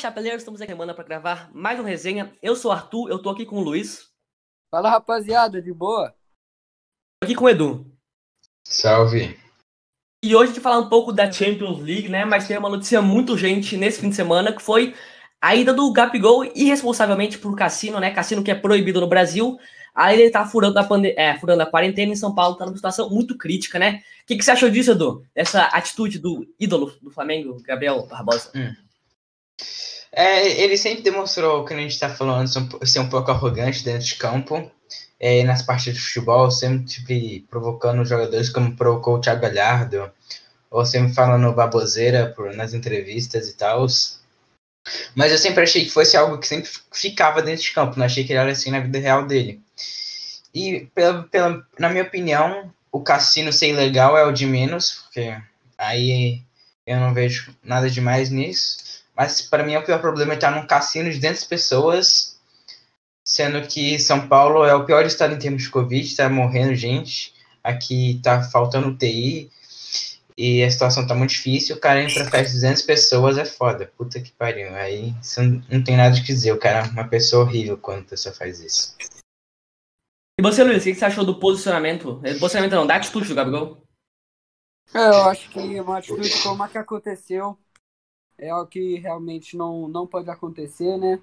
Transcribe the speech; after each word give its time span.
chapeleiros, 0.00 0.40
estamos 0.40 0.62
aqui 0.62 0.72
semana 0.72 0.94
para 0.94 1.04
gravar 1.04 1.50
mais 1.52 1.78
um 1.78 1.82
resenha. 1.82 2.32
Eu 2.42 2.56
sou 2.56 2.70
o 2.70 2.74
Arthur, 2.74 3.10
eu 3.10 3.20
tô 3.20 3.28
aqui 3.28 3.44
com 3.44 3.56
o 3.56 3.60
Luiz. 3.60 4.08
Fala 4.70 4.88
rapaziada, 4.88 5.60
de 5.60 5.72
boa? 5.74 6.14
Tô 7.20 7.26
aqui 7.26 7.34
com 7.34 7.44
o 7.44 7.48
Edu. 7.48 7.86
Salve. 8.66 9.38
E 10.24 10.34
hoje 10.34 10.44
a 10.44 10.46
gente 10.46 10.62
vai 10.62 10.72
falar 10.72 10.86
um 10.86 10.88
pouco 10.88 11.12
da 11.12 11.30
Champions 11.30 11.80
League, 11.80 12.08
né? 12.08 12.24
Mas 12.24 12.48
tem 12.48 12.56
uma 12.56 12.70
notícia 12.70 13.02
muito 13.02 13.32
urgente 13.32 13.76
nesse 13.76 14.00
fim 14.00 14.08
de 14.08 14.16
semana 14.16 14.54
que 14.54 14.62
foi 14.62 14.94
a 15.38 15.54
ida 15.54 15.74
do 15.74 15.92
Gabigol 15.92 16.46
irresponsavelmente 16.54 17.36
pro 17.36 17.54
cassino, 17.54 18.00
né? 18.00 18.10
Cassino 18.10 18.42
que 18.42 18.50
é 18.50 18.54
proibido 18.54 19.02
no 19.02 19.06
Brasil. 19.06 19.58
Aí 19.94 20.18
ele 20.18 20.30
tá 20.30 20.46
furando 20.46 20.78
a, 20.78 20.84
pande 20.84 21.14
é, 21.14 21.38
furando 21.38 21.62
a 21.62 21.66
quarentena 21.66 22.12
em 22.12 22.16
São 22.16 22.34
Paulo, 22.34 22.56
tá 22.56 22.64
numa 22.64 22.76
situação 22.76 23.10
muito 23.10 23.36
crítica, 23.36 23.78
né? 23.78 24.00
O 24.22 24.26
que, 24.26 24.36
que 24.36 24.44
você 24.44 24.52
achou 24.52 24.70
disso, 24.70 24.92
Edu? 24.92 25.22
Dessa 25.34 25.64
atitude 25.64 26.18
do 26.18 26.46
ídolo 26.58 26.94
do 27.02 27.10
Flamengo, 27.10 27.60
Gabriel 27.62 28.06
Barbosa? 28.06 28.50
Hum. 28.54 28.72
É, 30.12 30.62
ele 30.62 30.76
sempre 30.76 31.02
demonstrou, 31.02 31.64
que 31.64 31.72
a 31.72 31.76
gente 31.76 31.92
está 31.92 32.08
falando, 32.08 32.48
ser 32.84 32.98
um 32.98 33.08
pouco 33.08 33.30
arrogante 33.30 33.84
dentro 33.84 34.06
de 34.06 34.16
campo, 34.16 34.70
é, 35.18 35.44
nas 35.44 35.62
partidas 35.62 36.00
de 36.00 36.06
futebol, 36.06 36.50
sempre 36.50 36.84
tipo, 36.84 37.46
provocando 37.48 38.04
jogadores 38.04 38.50
como 38.50 38.74
provocou 38.74 39.16
o 39.16 39.20
Thiago 39.20 39.42
Galhardo, 39.42 40.10
ou 40.70 40.84
sempre 40.84 41.12
falando 41.12 41.52
baboseira 41.52 42.32
por, 42.34 42.54
nas 42.54 42.74
entrevistas 42.74 43.48
e 43.48 43.56
tal. 43.56 43.86
Mas 45.14 45.30
eu 45.30 45.38
sempre 45.38 45.62
achei 45.62 45.84
que 45.84 45.90
fosse 45.90 46.16
algo 46.16 46.38
que 46.38 46.46
sempre 46.46 46.70
ficava 46.92 47.42
dentro 47.42 47.62
de 47.62 47.72
campo, 47.72 47.98
não 47.98 48.06
achei 48.06 48.24
que 48.24 48.32
ele 48.32 48.40
era 48.40 48.50
assim 48.50 48.70
na 48.70 48.80
vida 48.80 48.98
real 48.98 49.26
dele. 49.26 49.60
E, 50.54 50.88
pela, 50.94 51.22
pela, 51.24 51.64
na 51.78 51.88
minha 51.88 52.02
opinião, 52.02 52.72
o 52.90 53.00
cassino 53.00 53.52
ser 53.52 53.68
ilegal 53.68 54.16
é 54.16 54.24
o 54.24 54.32
de 54.32 54.46
menos, 54.46 55.02
porque 55.04 55.36
aí 55.78 56.42
eu 56.86 56.98
não 56.98 57.14
vejo 57.14 57.54
nada 57.62 57.88
demais 57.88 58.30
nisso. 58.30 58.89
Mas 59.20 59.42
para 59.42 59.62
mim 59.62 59.76
o 59.76 59.84
pior 59.84 60.00
problema 60.00 60.32
é 60.32 60.36
estar 60.36 60.50
num 60.50 60.66
cassino 60.66 61.10
de 61.10 61.16
200 61.16 61.44
pessoas, 61.44 62.40
sendo 63.22 63.60
que 63.68 63.98
São 63.98 64.26
Paulo 64.26 64.64
é 64.64 64.74
o 64.74 64.86
pior 64.86 65.04
estado 65.04 65.34
em 65.34 65.38
termos 65.38 65.64
de 65.64 65.68
Covid, 65.68 66.06
está 66.06 66.26
morrendo 66.30 66.74
gente, 66.74 67.34
aqui 67.62 68.16
está 68.16 68.42
faltando 68.42 68.96
TI, 68.96 69.50
e 70.38 70.64
a 70.64 70.70
situação 70.70 71.06
tá 71.06 71.14
muito 71.14 71.32
difícil, 71.32 71.76
o 71.76 71.78
cara 71.78 72.02
entra 72.02 72.24
festa 72.24 72.44
de 72.44 72.54
200 72.54 72.80
pessoas, 72.80 73.36
é 73.36 73.44
foda, 73.44 73.92
puta 73.94 74.18
que 74.22 74.32
pariu. 74.32 74.74
Aí 74.74 75.14
você 75.20 75.42
não 75.42 75.84
tem 75.84 75.98
nada 75.98 76.16
o 76.16 76.18
que 76.18 76.32
dizer, 76.32 76.52
o 76.52 76.58
cara 76.58 76.86
é 76.86 76.90
uma 76.90 77.06
pessoa 77.06 77.44
horrível 77.44 77.76
quando 77.76 78.00
a 78.00 78.08
pessoa 78.08 78.34
faz 78.34 78.58
isso. 78.58 78.96
E 80.38 80.42
você, 80.42 80.64
Luiz, 80.64 80.80
o 80.80 80.84
que 80.86 80.94
você 80.94 81.04
achou 81.04 81.26
do 81.26 81.38
posicionamento? 81.38 82.22
É, 82.24 82.32
posicionamento 82.38 82.72
não, 82.72 82.86
da 82.86 82.96
atitude 82.96 83.28
do 83.28 83.34
Gabigol? 83.34 83.82
É, 84.94 85.08
eu 85.08 85.24
acho 85.24 85.50
que 85.50 85.58
uma 85.78 85.98
atitude 85.98 86.42
como 86.42 86.62
a 86.62 86.68
que 86.68 86.78
aconteceu 86.78 87.58
é 88.40 88.48
algo 88.48 88.68
que 88.68 88.96
realmente 88.96 89.56
não, 89.56 89.86
não 89.86 90.06
pode 90.06 90.30
acontecer, 90.30 90.96
né? 90.96 91.20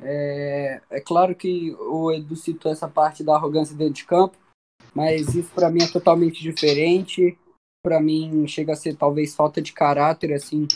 É, 0.00 0.80
é 0.90 1.00
claro 1.00 1.34
que 1.34 1.72
o 1.74 2.12
Edu 2.12 2.36
citou 2.36 2.70
essa 2.70 2.88
parte 2.88 3.22
da 3.22 3.34
arrogância 3.34 3.76
dentro 3.76 3.94
de 3.94 4.04
campo, 4.04 4.36
mas 4.94 5.34
isso 5.34 5.50
para 5.54 5.70
mim 5.70 5.82
é 5.82 5.88
totalmente 5.88 6.42
diferente. 6.42 7.38
Para 7.82 8.00
mim 8.00 8.46
chega 8.48 8.72
a 8.72 8.76
ser 8.76 8.96
talvez 8.96 9.34
falta 9.34 9.62
de 9.62 9.72
caráter, 9.72 10.32
assim, 10.32 10.66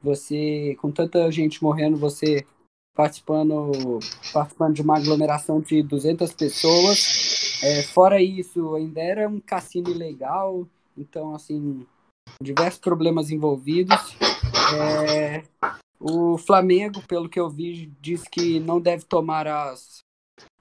você 0.00 0.76
com 0.80 0.90
tanta 0.92 1.30
gente 1.30 1.62
morrendo, 1.62 1.96
você 1.96 2.46
participando 2.94 3.98
participando 4.32 4.74
de 4.74 4.82
uma 4.82 4.96
aglomeração 4.96 5.60
de 5.60 5.82
200 5.82 6.32
pessoas. 6.32 7.60
É, 7.62 7.82
fora 7.82 8.22
isso, 8.22 8.74
ainda 8.74 9.00
era 9.00 9.28
um 9.28 9.40
cassino 9.40 9.90
ilegal, 9.90 10.66
então 10.96 11.34
assim, 11.34 11.84
diversos 12.40 12.80
problemas 12.80 13.30
envolvidos. 13.30 14.16
É, 14.74 15.44
o 16.00 16.36
Flamengo, 16.36 17.00
pelo 17.06 17.28
que 17.28 17.38
eu 17.38 17.48
vi, 17.48 17.92
diz 18.00 18.24
que 18.24 18.58
não 18.58 18.80
deve 18.80 19.04
tomar 19.04 19.46
as, 19.46 20.00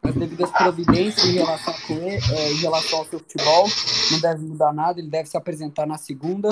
as 0.03 0.13
devidas 0.15 0.51
providências 0.51 1.25
em 1.25 1.33
relação, 1.33 1.73
ele, 1.89 2.19
é, 2.31 2.51
em 2.51 2.57
relação 2.57 2.99
ao 2.99 3.05
seu 3.05 3.19
futebol, 3.19 3.67
não 4.11 4.19
deve 4.19 4.45
mudar 4.45 4.73
nada, 4.73 4.99
ele 4.99 5.09
deve 5.09 5.29
se 5.29 5.37
apresentar 5.37 5.85
na 5.85 5.97
segunda. 5.97 6.49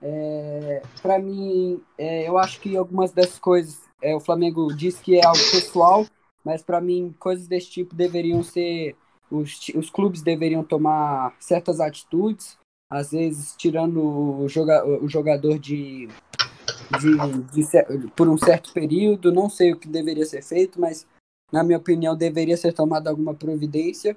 É, 0.00 0.82
para 1.02 1.18
mim, 1.18 1.80
é, 1.98 2.28
eu 2.28 2.38
acho 2.38 2.60
que 2.60 2.76
algumas 2.76 3.12
dessas 3.12 3.38
coisas, 3.38 3.82
é, 4.02 4.14
o 4.14 4.20
Flamengo 4.20 4.74
diz 4.74 4.98
que 4.98 5.18
é 5.18 5.24
algo 5.24 5.38
pessoal, 5.50 6.06
mas 6.44 6.62
para 6.62 6.80
mim, 6.80 7.14
coisas 7.18 7.46
desse 7.46 7.70
tipo 7.70 7.94
deveriam 7.94 8.42
ser. 8.42 8.96
Os, 9.30 9.58
os 9.74 9.88
clubes 9.88 10.22
deveriam 10.22 10.62
tomar 10.62 11.34
certas 11.40 11.80
atitudes, 11.80 12.58
às 12.90 13.10
vezes 13.10 13.54
tirando 13.56 14.00
o, 14.00 14.48
joga, 14.48 14.86
o 14.86 15.08
jogador 15.08 15.58
de, 15.58 16.08
de, 16.98 17.98
de, 17.98 18.08
por 18.08 18.28
um 18.28 18.38
certo 18.38 18.72
período. 18.72 19.32
Não 19.32 19.48
sei 19.48 19.72
o 19.72 19.76
que 19.76 19.88
deveria 19.88 20.24
ser 20.24 20.42
feito, 20.42 20.80
mas 20.80 21.06
na 21.52 21.62
minha 21.62 21.78
opinião 21.78 22.16
deveria 22.16 22.56
ser 22.56 22.72
tomada 22.72 23.10
alguma 23.10 23.34
providência. 23.34 24.16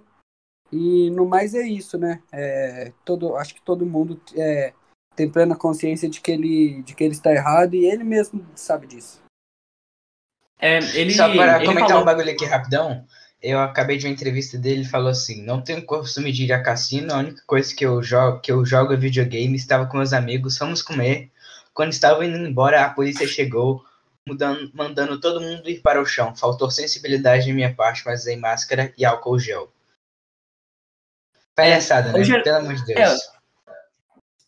E 0.71 1.09
no 1.11 1.25
mais 1.25 1.53
é 1.53 1.61
isso, 1.61 1.97
né? 1.97 2.21
É, 2.31 2.91
todo, 3.05 3.35
acho 3.37 3.55
que 3.55 3.61
todo 3.61 3.85
mundo 3.85 4.19
é, 4.35 4.73
tem 5.15 5.29
plena 5.29 5.55
consciência 5.55 6.09
de 6.09 6.19
que 6.21 6.31
ele 6.31 6.83
de 6.83 6.93
que 6.93 7.03
ele 7.03 7.13
está 7.13 7.31
errado 7.31 7.73
e 7.73 7.85
ele 7.85 8.03
mesmo 8.03 8.45
sabe 8.55 8.87
disso. 8.87 9.21
É, 10.59 10.77
ele, 10.99 11.13
Só 11.13 11.31
para 11.33 11.57
ele 11.57 11.65
comentar 11.65 11.89
falou... 11.89 12.03
um 12.03 12.05
bagulho 12.05 12.31
aqui 12.31 12.45
rapidão, 12.45 13.05
eu 13.41 13.59
acabei 13.59 13.97
de 13.97 14.05
uma 14.05 14.13
entrevista 14.13 14.57
dele, 14.57 14.81
ele 14.81 14.89
falou 14.89 15.09
assim: 15.09 15.43
"Não 15.43 15.61
tenho 15.61 15.85
costume 15.85 16.31
de 16.31 16.45
ir 16.45 16.53
a 16.53 16.61
cassino, 16.61 17.13
a 17.13 17.19
única 17.19 17.41
coisa 17.45 17.73
que 17.73 17.85
eu 17.85 18.01
jogo, 18.03 18.39
que 18.41 18.51
eu 18.51 18.65
jogo 18.65 18.93
é 18.93 18.97
videogame, 18.97 19.55
estava 19.55 19.85
com 19.85 19.97
meus 19.97 20.13
amigos, 20.13 20.57
fomos 20.57 20.81
comer, 20.81 21.31
quando 21.77 21.91
estava 21.91 22.25
indo 22.25 22.35
embora, 22.37 22.83
a 22.83 22.89
polícia 22.89 23.27
chegou, 23.27 23.85
mudando, 24.27 24.71
mandando 24.73 25.19
todo 25.21 25.39
mundo 25.39 25.69
ir 25.69 25.79
para 25.79 26.01
o 26.01 26.05
chão. 26.07 26.35
Faltou 26.35 26.71
sensibilidade 26.71 27.45
de 27.45 27.53
minha 27.53 27.71
parte, 27.71 28.01
mas 28.03 28.21
usei 28.21 28.35
máscara 28.35 28.91
e 28.97 29.05
álcool 29.05 29.37
gel. 29.37 29.71
Palhaçada, 31.53 32.11
né? 32.11 32.19
Hoje, 32.19 32.41
Pelo 32.41 32.57
amor 32.57 32.73
de 32.73 32.83
Deus. 32.83 33.19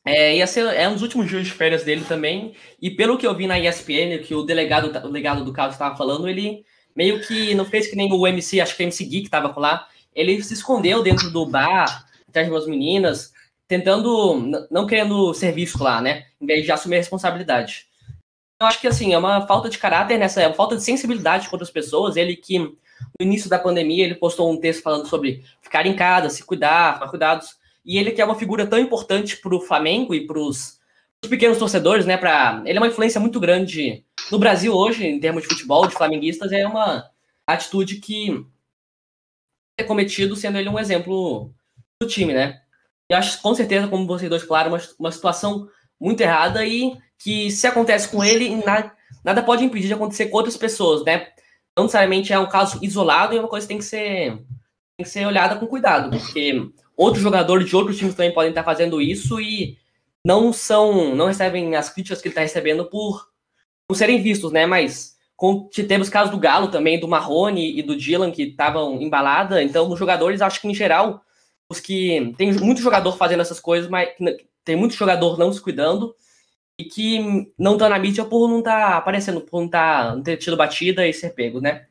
É, 0.04 0.32
é, 0.32 0.38
ia 0.38 0.48
ser 0.48 0.66
é 0.74 0.90
um 0.90 0.94
dos 0.94 1.04
últimos 1.04 1.30
dias 1.30 1.46
de 1.46 1.52
férias 1.52 1.84
dele 1.84 2.04
também. 2.04 2.56
E 2.82 2.90
pelo 2.90 3.16
que 3.16 3.28
eu 3.28 3.36
vi 3.36 3.46
na 3.46 3.60
ESPN, 3.60 4.24
que 4.26 4.34
o 4.34 4.42
delegado, 4.42 4.88
o 4.88 5.08
delegado 5.08 5.46
do 5.46 5.54
caso 5.54 5.74
estava 5.74 5.96
falando, 5.96 6.28
ele 6.28 6.66
meio 6.96 7.22
que 7.22 7.54
não 7.54 7.64
fez 7.64 7.86
que 7.86 7.96
nem 7.96 8.12
o 8.12 8.26
MC, 8.26 8.60
acho 8.60 8.76
que 8.76 8.82
o 8.82 8.86
MC 8.86 9.06
que 9.06 9.18
estava 9.20 9.54
lá. 9.60 9.88
Ele 10.16 10.42
se 10.42 10.56
escondeu 10.56 11.04
dentro 11.04 11.30
do 11.30 11.46
bar, 11.46 12.08
atrás 12.28 12.48
de 12.48 12.52
umas 12.52 12.66
meninas, 12.66 13.32
tentando, 13.70 14.68
não 14.72 14.88
querendo 14.88 15.32
ser 15.32 15.54
visto 15.54 15.82
lá, 15.84 16.02
né? 16.02 16.26
Em 16.42 16.46
vez 16.48 16.66
de 16.66 16.72
assumir 16.72 16.96
a 16.96 16.98
responsabilidade. 16.98 17.88
Eu 18.60 18.68
acho 18.68 18.82
que, 18.82 18.88
assim, 18.88 19.14
é 19.14 19.18
uma 19.18 19.46
falta 19.46 19.70
de 19.70 19.78
caráter 19.78 20.18
nessa, 20.18 20.42
é 20.42 20.48
uma 20.48 20.56
falta 20.56 20.76
de 20.76 20.84
sensibilidade 20.84 21.48
com 21.48 21.56
outras 21.56 21.70
pessoas. 21.70 22.18
Ele 22.18 22.36
que, 22.36 22.58
no 22.58 22.76
início 23.22 23.48
da 23.48 23.60
pandemia, 23.60 24.04
ele 24.04 24.16
postou 24.16 24.52
um 24.52 24.60
texto 24.60 24.82
falando 24.82 25.08
sobre 25.08 25.46
ficar 25.62 25.86
em 25.86 25.96
casa, 25.96 26.32
se 26.32 26.44
cuidar, 26.44 26.96
tomar 26.96 27.12
cuidados. 27.12 27.58
E 27.86 27.98
ele 27.98 28.12
que 28.12 28.20
é 28.20 28.26
uma 28.26 28.36
figura 28.36 28.66
tão 28.66 28.80
importante 28.80 29.38
para 29.38 29.56
o 29.56 29.62
Flamengo 29.62 30.16
e 30.16 30.26
para 30.26 30.40
os 30.40 30.80
pequenos 31.30 31.60
torcedores, 31.60 32.08
né? 32.08 32.18
Pra, 32.18 32.64
ele 32.66 32.80
é 32.80 32.82
uma 32.82 32.88
influência 32.88 33.22
muito 33.22 33.40
grande 33.40 34.04
no 34.32 34.40
Brasil 34.40 34.74
hoje, 34.74 35.06
em 35.06 35.20
termos 35.20 35.44
de 35.44 35.50
futebol, 35.50 35.88
de 35.88 35.94
flamenguistas, 35.94 36.52
é 36.52 36.66
uma 36.66 37.10
atitude 37.46 37.98
que 37.98 38.46
é 39.78 39.84
cometido, 39.84 40.36
sendo 40.36 40.58
ele 40.58 40.70
um 40.70 40.80
exemplo 40.80 41.54
do 42.02 42.08
time, 42.08 42.34
né? 42.34 42.62
Eu 43.10 43.18
acho 43.18 43.42
com 43.42 43.56
certeza, 43.56 43.88
como 43.88 44.06
vocês 44.06 44.30
dois 44.30 44.44
falaram, 44.44 44.72
uma, 44.72 44.82
uma 45.00 45.12
situação 45.12 45.68
muito 46.00 46.22
errada 46.22 46.64
e 46.66 46.96
que 47.18 47.50
se 47.52 47.66
acontece 47.68 48.08
com 48.08 48.24
ele, 48.24 48.56
nada, 48.64 48.94
nada 49.24 49.44
pode 49.44 49.64
impedir 49.64 49.88
de 49.88 49.94
acontecer 49.94 50.28
com 50.28 50.38
outras 50.38 50.56
pessoas, 50.56 51.04
né? 51.04 51.28
Não 51.76 51.86
necessariamente 51.86 52.32
é 52.32 52.40
um 52.40 52.48
caso 52.48 52.80
isolado 52.82 53.34
e 53.34 53.38
é 53.38 53.40
uma 53.40 53.50
coisa 53.50 53.66
que 53.66 53.74
tem 53.74 53.80
que 53.80 53.86
ser, 53.86 54.38
tem 54.96 55.04
que 55.04 55.10
ser 55.10 55.26
olhada 55.26 55.56
com 55.56 55.68
cuidado, 55.68 56.10
porque 56.12 56.70
outros 56.96 57.24
jogadores 57.24 57.68
de 57.68 57.76
outros 57.76 57.98
times 57.98 58.16
também 58.16 58.34
podem 58.34 58.50
estar 58.50 58.64
fazendo 58.64 59.02
isso 59.02 59.40
e 59.40 59.78
não 60.24 60.54
são, 60.54 61.16
não 61.16 61.28
recebem 61.28 61.76
as 61.76 61.90
críticas 61.90 62.22
que 62.22 62.28
ele 62.28 62.34
está 62.34 62.42
recebendo 62.42 62.86
por 62.86 63.28
não 63.90 63.96
serem 63.98 64.22
vistos, 64.22 64.52
né? 64.52 64.66
Mas 64.66 65.18
com, 65.36 65.68
temos 65.88 66.10
casos 66.10 66.32
do 66.32 66.38
Galo 66.38 66.68
também, 66.68 67.00
do 67.00 67.08
Marrone 67.08 67.78
e 67.78 67.82
do 67.82 67.96
Dylan 67.96 68.30
que 68.30 68.44
estavam 68.44 69.02
embalada, 69.02 69.64
então 69.64 69.90
os 69.90 69.98
jogadores, 69.98 70.42
acho 70.42 70.62
que 70.62 70.68
em 70.68 70.76
geral 70.76 71.24
que 71.78 72.34
tem 72.38 72.54
muito 72.54 72.82
jogador 72.82 73.18
fazendo 73.18 73.42
essas 73.42 73.60
coisas, 73.60 73.90
mas 73.90 74.10
tem 74.64 74.76
muito 74.76 74.96
jogador 74.96 75.38
não 75.38 75.52
se 75.52 75.62
cuidando 75.62 76.16
e 76.78 76.86
que 76.86 77.52
não 77.58 77.78
tá 77.78 77.90
na 77.90 78.00
mídia 78.00 78.24
por 78.24 78.48
não 78.48 78.64
tá 78.64 78.98
aparecendo, 78.98 79.42
por 79.42 79.62
não, 79.62 79.68
tá, 79.68 80.16
não 80.16 80.24
ter 80.24 80.38
tido 80.38 80.56
batida 80.56 81.06
e 81.06 81.14
ser 81.14 81.32
pego, 81.32 81.60
né? 81.60 81.86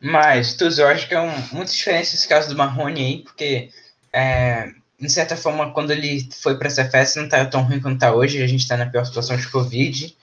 Mas, 0.00 0.54
tu 0.54 0.64
acho 0.64 1.06
que 1.06 1.14
é 1.14 1.20
um, 1.20 1.30
muito 1.52 1.70
diferente 1.70 2.14
esse 2.14 2.26
caso 2.26 2.48
do 2.48 2.56
Marrone 2.56 3.00
aí, 3.00 3.22
porque, 3.22 3.70
é, 4.12 4.72
de 4.98 5.08
certa 5.08 5.36
forma, 5.36 5.72
quando 5.72 5.92
ele 5.92 6.26
foi 6.42 6.58
para 6.58 6.66
essa 6.66 6.84
festa, 6.88 7.20
não 7.20 7.28
tá 7.28 7.44
tão 7.44 7.62
ruim 7.62 7.80
quanto 7.80 8.00
tá 8.00 8.12
hoje. 8.12 8.42
A 8.42 8.46
gente 8.46 8.66
tá 8.66 8.76
na 8.76 8.86
pior 8.86 9.04
situação 9.04 9.36
de 9.36 9.48
Covid 9.48 10.16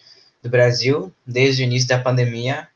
do 0.44 0.50
Brasil, 0.50 1.14
desde 1.26 1.64
o 1.64 1.66
início 1.66 1.88
da 1.88 2.00
pandemia 2.00 2.68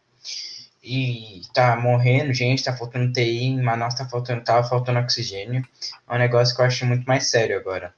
e 0.84 1.42
tá 1.54 1.78
morrendo 1.78 2.34
gente, 2.34 2.64
tá 2.64 2.76
faltando 2.76 3.14
TI, 3.14 3.46
em 3.46 3.62
Manaus 3.62 3.96
tá 3.96 4.06
faltando, 4.06 4.44
tava 4.44 4.68
faltando 4.68 5.00
oxigênio. 5.00 5.64
É 6.10 6.16
um 6.16 6.18
negócio 6.18 6.54
que 6.54 6.62
eu 6.62 6.66
acho 6.66 6.86
muito 6.86 7.06
mais 7.06 7.30
sério 7.30 7.58
agora. 7.58 7.94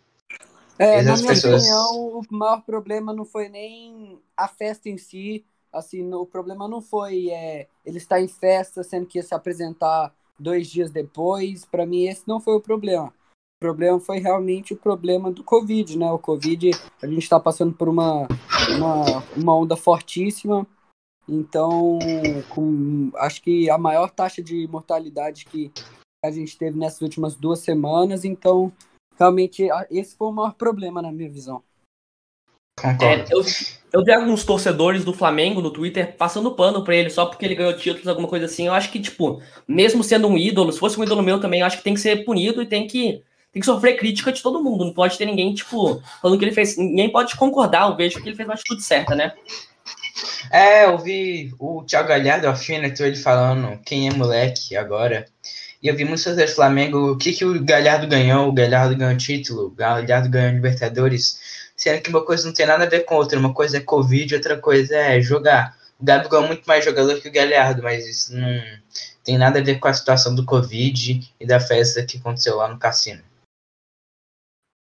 É, 0.77 1.01
na 1.01 1.15
minha 1.15 1.27
pessoas... 1.27 1.63
opinião, 1.63 2.19
o 2.19 2.21
maior 2.29 2.61
problema 2.61 3.13
não 3.13 3.25
foi 3.25 3.49
nem 3.49 4.19
a 4.37 4.47
festa 4.47 4.89
em 4.89 4.97
si, 4.97 5.43
assim, 5.73 6.13
o 6.13 6.25
problema 6.25 6.67
não 6.67 6.81
foi 6.81 7.29
é, 7.29 7.67
ele 7.85 7.97
estar 7.97 8.21
em 8.21 8.27
festa, 8.27 8.83
sendo 8.83 9.05
que 9.05 9.17
ia 9.17 9.23
se 9.23 9.33
apresentar 9.33 10.13
dois 10.39 10.67
dias 10.67 10.91
depois. 10.91 11.65
Para 11.65 11.85
mim, 11.85 12.05
esse 12.05 12.27
não 12.27 12.39
foi 12.39 12.55
o 12.55 12.61
problema. 12.61 13.07
O 13.07 13.59
problema 13.59 13.99
foi 13.99 14.19
realmente 14.19 14.73
o 14.73 14.77
problema 14.77 15.31
do 15.31 15.43
Covid, 15.43 15.97
né? 15.97 16.11
O 16.11 16.19
Covid, 16.19 16.71
a 17.01 17.07
gente 17.07 17.23
está 17.23 17.39
passando 17.39 17.73
por 17.73 17.89
uma, 17.89 18.27
uma, 18.77 19.23
uma 19.35 19.57
onda 19.57 19.75
fortíssima. 19.75 20.67
Então, 21.27 21.99
com, 22.49 23.11
acho 23.15 23.41
que 23.41 23.69
a 23.69 23.77
maior 23.77 24.09
taxa 24.11 24.41
de 24.43 24.67
mortalidade 24.67 25.45
que 25.45 25.71
a 26.23 26.31
gente 26.31 26.57
teve 26.57 26.77
nessas 26.77 27.01
últimas 27.01 27.35
duas 27.35 27.59
semanas. 27.59 28.25
Então, 28.25 28.71
realmente, 29.17 29.67
esse 29.89 30.15
foi 30.15 30.27
o 30.27 30.31
maior 30.31 30.53
problema 30.53 31.01
na 31.01 31.11
minha 31.11 31.29
visão. 31.29 31.63
É, 33.01 33.23
eu, 33.31 33.41
eu 33.93 34.03
vi 34.03 34.11
alguns 34.11 34.43
torcedores 34.43 35.05
do 35.05 35.13
Flamengo 35.13 35.61
no 35.61 35.71
Twitter 35.71 36.15
passando 36.17 36.51
pano 36.51 36.83
pra 36.83 36.93
ele 36.95 37.09
só 37.09 37.25
porque 37.25 37.45
ele 37.45 37.55
ganhou 37.55 37.75
títulos, 37.75 38.07
alguma 38.07 38.27
coisa 38.27 38.45
assim. 38.45 38.67
Eu 38.67 38.73
acho 38.73 38.91
que, 38.91 38.99
tipo, 38.99 39.41
mesmo 39.67 40.03
sendo 40.03 40.27
um 40.27 40.37
ídolo, 40.37 40.71
se 40.73 40.79
fosse 40.79 40.99
um 40.99 41.03
ídolo 41.03 41.23
meu 41.23 41.39
também, 41.39 41.61
eu 41.61 41.65
acho 41.65 41.77
que 41.77 41.83
tem 41.83 41.93
que 41.93 42.01
ser 42.01 42.25
punido 42.25 42.61
e 42.61 42.65
tem 42.65 42.85
que, 42.85 43.23
tem 43.51 43.61
que 43.61 43.65
sofrer 43.65 43.95
crítica 43.95 44.31
de 44.31 44.43
todo 44.43 44.61
mundo. 44.61 44.83
Não 44.83 44.93
pode 44.93 45.17
ter 45.17 45.25
ninguém, 45.25 45.53
tipo, 45.53 46.01
falando 46.21 46.37
que 46.37 46.43
ele 46.43 46.51
fez. 46.51 46.77
Ninguém 46.77 47.09
pode 47.09 47.37
concordar, 47.37 47.89
eu 47.89 47.95
vejo 47.95 48.21
que 48.21 48.27
ele 48.27 48.35
fez 48.35 48.47
uma 48.47 48.55
atitude 48.55 48.83
certa, 48.83 49.15
né? 49.15 49.33
É, 50.49 50.85
eu 50.85 50.97
vi 50.97 51.53
o 51.59 51.83
Thiago 51.83 52.09
Galhardo, 52.09 52.47
alfinetou 52.47 53.05
ele 53.05 53.17
falando 53.17 53.79
quem 53.83 54.07
é 54.07 54.13
moleque 54.13 54.75
agora. 54.75 55.25
E 55.81 55.87
eu 55.87 55.95
vi 55.95 56.03
muitos 56.03 56.23
torcedores 56.23 56.51
do 56.51 56.55
Flamengo, 56.55 57.11
o 57.11 57.17
que, 57.17 57.33
que 57.33 57.45
o 57.45 57.63
Galhardo 57.63 58.07
ganhou? 58.07 58.47
O 58.47 58.53
Galhardo 58.53 58.95
ganhou 58.95 59.17
título, 59.17 59.67
o 59.67 59.71
Galhardo 59.71 60.29
ganhou 60.29 60.53
Libertadores 60.53 61.39
sendo 61.75 62.01
que 62.01 62.09
uma 62.09 62.23
coisa 62.23 62.47
não 62.47 62.53
tem 62.53 62.65
nada 62.65 62.85
a 62.85 62.89
ver 62.89 63.05
com 63.05 63.15
outra. 63.15 63.37
Uma 63.37 63.53
coisa 63.53 63.77
é 63.77 63.81
Covid, 63.81 64.35
outra 64.35 64.57
coisa 64.57 64.95
é 64.95 65.21
jogar. 65.21 65.77
O 65.99 66.05
Gabigol 66.05 66.43
é 66.43 66.47
muito 66.47 66.65
mais 66.65 66.83
jogador 66.83 67.19
que 67.19 67.27
o 67.27 67.31
Galhardo, 67.31 67.83
mas 67.83 68.07
isso 68.07 68.35
não 68.35 68.61
tem 69.23 69.37
nada 69.37 69.59
a 69.59 69.63
ver 69.63 69.79
com 69.79 69.87
a 69.87 69.93
situação 69.93 70.35
do 70.35 70.45
Covid 70.45 71.21
e 71.39 71.45
da 71.45 71.59
festa 71.59 72.05
que 72.05 72.17
aconteceu 72.17 72.57
lá 72.57 72.67
no 72.67 72.79
cassino. 72.79 73.21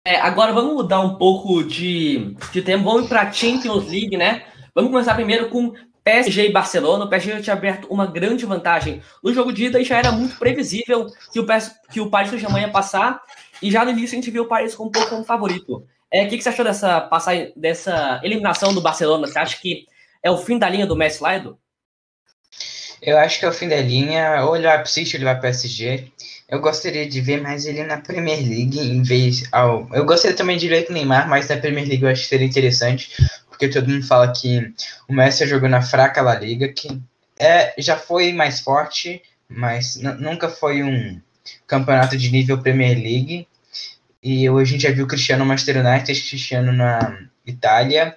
É, 0.07 0.17
agora 0.21 0.53
vamos 0.53 0.75
mudar 0.75 1.01
um 1.01 1.17
pouco 1.17 1.63
de, 1.63 2.35
de 2.51 2.63
tempo, 2.63 2.85
vamos 2.85 3.09
para 3.09 3.23
a 3.23 3.33
Champions 3.33 3.87
League, 3.89 4.17
né? 4.17 4.45
Vamos 4.79 4.93
começar 4.93 5.17
primeiro 5.17 5.49
com 5.49 5.75
PSG 6.05 6.47
e 6.47 6.53
Barcelona. 6.53 7.05
O 7.05 7.09
PSG 7.09 7.41
tinha 7.41 7.57
aberto 7.57 7.89
uma 7.91 8.07
grande 8.07 8.47
vantagem 8.47 9.03
no 9.25 9.35
jogo 9.35 9.53
de 9.53 9.65
ida 9.65 9.81
e 9.81 9.85
já 9.85 9.99
era 9.99 10.13
muito 10.13 10.39
previsível 10.39 11.09
que 11.33 11.41
o, 11.41 11.47
que 11.91 12.01
o 12.01 12.09
Paris 12.09 12.31
Saint-Germain 12.31 12.63
ia 12.63 12.71
passar. 12.71 13.21
E 13.61 13.73
já 13.73 13.85
no 13.85 13.91
início 13.91 14.17
a 14.17 14.21
gente 14.21 14.31
viu 14.31 14.45
o 14.45 14.47
Paris 14.47 14.77
como 14.77 14.89
um 14.89 14.93
pouco 14.93 15.11
como 15.11 15.25
favorito. 15.25 15.85
É, 16.13 16.25
o 16.25 16.29
que, 16.29 16.37
que 16.37 16.45
você 16.45 16.51
achou 16.51 16.65
dessa 16.65 17.01
passagem, 17.01 17.53
dessa 17.57 18.21
eliminação 18.23 18.73
do 18.73 18.81
Barcelona? 18.81 19.27
Você 19.27 19.37
acha 19.37 19.57
que 19.61 19.85
é 20.23 20.31
o 20.31 20.39
fim 20.39 20.61
da 20.61 20.69
linha 20.69 20.87
do 20.87 20.95
Messi 20.95 21.25
Laido? 21.25 21.59
Eu 23.03 23.19
acho 23.19 23.41
que 23.41 23.47
é 23.47 23.49
o 23.49 23.53
fim 23.53 23.67
da 23.67 23.81
linha. 23.81 24.45
Ou 24.45 24.55
ele 24.55 24.69
vai 24.69 24.87
City, 24.87 25.17
ele 25.17 25.25
vai 25.25 25.41
PSG. 25.41 26.07
Eu 26.49 26.61
gostaria 26.61 27.09
de 27.09 27.21
ver 27.21 27.43
mais 27.43 27.67
ele 27.67 27.83
na 27.83 28.01
Premier 28.01 28.39
League 28.39 28.79
em 28.79 29.03
vez 29.03 29.43
ao. 29.51 29.89
Eu 29.93 30.05
gostaria 30.05 30.37
também 30.37 30.57
de 30.57 30.69
ver 30.69 30.87
o 30.89 30.93
Neymar, 30.93 31.29
mas 31.29 31.49
na 31.49 31.57
Premier 31.57 31.87
League 31.87 32.05
eu 32.05 32.09
acho 32.09 32.23
que 32.23 32.29
seria 32.29 32.47
interessante, 32.47 33.11
porque 33.59 33.69
todo 33.69 33.91
mundo 33.91 34.07
fala 34.07 34.33
que 34.33 34.73
o 35.09 35.13
Messi 35.13 35.45
jogou 35.45 35.69
na 35.69 35.83
fraca 35.83 36.23
La 36.23 36.37
Liga, 36.37 36.69
que 36.69 37.03
é, 37.37 37.75
já 37.77 37.97
foi 37.97 38.33
mais 38.33 38.61
forte, 38.61 39.21
mas 39.49 39.97
nunca 39.97 40.49
foi 40.49 40.85
um 40.85 41.21
campeonato 41.67 42.17
de 42.17 42.31
nível 42.31 42.63
Premier 42.63 42.97
League. 42.97 43.49
E 44.23 44.49
hoje 44.49 44.71
a 44.71 44.73
gente 44.75 44.83
já 44.83 44.93
viu 44.93 45.09
Cristiano 45.09 45.43
no 45.43 45.49
Manchester 45.49 45.85
United, 45.85 46.29
Cristiano 46.29 46.73
na 46.73 47.27
Itália. 47.45 48.17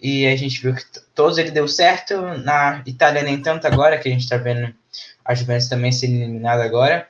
E 0.00 0.26
a 0.26 0.34
gente 0.36 0.62
viu 0.62 0.74
que 0.74 0.84
todos 1.14 1.36
ele 1.36 1.50
deu 1.50 1.68
certo. 1.68 2.18
Na 2.38 2.82
Itália 2.86 3.22
nem 3.22 3.40
tanto 3.42 3.66
agora, 3.66 3.98
que 3.98 4.08
a 4.08 4.12
gente 4.12 4.22
está 4.22 4.38
vendo 4.38 4.74
a 5.22 5.34
Juventus 5.34 5.68
também 5.68 5.92
ser 5.92 6.06
eliminada 6.06 6.64
agora. 6.64 7.06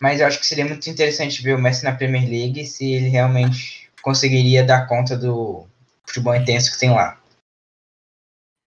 Mas 0.00 0.20
eu 0.20 0.26
acho 0.26 0.38
que 0.38 0.46
seria 0.46 0.64
muito 0.64 0.88
interessante 0.88 1.42
ver 1.42 1.56
o 1.56 1.60
Messi 1.60 1.82
na 1.82 1.92
Premier 1.92 2.28
League 2.28 2.64
se 2.64 2.92
ele 2.92 3.08
realmente 3.08 3.90
conseguiria 4.02 4.64
dar 4.64 4.86
conta 4.86 5.16
do 5.16 5.66
futebol 6.10 6.34
intenso 6.34 6.72
que 6.72 6.78
tem 6.78 6.90
lá. 6.90 7.18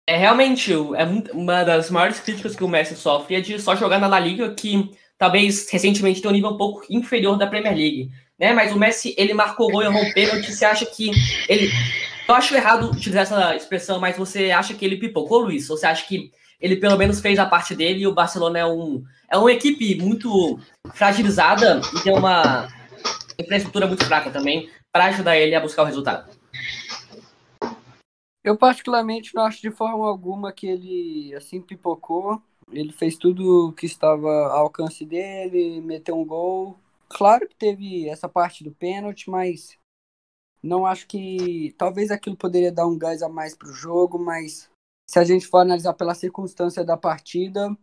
É 0.07 0.17
realmente 0.17 0.73
é 0.73 1.33
uma 1.33 1.65
das 1.65 1.91
maiores 1.91 2.21
críticas 2.21 2.57
que 2.57 2.65
o 2.65 2.69
Messi 2.69 2.97
sofre 2.97 3.37
é 3.37 3.41
de 3.41 3.59
só 3.61 3.75
jogar 3.77 3.99
na 3.99 4.09
La 4.09 4.19
Liga 4.19 4.53
que 4.55 4.91
talvez 5.17 5.71
recentemente 5.71 6.21
tem 6.21 6.31
um 6.31 6.35
nível 6.35 6.51
um 6.51 6.57
pouco 6.57 6.85
inferior 6.91 7.39
da 7.39 7.47
Premier 7.47 7.77
League, 7.77 8.11
né? 8.39 8.53
Mas 8.53 8.73
o 8.73 8.79
Messi, 8.79 9.15
ele 9.17 9.33
marcou 9.33 9.71
gol 9.71 9.83
e 9.83 9.87
errou 9.87 10.03
um 10.03 10.13
pênalti, 10.13 10.53
você 10.53 10.65
acha 10.65 10.85
que 10.85 11.11
ele... 11.49 11.71
Eu 12.29 12.35
acho 12.35 12.55
errado 12.55 12.91
utilizar 12.91 13.23
essa 13.23 13.55
expressão, 13.55 14.01
mas 14.01 14.17
você 14.17 14.51
acha 14.51 14.75
que 14.75 14.85
ele 14.85 14.97
pipocou, 14.97 15.41
Luiz? 15.41 15.69
Ou 15.71 15.77
você 15.77 15.87
acha 15.87 16.07
que 16.07 16.33
ele 16.61 16.77
pelo 16.77 16.97
menos 16.97 17.21
fez 17.21 17.39
a 17.39 17.47
parte 17.47 17.75
dele 17.75 18.01
e 18.03 18.07
o 18.07 18.15
Barcelona 18.15 18.61
é 18.61 18.67
um 18.67 19.05
é 19.31 19.37
uma 19.37 19.53
equipe 19.53 19.97
muito 19.97 20.61
fragilizada 20.95 21.81
e 21.97 22.03
tem 22.03 22.17
uma 22.17 22.69
infraestrutura 23.39 23.87
muito 23.87 24.05
fraca 24.05 24.31
também 24.31 24.69
para 24.93 25.07
ajudar 25.07 25.37
ele 25.37 25.55
a 25.55 25.61
buscar 25.61 25.83
o 25.83 25.87
resultado. 25.87 26.42
Eu 28.45 28.57
particularmente 28.57 29.35
não 29.35 29.45
acho 29.45 29.61
de 29.61 29.71
forma 29.71 30.07
alguma 30.07 30.53
que 30.53 30.67
ele 30.67 31.35
assim 31.35 31.61
pipocou. 31.61 32.43
Ele 32.71 32.93
fez 32.93 33.17
tudo 33.17 33.73
que 33.73 33.87
estava 33.87 34.29
ao 34.29 34.63
alcance 34.65 35.05
dele, 35.05 35.81
meteu 35.81 36.19
um 36.19 36.25
gol. 36.25 36.77
Claro 37.09 37.49
que 37.49 37.55
teve 37.55 38.09
essa 38.09 38.29
parte 38.29 38.65
do 38.65 38.73
pênalti, 38.73 39.31
mas 39.31 39.77
não 40.63 40.87
acho 40.87 41.07
que. 41.07 41.75
Talvez 41.79 42.11
aquilo 42.11 42.37
poderia 42.37 42.73
dar 42.73 42.87
um 42.87 42.99
gás 42.99 43.23
a 43.23 43.29
mais 43.29 43.55
para 43.55 43.69
o 43.69 43.73
jogo, 43.73 44.19
mas 44.19 44.71
se 45.09 45.19
a 45.19 45.25
gente 45.25 45.47
for 45.47 45.59
analisar 45.59 45.95
pela 45.95 46.15
circunstância 46.15 46.85
da 46.85 46.97
partida, 46.97 47.77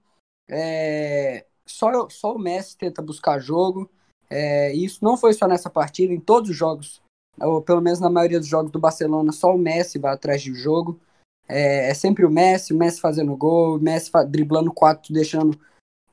é, 0.50 1.46
só, 1.66 2.10
só 2.10 2.36
o 2.36 2.40
Messi 2.40 2.78
tenta 2.78 3.02
buscar 3.02 3.40
jogo. 3.40 3.90
É, 4.30 4.74
isso 4.74 5.04
não 5.04 5.16
foi 5.18 5.34
só 5.34 5.48
nessa 5.48 5.70
partida, 5.70 6.14
em 6.14 6.20
todos 6.20 6.50
os 6.50 6.56
jogos, 6.56 7.02
ou 7.41 7.62
pelo 7.62 7.81
menos 7.81 8.00
na 8.00 8.09
maioria 8.09 8.39
dos 8.39 8.47
jogos 8.47 8.71
do 8.71 8.80
Barcelona, 8.80 9.31
só 9.31 9.53
o 9.53 9.57
Messi 9.57 10.00
vai 10.00 10.13
atrás 10.13 10.44
do 10.44 10.53
jogo. 10.56 11.00
É, 11.47 11.89
é, 11.89 11.94
sempre 11.94 12.25
o 12.25 12.30
Messi, 12.30 12.74
o 12.74 12.77
Messi 12.77 13.01
fazendo 13.01 13.36
gol, 13.36 13.77
o 13.77 13.81
Messi 13.81 14.12
driblando 14.27 14.71
quatro, 14.71 15.13
deixando 15.13 15.60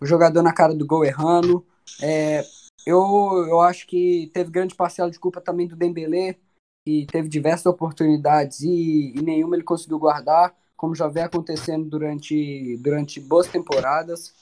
o 0.01 0.07
jogador 0.07 0.43
na 0.43 0.53
cara 0.53 0.75
do 0.75 0.87
gol 0.87 1.05
errando. 1.05 1.65
É, 2.03 2.43
eu, 2.87 3.47
eu 3.49 3.61
acho 3.61 3.87
que 3.87 4.31
teve 4.33 4.51
grande 4.51 4.75
parcela 4.75 5.11
de 5.11 5.19
culpa 5.19 5.41
também 5.41 5.67
do 5.67 5.77
Dembélé, 5.77 6.37
que 6.87 7.07
teve 7.07 7.29
diversas 7.29 7.67
oportunidades 7.67 8.61
e, 8.61 9.13
e 9.15 9.23
nenhuma 9.23 9.57
ele 9.57 9.65
conseguiu 9.65 9.99
guardar, 9.99 10.55
como 10.77 10.95
já 10.95 11.09
vem 11.09 11.25
acontecendo 11.25 11.85
durante, 11.85 12.77
durante 12.79 13.21
boas 13.21 13.49
temporadas. 13.49 14.33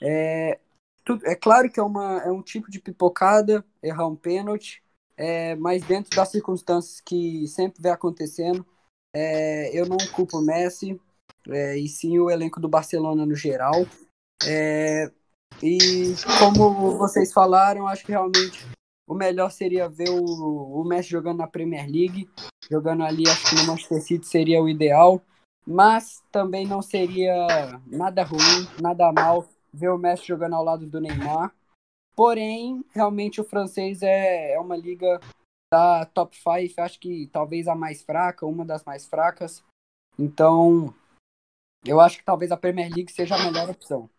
É, 0.00 0.58
tudo, 1.04 1.26
é 1.26 1.34
claro 1.34 1.70
que 1.70 1.80
é, 1.80 1.82
uma, 1.82 2.18
é 2.22 2.30
um 2.30 2.42
tipo 2.42 2.70
de 2.70 2.78
pipocada, 2.78 3.64
errar 3.82 4.06
um 4.06 4.14
pênalti, 4.14 4.82
é, 5.18 5.56
mas 5.56 5.82
dentro 5.82 6.14
das 6.16 6.28
circunstâncias 6.28 7.00
que 7.00 7.46
sempre 7.48 7.82
vem 7.82 7.90
acontecendo, 7.90 8.64
é, 9.12 9.76
eu 9.76 9.84
não 9.84 9.96
culpo 10.14 10.38
o 10.38 10.42
Messi, 10.42 10.98
é, 11.48 11.76
e 11.76 11.88
sim 11.88 12.18
o 12.20 12.30
elenco 12.30 12.60
do 12.60 12.68
Barcelona 12.68 13.26
no 13.26 13.34
geral. 13.34 13.84
É, 14.46 15.10
e 15.60 16.14
como 16.38 16.96
vocês 16.96 17.32
falaram, 17.32 17.88
acho 17.88 18.06
que 18.06 18.12
realmente 18.12 18.64
o 19.08 19.14
melhor 19.14 19.50
seria 19.50 19.88
ver 19.88 20.10
o, 20.10 20.22
o 20.22 20.84
Messi 20.84 21.10
jogando 21.10 21.38
na 21.38 21.48
Premier 21.48 21.90
League, 21.90 22.30
jogando 22.70 23.02
ali, 23.02 23.28
acho 23.28 23.50
que 23.50 23.56
no 23.56 23.66
Manchester 23.66 24.00
City 24.00 24.26
seria 24.26 24.62
o 24.62 24.68
ideal, 24.68 25.20
mas 25.66 26.22
também 26.30 26.64
não 26.64 26.80
seria 26.80 27.80
nada 27.86 28.22
ruim, 28.22 28.68
nada 28.80 29.12
mal 29.12 29.44
ver 29.74 29.88
o 29.88 29.98
Messi 29.98 30.28
jogando 30.28 30.54
ao 30.54 30.64
lado 30.64 30.86
do 30.86 31.00
Neymar. 31.00 31.52
Porém, 32.18 32.84
realmente 32.92 33.40
o 33.40 33.44
francês 33.44 34.02
é, 34.02 34.54
é 34.54 34.58
uma 34.58 34.76
liga 34.76 35.20
da 35.72 36.04
top 36.06 36.36
5, 36.36 36.80
acho 36.80 36.98
que 36.98 37.28
talvez 37.32 37.68
a 37.68 37.76
mais 37.76 38.02
fraca, 38.02 38.44
uma 38.44 38.64
das 38.64 38.82
mais 38.82 39.06
fracas. 39.06 39.62
Então, 40.18 40.92
eu 41.86 42.00
acho 42.00 42.18
que 42.18 42.24
talvez 42.24 42.50
a 42.50 42.56
Premier 42.56 42.90
League 42.92 43.12
seja 43.12 43.36
a 43.36 43.44
melhor 43.44 43.70
opção. 43.70 44.10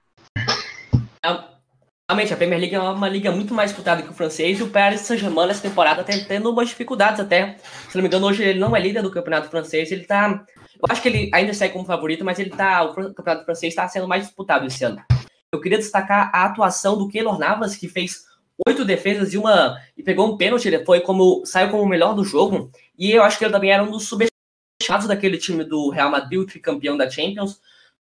Realmente, 2.10 2.34
a 2.34 2.38
Premier 2.38 2.62
League 2.62 2.76
é 2.76 2.80
uma 2.80 3.10
liga 3.10 3.34
muito 3.34 3.54
mais 3.54 3.72
disputada 3.72 4.02
que 4.02 4.12
o 4.12 4.14
francês 4.14 4.62
e 4.62 4.64
o 4.64 4.72
Paris 4.72 5.02
Saint-Germain 5.02 5.48
nessa 5.48 5.64
temporada 5.64 6.00
está 6.00 6.26
tendo 6.26 6.50
umas 6.50 6.70
dificuldades 6.70 7.20
até. 7.20 7.58
Se 7.90 7.98
não 7.98 8.02
me 8.02 8.08
engano, 8.08 8.28
hoje 8.28 8.44
ele 8.44 8.60
não 8.60 8.74
é 8.78 8.80
líder 8.80 9.04
do 9.04 9.12
campeonato 9.12 9.50
francês, 9.50 9.92
ele 9.92 10.06
tá. 10.06 10.46
Eu 10.76 10.88
acho 10.90 11.02
que 11.02 11.10
ele 11.10 11.30
ainda 11.34 11.54
sai 11.54 11.68
como 11.68 11.84
favorito, 11.84 12.24
mas 12.24 12.40
ele 12.40 12.52
tá. 12.52 12.82
O 12.82 12.94
campeonato 13.14 13.44
francês 13.44 13.74
está 13.74 13.86
sendo 13.90 14.08
mais 14.08 14.24
disputado 14.24 14.66
esse 14.66 14.86
ano. 14.86 15.04
Eu 15.52 15.60
queria 15.60 15.80
destacar 15.80 16.30
a 16.34 16.46
atuação 16.46 16.98
do 16.98 17.08
Keylor 17.08 17.40
Navas, 17.40 17.76
que 17.76 17.88
fez 17.88 18.26
oito 18.68 18.86
defesas 18.86 19.34
e 19.34 19.38
uma 19.38 19.82
e 19.98 20.04
pegou 20.04 20.28
um 20.28 20.38
pênalti, 20.38 20.68
ele 20.68 20.86
foi 20.86 21.02
como 21.02 21.46
saiu 21.46 21.72
como 21.72 21.84
o 21.84 21.88
melhor 21.88 22.14
do 22.14 22.24
jogo. 22.24 22.72
E 22.98 23.12
eu 23.12 23.24
acho 23.24 23.38
que 23.38 23.46
ele 23.46 23.52
também 23.52 23.72
era 23.72 23.84
um 23.84 23.90
dos 23.90 24.08
subestimados 24.08 25.08
daquele 25.08 25.38
time 25.38 25.64
do 25.64 25.90
Real 25.90 26.12
Madrid, 26.12 26.60
campeão 26.62 26.96
da 26.96 27.10
Champions. 27.10 27.60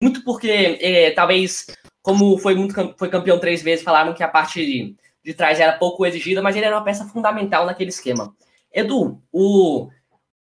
Muito 0.00 0.22
porque 0.22 0.78
é, 0.80 1.10
talvez 1.10 1.66
como 2.02 2.38
foi 2.38 2.54
muito 2.54 2.74
foi 2.96 3.08
campeão 3.08 3.38
três 3.38 3.62
vezes, 3.62 3.84
falaram 3.84 4.14
que 4.14 4.22
a 4.22 4.28
parte 4.28 4.64
de, 4.64 4.94
de 5.24 5.34
trás 5.34 5.58
era 5.58 5.78
pouco 5.78 6.06
exigida, 6.06 6.42
mas 6.42 6.54
ele 6.54 6.66
era 6.66 6.76
uma 6.76 6.84
peça 6.84 7.04
fundamental 7.06 7.66
naquele 7.66 7.90
esquema. 7.90 8.34
Edu, 8.72 9.20
o 9.32 9.88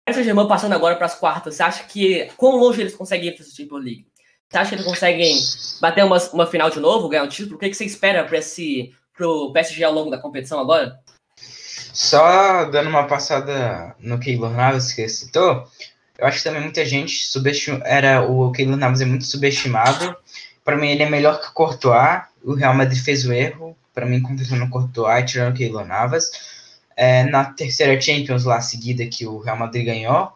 Paris 0.04 0.16
Saint-Germain 0.16 0.48
passando 0.48 0.74
agora 0.74 0.96
para 0.96 1.06
as 1.06 1.16
quartas, 1.16 1.56
você 1.56 1.64
acha 1.64 1.84
que 1.86 2.26
quão 2.36 2.58
longe 2.58 2.82
eles 2.82 2.96
conseguem 2.96 3.30
ir 3.30 3.34
para 3.34 3.44
esse 3.44 3.56
Champions 3.56 3.84
League? 3.84 4.11
Você 4.52 4.58
acha 4.58 4.70
que 4.72 4.76
eles 4.76 4.86
conseguem 4.86 5.42
bater 5.80 6.04
uma, 6.04 6.18
uma 6.34 6.46
final 6.46 6.70
de 6.70 6.78
novo, 6.78 7.08
ganhar 7.08 7.24
um 7.24 7.30
título? 7.30 7.56
O 7.56 7.58
que, 7.58 7.70
que 7.70 7.74
você 7.74 7.86
espera 7.86 8.26
para 8.26 8.38
esse 8.38 8.94
pro 9.16 9.54
PSG 9.54 9.82
ao 9.82 9.94
longo 9.94 10.12
da 10.12 10.18
competição 10.18 10.60
agora? 10.60 11.00
Só 11.94 12.66
dando 12.66 12.90
uma 12.90 13.08
passada 13.08 13.96
no 14.00 14.20
Keylor 14.20 14.52
Navas 14.52 14.92
que 14.92 15.08
citou, 15.08 15.66
eu 16.18 16.28
acho 16.28 16.40
que 16.40 16.44
também 16.44 16.62
muita 16.62 16.86
gente 16.86 17.28
subestima, 17.28 17.82
era 17.86 18.30
o 18.30 18.52
Keylor 18.52 18.76
Navas 18.76 19.00
é 19.00 19.06
muito 19.06 19.24
subestimado. 19.24 20.18
Para 20.66 20.76
mim 20.76 20.90
ele 20.90 21.04
é 21.04 21.10
melhor 21.10 21.40
que 21.40 21.48
o 21.48 21.54
Courtois. 21.54 22.22
O 22.44 22.54
Real 22.54 22.74
Madrid 22.74 23.02
fez 23.02 23.26
o 23.26 23.32
erro, 23.32 23.78
para 23.94 24.06
mim 24.06 24.22
contratando 24.22 24.66
o 24.66 24.70
Courtois 24.70 25.24
e 25.24 25.26
tirando 25.28 25.54
o 25.54 25.58
Keylor 25.58 25.86
Navas. 25.86 26.30
É, 26.98 27.24
na 27.24 27.46
terceira 27.46 28.00
Champions 28.02 28.44
lá 28.44 28.60
seguida 28.60 29.06
que 29.06 29.26
o 29.26 29.40
Real 29.40 29.56
Madrid 29.56 29.86
ganhou, 29.86 30.34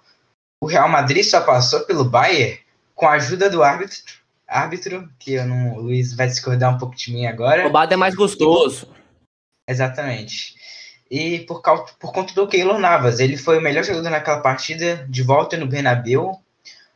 o 0.61 0.67
Real 0.67 0.87
Madrid 0.87 1.23
só 1.25 1.41
passou 1.41 1.81
pelo 1.81 2.05
Bayern 2.05 2.64
com 2.95 3.07
a 3.07 3.11
ajuda 3.11 3.49
do 3.49 3.61
árbitro, 3.61 4.01
árbitro 4.47 5.09
que 5.19 5.33
eu 5.33 5.45
não, 5.45 5.75
o 5.75 5.81
Luiz 5.81 6.13
vai 6.13 6.27
discordar 6.27 6.73
um 6.73 6.77
pouco 6.77 6.95
de 6.95 7.11
mim 7.13 7.25
agora. 7.27 7.59
O 7.59 7.63
roubado 7.63 7.93
é 7.93 7.97
mais 7.97 8.15
gostoso. 8.15 8.87
Exatamente. 9.67 10.55
E 11.11 11.39
por, 11.39 11.61
por 11.99 12.11
conta 12.11 12.33
do 12.33 12.47
Keylor 12.47 12.79
Navas, 12.79 13.19
ele 13.19 13.37
foi 13.37 13.59
o 13.59 13.61
melhor 13.61 13.83
jogador 13.83 14.09
naquela 14.09 14.39
partida, 14.39 15.05
de 15.09 15.21
volta 15.21 15.57
no 15.57 15.67
Bernabéu, 15.67 16.39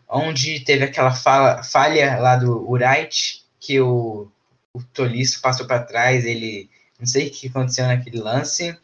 onde 0.08 0.62
teve 0.62 0.86
aquela 0.86 1.12
fala, 1.12 1.62
falha 1.64 2.18
lá 2.20 2.36
do 2.36 2.68
Urait, 2.68 3.44
que 3.60 3.80
o, 3.80 4.32
o 4.74 4.84
Tolisso 4.94 5.42
passou 5.42 5.68
para 5.68 5.84
trás, 5.84 6.26
ele 6.26 6.70
não 7.00 7.06
sei 7.06 7.28
o 7.28 7.32
que 7.32 7.48
aconteceu 7.48 7.86
naquele 7.86 8.20
lance. 8.20 8.76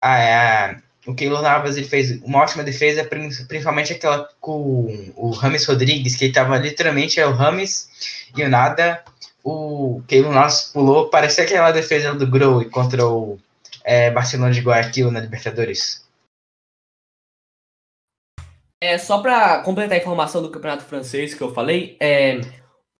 Ah, 0.00 0.18
é, 0.18 0.82
o 1.06 1.14
Keylor 1.14 1.40
Navas 1.40 1.76
ele 1.76 1.86
fez 1.86 2.20
uma 2.22 2.40
ótima 2.40 2.64
defesa, 2.64 3.04
principalmente 3.04 3.92
aquela 3.92 4.28
com 4.40 5.12
o 5.14 5.30
Rames 5.30 5.64
Rodrigues, 5.64 6.16
que 6.16 6.24
ele 6.24 6.32
estava 6.32 6.58
literalmente 6.58 7.20
é 7.20 7.26
o 7.26 7.32
Rames 7.32 7.88
e 8.36 8.42
o 8.42 8.48
nada. 8.48 9.04
O 9.44 10.02
Keylor 10.08 10.32
Navas 10.32 10.70
pulou, 10.72 11.08
parecia 11.08 11.44
aquela 11.44 11.70
defesa 11.70 12.12
do 12.12 12.26
Grow 12.26 12.68
contra 12.70 13.06
o 13.06 13.38
é, 13.84 14.10
Barcelona 14.10 14.52
de 14.52 14.60
Guayaquil 14.60 15.12
na 15.12 15.20
Libertadores. 15.20 16.04
É, 18.82 18.98
só 18.98 19.22
para 19.22 19.62
completar 19.62 19.96
a 19.96 20.00
informação 20.00 20.42
do 20.42 20.50
campeonato 20.50 20.84
francês 20.84 21.32
que 21.32 21.42
eu 21.42 21.54
falei, 21.54 21.96
é, 22.00 22.40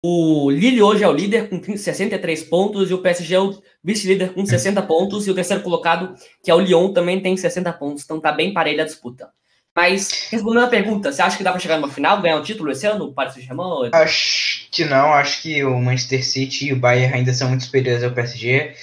o 0.03 0.51
Lille 0.51 0.81
hoje 0.81 1.03
é 1.03 1.07
o 1.07 1.13
líder 1.13 1.49
com 1.49 1.75
63 1.75 2.43
pontos 2.43 2.89
e 2.89 2.93
o 2.93 2.99
PSG 2.99 3.35
é 3.35 3.39
o 3.39 3.61
vice-líder 3.83 4.33
com 4.33 4.45
60 4.45 4.81
pontos 4.83 5.27
e 5.27 5.31
o 5.31 5.35
terceiro 5.35 5.63
colocado, 5.63 6.15
que 6.43 6.51
é 6.51 6.55
o 6.55 6.59
Lyon, 6.59 6.93
também 6.93 7.19
tem 7.19 7.35
60 7.35 7.71
pontos. 7.73 8.03
Então 8.03 8.19
tá 8.19 8.31
bem 8.31 8.53
parelha 8.53 8.83
a 8.83 8.85
disputa. 8.85 9.29
Mas, 9.75 10.27
respondendo 10.31 10.65
a 10.65 10.69
pergunta, 10.69 11.11
você 11.11 11.21
acha 11.21 11.37
que 11.37 11.43
dá 11.43 11.51
para 11.51 11.59
chegar 11.59 11.77
numa 11.77 11.91
final, 11.91 12.19
ganhar 12.19 12.37
um 12.37 12.41
título 12.41 12.71
esse 12.71 12.87
ano, 12.87 13.05
o 13.05 13.13
Paris 13.13 13.35
Saint-Germain? 13.35 13.91
Acho 13.93 14.67
que 14.71 14.83
não, 14.85 15.13
acho 15.13 15.41
que 15.43 15.63
o 15.63 15.79
Manchester 15.79 16.25
City 16.25 16.69
e 16.69 16.73
o 16.73 16.79
Bayern 16.79 17.13
ainda 17.13 17.31
são 17.31 17.49
muito 17.49 17.65
superiores 17.65 18.03
ao 18.03 18.11
PSG. 18.11 18.73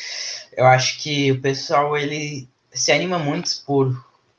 Eu 0.56 0.66
acho 0.66 1.02
que 1.02 1.32
o 1.32 1.40
pessoal 1.40 1.96
ele 1.96 2.48
se 2.72 2.92
anima 2.92 3.18
muito 3.18 3.50
por 3.66 3.88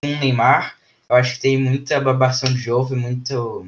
um 0.02 0.20
Neymar. 0.20 0.78
Eu 1.10 1.18
acho 1.18 1.36
que 1.36 1.42
tem 1.42 1.58
muita 1.58 2.00
babação 2.00 2.54
de 2.54 2.72
ovo 2.72 2.96
e 2.96 3.00
muito 3.00 3.68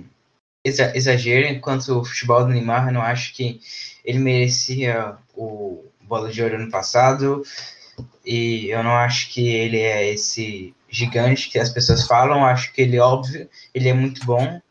exagero, 0.67 1.47
enquanto 1.47 1.99
o 1.99 2.05
futebol 2.05 2.43
do 2.43 2.49
Neymar, 2.49 2.87
eu 2.87 2.93
não 2.93 3.01
acho 3.01 3.33
que 3.33 3.59
ele 4.03 4.19
merecia 4.19 5.15
o 5.35 5.83
bola 6.01 6.31
de 6.31 6.41
ouro 6.41 6.55
ano 6.55 6.71
passado. 6.71 7.43
E 8.25 8.69
eu 8.69 8.83
não 8.83 8.95
acho 8.95 9.29
que 9.29 9.47
ele 9.47 9.79
é 9.79 10.13
esse 10.13 10.73
gigante 10.89 11.49
que 11.49 11.59
as 11.59 11.69
pessoas 11.69 12.05
falam. 12.05 12.39
Eu 12.39 12.45
acho 12.45 12.71
que 12.71 12.81
ele, 12.81 12.99
óbvio, 12.99 13.49
ele 13.73 13.89
é 13.89 13.93
muito 13.93 14.25
bom. 14.25 14.61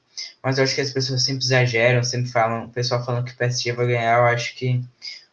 Mas 0.42 0.58
eu 0.58 0.64
acho 0.64 0.74
que 0.74 0.80
as 0.80 0.92
pessoas 0.92 1.22
sempre 1.22 1.44
exageram, 1.44 2.02
sempre 2.02 2.30
falam, 2.30 2.64
o 2.64 2.70
pessoal 2.70 3.04
falando 3.04 3.24
que 3.24 3.32
o 3.32 3.36
PSG 3.36 3.72
vai 3.72 3.86
ganhar. 3.86 4.18
Eu 4.18 4.26
acho 4.26 4.54
que 4.54 4.82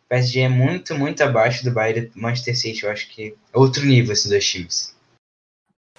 PSG 0.10 0.42
é 0.42 0.50
muito, 0.50 0.96
muito 0.96 1.24
abaixo 1.24 1.64
do 1.64 1.72
Bayern 1.72 2.08
do 2.08 2.20
Manchester 2.20 2.58
City. 2.58 2.84
Eu 2.84 2.92
acho 2.92 3.10
que 3.10 3.36
é 3.54 3.58
outro 3.58 3.86
nível 3.86 4.14
esses 4.14 4.30
dois 4.30 4.46
times. 4.46 4.96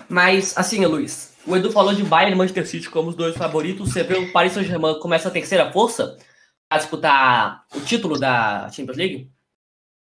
Mas, 0.09 0.57
assim, 0.57 0.85
Luiz, 0.85 1.34
o 1.47 1.57
Edu 1.57 1.71
falou 1.71 1.95
de 1.95 2.03
Bayern 2.03 2.35
e 2.35 2.39
Manchester 2.39 2.67
City 2.67 2.91
como 2.91 3.11
os 3.11 3.17
dois 3.17 3.37
favoritos. 3.37 3.93
Você 3.93 4.03
vê 4.03 4.17
o 4.17 4.33
Paris 4.33 4.53
Saint-Germain 4.53 4.99
como 4.99 5.15
essa 5.15 5.31
terceira 5.31 5.71
força 5.73 6.19
a 6.71 6.79
disputar 6.79 7.67
o 7.75 7.81
título 7.81 8.19
da 8.19 8.69
Champions 8.71 8.97
League? 8.97 9.31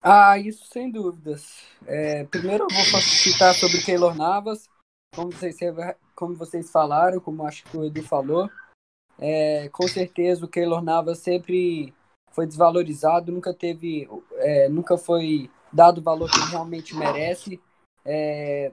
Ah, 0.02 0.38
isso 0.38 0.66
sem 0.66 0.92
dúvidas. 0.92 1.64
É, 1.86 2.26
primeiro 2.26 2.68
eu 2.70 2.92
vou 2.92 3.02
citar 3.02 3.54
sobre 3.54 3.82
Keylor 3.82 4.16
Navas, 4.16 4.68
como 5.16 5.32
vocês, 5.32 5.58
como 6.16 6.36
vocês 6.36 6.70
falaram, 6.72 7.20
como 7.20 7.46
acho 7.46 7.64
que 7.64 7.78
o 7.78 7.86
Edu 7.86 8.04
falou. 8.04 8.50
É, 9.20 9.70
com 9.70 9.88
certeza 9.88 10.46
o 10.46 10.50
Keylor 10.50 10.82
Navas 10.82 11.20
sempre 11.20 11.94
foi 12.32 12.48
desvalorizado, 12.48 13.32
nunca 13.32 13.54
teve, 13.54 14.10
é, 14.38 14.68
nunca 14.68 14.98
foi 14.98 15.50
dado 15.72 16.00
o 16.00 16.04
valor 16.04 16.30
que 16.30 16.40
realmente 16.52 16.96
merece. 16.96 17.62
É, 18.06 18.72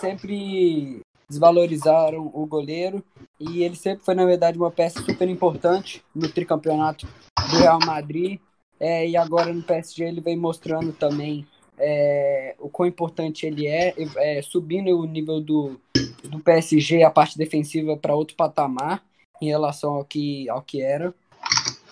sempre 0.00 1.02
desvalorizaram 1.28 2.30
o 2.32 2.46
goleiro 2.46 3.04
e 3.38 3.62
ele 3.62 3.76
sempre 3.76 4.04
foi, 4.04 4.14
na 4.14 4.24
verdade, 4.24 4.58
uma 4.58 4.70
peça 4.70 5.02
super 5.02 5.28
importante 5.28 6.02
no 6.14 6.28
tricampeonato 6.28 7.06
do 7.50 7.56
Real 7.58 7.78
Madrid. 7.84 8.40
É, 8.78 9.08
e 9.08 9.16
agora 9.16 9.52
no 9.52 9.62
PSG 9.62 10.04
ele 10.04 10.20
vem 10.20 10.36
mostrando 10.36 10.92
também 10.92 11.46
é, 11.78 12.54
o 12.58 12.68
quão 12.68 12.86
importante 12.86 13.46
ele 13.46 13.66
é, 13.66 13.94
é, 14.16 14.42
subindo 14.42 14.98
o 14.98 15.06
nível 15.06 15.40
do, 15.40 15.80
do 16.24 16.40
PSG, 16.40 17.02
a 17.02 17.10
parte 17.10 17.38
defensiva, 17.38 17.96
para 17.96 18.14
outro 18.14 18.36
patamar 18.36 19.02
em 19.40 19.48
relação 19.48 19.94
ao 19.94 20.04
que, 20.04 20.48
ao 20.48 20.62
que 20.62 20.82
era. 20.82 21.14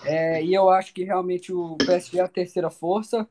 É, 0.03 0.43
e 0.43 0.53
eu 0.53 0.69
acho 0.69 0.93
que 0.93 1.03
realmente 1.03 1.51
o 1.51 1.75
PSG 1.77 2.19
é 2.19 2.21
a 2.21 2.27
terceira 2.27 2.69
força. 2.69 3.27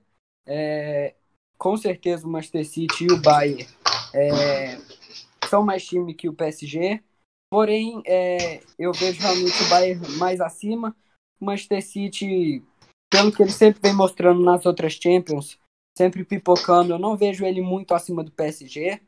É, 0.46 1.14
com 1.56 1.76
certeza 1.76 2.26
o 2.26 2.30
Manchester 2.30 2.66
City 2.66 3.04
e 3.04 3.12
o 3.12 3.23
Bayern 3.23 3.66
é, 4.12 4.78
são 5.54 5.62
mais 5.62 5.87
time 5.87 6.12
que 6.12 6.28
o 6.28 6.34
PSG. 6.34 7.00
Porém, 7.49 8.02
é, 8.04 8.61
eu 8.76 8.92
vejo 8.92 9.20
realmente 9.20 9.62
o 9.62 9.68
Bayern 9.68 10.16
mais 10.16 10.40
acima. 10.40 10.96
O 11.40 11.44
Manchester 11.44 11.80
City, 11.80 12.61
pelo 13.08 13.30
que 13.30 13.40
ele 13.40 13.52
sempre 13.52 13.80
vem 13.80 13.94
mostrando 13.94 14.42
nas 14.42 14.66
outras 14.66 14.94
Champions, 14.94 15.56
sempre 15.96 16.25
pipocando, 16.25 16.92
eu 16.92 16.99
não 16.99 17.16
vejo 17.16 17.46
ele 17.46 17.62
muito 17.62 17.94
acima 17.94 18.25
do 18.25 18.32
PSG. 18.32 19.00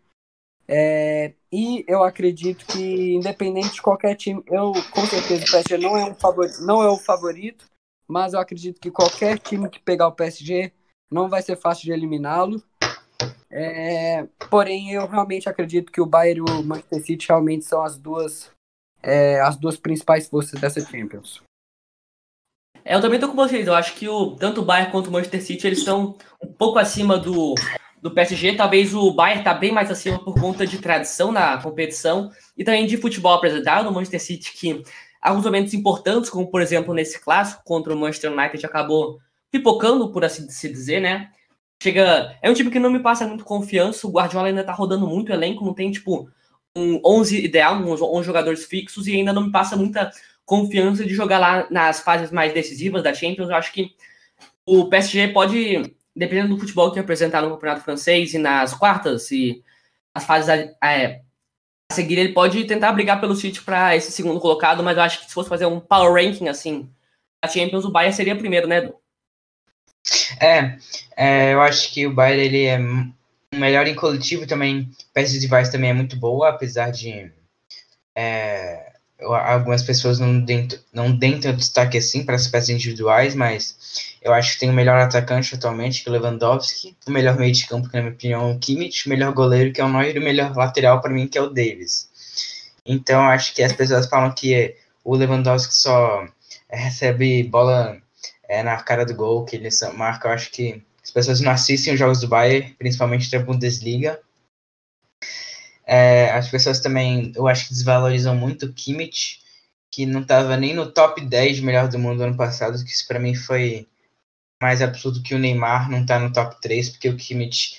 É, 0.69 1.35
e 1.51 1.85
eu 1.89 2.05
acredito 2.05 2.65
que, 2.67 3.15
independente 3.15 3.75
de 3.75 3.83
qualquer 3.83 4.15
time, 4.15 4.41
eu 4.47 4.73
com 4.93 5.05
certeza 5.05 5.45
o 5.45 5.51
PSG 5.51 5.79
não 5.79 5.97
é, 5.97 6.05
um 6.05 6.15
favorito, 6.15 6.61
não 6.61 6.81
é 6.81 6.89
o 6.89 6.97
favorito, 6.97 7.65
mas 8.07 8.35
eu 8.35 8.41
acredito 8.41 8.81
que 8.81 8.91
qualquer 8.91 9.39
time 9.41 9.69
que 9.69 9.81
pegar 9.81 10.07
o 10.07 10.13
PSG 10.13 10.73
não 11.11 11.29
vai 11.29 11.43
ser 11.43 11.57
fácil 11.57 11.85
de 11.85 11.93
eliminá-lo. 11.93 12.63
É, 13.51 14.27
porém, 14.51 14.93
eu 14.93 15.07
realmente 15.07 15.49
acredito 15.49 15.91
que 15.91 16.01
o 16.01 16.07
Bayern 16.07 16.41
e 16.41 16.51
o 16.51 16.63
Manchester 16.63 17.05
City 17.05 17.29
realmente 17.29 17.65
são 17.65 17.83
as 17.83 17.97
duas, 17.97 18.51
é, 19.03 19.41
as 19.41 19.57
duas 19.57 19.77
principais 19.77 20.29
forças 20.29 20.61
dessa 20.61 20.81
Champions. 20.81 21.43
É, 22.85 22.95
eu 22.95 23.01
também 23.01 23.19
tô 23.19 23.29
com 23.29 23.35
vocês. 23.35 23.67
Eu 23.67 23.75
acho 23.75 23.95
que 23.95 24.09
o, 24.09 24.37
tanto 24.37 24.61
o 24.61 24.65
Bayern 24.65 24.93
quanto 24.93 25.09
o 25.09 25.13
Manchester 25.13 25.43
City 25.43 25.67
eles 25.67 25.81
estão 25.81 26.17
um 26.41 26.53
pouco 26.53 26.79
acima 26.79 27.19
do, 27.19 27.55
do 28.01 28.11
PSG. 28.13 28.55
Talvez 28.55 28.95
o 28.95 29.13
Bayern 29.13 29.43
tá 29.43 29.53
bem 29.53 29.73
mais 29.73 29.91
acima 29.91 30.19
por 30.23 30.39
conta 30.39 30.67
de 30.67 30.79
tradição 30.79 31.33
na 31.33 31.59
competição 31.59 32.31
e 32.57 32.63
também 32.63 32.87
de 32.87 32.97
futebol 32.97 33.35
apresentado. 33.35 33.85
No 33.85 33.93
Manchester 33.93 34.23
City, 34.23 34.53
que 34.53 34.83
alguns 35.21 35.45
momentos 35.45 35.75
importantes, 35.75 36.31
como 36.31 36.49
por 36.49 36.63
exemplo 36.63 36.95
nesse 36.95 37.19
clássico 37.21 37.63
contra 37.65 37.93
o 37.93 37.97
Manchester 37.97 38.33
United, 38.33 38.65
acabou 38.65 39.19
pipocando, 39.51 40.13
por 40.13 40.25
assim 40.25 40.49
se 40.49 40.69
dizer, 40.69 41.01
né? 41.01 41.31
Chega. 41.83 42.37
É 42.43 42.51
um 42.51 42.55
time 42.55 42.71
que 42.71 42.79
não 42.79 42.91
me 42.91 43.01
passa 43.01 43.27
muito 43.27 43.45
confiança. 43.45 44.07
O 44.07 44.11
Guardiola 44.11 44.49
ainda 44.49 44.65
tá 44.65 44.73
rodando 44.73 45.07
muito 45.07 45.33
elenco, 45.33 45.65
não 45.65 45.75
tem, 45.75 45.91
tipo, 45.91 46.29
um 46.77 47.01
11 47.05 47.45
ideal, 47.45 47.77
uns 47.77 48.01
11 48.01 48.27
jogadores 48.27 48.65
fixos, 48.65 49.07
e 49.07 49.15
ainda 49.15 49.33
não 49.33 49.47
me 49.47 49.53
passa 49.53 49.77
muita 49.77 50.11
confiança 50.45 51.05
de 51.05 51.15
jogar 51.15 51.39
lá 51.39 51.67
nas 51.71 52.01
fases 52.01 52.31
mais 52.31 52.53
decisivas 52.53 53.03
da 53.03 53.13
Champions. 53.13 53.49
Eu 53.49 53.57
acho 53.57 53.73
que 53.73 53.91
o 54.65 54.89
PSG 54.89 55.29
pode, 55.29 55.95
dependendo 56.15 56.55
do 56.55 56.61
futebol 56.61 56.93
que 56.93 57.01
apresentar 57.01 57.43
no 57.43 57.51
Campeonato 57.51 57.83
Francês 57.83 58.35
e 58.35 58.39
nas 58.39 58.75
quartas 58.75 59.31
e 59.31 59.63
as 60.15 60.25
fases 60.25 60.49
é, 60.83 61.21
a 61.91 61.95
seguir, 61.95 62.19
ele 62.19 62.33
pode 62.33 62.65
tentar 62.65 62.93
brigar 62.93 63.21
pelo 63.21 63.37
City 63.37 63.63
para 63.63 63.95
esse 63.97 64.11
segundo 64.11 64.41
colocado, 64.41 64.83
mas 64.83 64.97
eu 64.97 65.03
acho 65.03 65.21
que 65.21 65.27
se 65.27 65.35
fosse 65.35 65.49
fazer 65.49 65.67
um 65.67 65.81
power 65.81 66.13
ranking 66.13 66.49
assim, 66.49 66.91
a 67.43 67.49
Champions, 67.49 67.85
o 67.85 67.91
Bayern 67.91 68.15
seria 68.15 68.37
primeiro, 68.37 68.67
né, 68.67 68.79
Edu? 68.79 68.95
É, 70.41 70.77
é, 71.17 71.55
eu 71.55 71.61
acho 71.61 71.93
que 71.93 72.07
o 72.07 72.15
Bayern 72.15 72.45
ele 72.45 72.65
é 72.65 72.79
melhor 73.57 73.87
em 73.87 73.95
coletivo 73.95 74.47
também. 74.47 74.91
Peças 75.13 75.41
de 75.41 75.47
Vice 75.47 75.73
também 75.73 75.91
é 75.91 75.95
muito 75.95 76.17
boa, 76.17 76.51
apesar 76.51 76.91
de 76.91 77.31
é, 78.15 78.93
algumas 79.21 79.83
pessoas 79.83 80.19
não 80.19 80.41
deem, 80.41 80.69
não 80.93 81.11
deem 81.17 81.41
tanto 81.41 81.59
destaque 81.59 81.99
assim 81.99 82.25
para 82.25 82.37
as 82.37 82.47
peças 82.47 82.71
individuais, 82.71 83.35
mas 83.35 83.77
eu 84.23 84.33
acho 84.33 84.55
que 84.55 84.61
tem 84.61 84.71
o 84.71 84.75
melhor 84.75 84.99
atacante 84.99 85.55
atualmente, 85.55 86.03
que 86.03 86.09
é 86.09 86.13
o 86.13 86.15
Lewandowski, 86.15 86.97
o 87.07 87.11
melhor 87.11 87.37
meio 87.39 87.53
de 87.53 87.67
campo, 87.67 87.89
que 87.89 87.97
na 87.97 88.03
minha 88.03 88.15
opinião 88.15 88.51
é 88.51 88.55
o 88.55 88.59
Kimmich, 88.59 89.07
o 89.07 89.11
melhor 89.11 89.33
goleiro, 89.33 89.73
que 89.73 89.81
é 89.81 89.85
o 89.85 89.89
Neuer, 89.89 90.17
e 90.17 90.19
o 90.19 90.23
melhor 90.23 90.55
lateral 90.55 91.01
para 91.01 91.13
mim, 91.13 91.29
que 91.29 91.39
é 91.39 91.43
o 91.43 91.49
Davis. 91.49 92.09
Então, 92.85 93.23
acho 93.23 93.55
que 93.55 93.63
as 93.63 93.73
pessoas 93.73 94.07
falam 94.07 94.33
que 94.33 94.77
o 95.05 95.17
Lewandowski 95.17 95.75
só 95.75 96.27
recebe 96.71 97.43
bola 97.45 98.01
é, 98.49 98.63
na 98.63 98.77
cara 98.83 99.05
do 99.05 99.15
gol, 99.15 99.45
que 99.45 99.57
ele 99.57 99.69
marca. 99.95 100.29
Eu 100.29 100.33
acho 100.33 100.51
que 100.51 100.83
as 101.03 101.11
pessoas 101.11 101.41
não 101.41 101.53
assistem 101.53 101.93
os 101.93 101.99
jogos 101.99 102.21
do 102.21 102.29
Bayern, 102.29 102.75
principalmente 102.75 103.31
da 103.31 103.39
Bundesliga. 103.39 104.21
É, 105.87 106.31
as 106.33 106.49
pessoas 106.49 106.81
também, 106.81 107.33
eu 107.37 107.47
acho 107.47 107.69
que 107.69 107.75
desvalorizam 107.75 108.35
muito 108.35 108.67
o 108.67 108.73
Kimmich, 108.73 109.41
que 109.91 110.05
não 110.05 110.23
estava 110.23 110.57
nem 110.57 110.75
no 110.75 110.91
top 110.91 111.21
10 111.21 111.61
melhor 111.61 111.89
do 111.89 111.99
mundo 111.99 112.23
ano 112.23 112.37
passado, 112.37 112.83
que 112.85 112.91
isso 112.91 113.07
para 113.07 113.21
mim 113.21 113.35
foi 113.35 113.87
mais 114.61 114.83
absurdo 114.83 115.23
que 115.23 115.35
o 115.35 115.39
Neymar 115.39 115.91
não 115.91 116.05
tá 116.05 116.19
no 116.19 116.33
top 116.33 116.61
3, 116.61 116.91
porque 116.91 117.09
o 117.09 117.17
Kimmich 117.17 117.79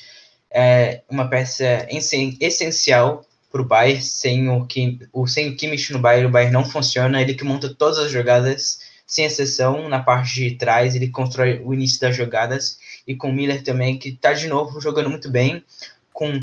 é 0.50 1.04
uma 1.10 1.30
peça 1.30 1.86
essencial 1.92 3.26
para 3.52 3.62
o 3.62 3.66
Bayern, 3.66 4.02
sem 4.02 4.50
o, 4.50 5.28
sem 5.28 5.50
o 5.50 5.58
Kimmich 5.58 5.92
no 5.92 6.00
Bayern, 6.00 6.28
o 6.28 6.32
Bayern 6.32 6.54
não 6.54 6.64
funciona, 6.64 7.22
ele 7.22 7.34
que 7.34 7.44
monta 7.44 7.74
todas 7.74 7.98
as 7.98 8.12
jogadas, 8.12 8.80
sem 9.08 9.24
exceção, 9.24 9.88
na 9.88 10.04
parte 10.04 10.34
de 10.34 10.52
trás, 10.56 10.94
ele 10.94 11.08
constrói 11.08 11.62
o 11.64 11.74
início 11.74 12.02
das 12.02 12.16
jogadas, 12.16 12.78
e 13.08 13.16
com 13.16 13.30
o 13.30 13.34
Miller 13.34 13.64
também, 13.64 13.98
que 13.98 14.10
está 14.10 14.34
de 14.34 14.48
novo 14.48 14.82
jogando 14.82 15.10
muito 15.10 15.32
bem, 15.32 15.64
com 16.12 16.38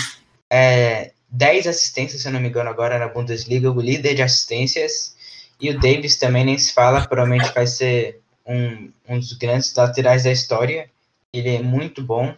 é, 0.49 1.11
10 1.29 1.67
assistências, 1.67 2.23
se 2.23 2.27
eu 2.27 2.33
não 2.33 2.39
me 2.39 2.49
engano, 2.49 2.69
agora 2.69 2.97
na 2.97 3.07
Bundesliga, 3.07 3.71
o 3.71 3.79
líder 3.79 4.15
de 4.15 4.23
assistências, 4.23 5.15
e 5.61 5.69
o 5.69 5.79
Davis 5.79 6.17
também 6.17 6.43
nem 6.43 6.57
se 6.57 6.73
fala, 6.73 7.07
provavelmente 7.07 7.53
vai 7.53 7.67
ser 7.67 8.19
um, 8.45 8.91
um 9.07 9.19
dos 9.19 9.33
grandes 9.33 9.73
laterais 9.75 10.23
da 10.23 10.31
história, 10.31 10.89
ele 11.31 11.55
é 11.55 11.61
muito 11.61 12.01
bom, 12.01 12.33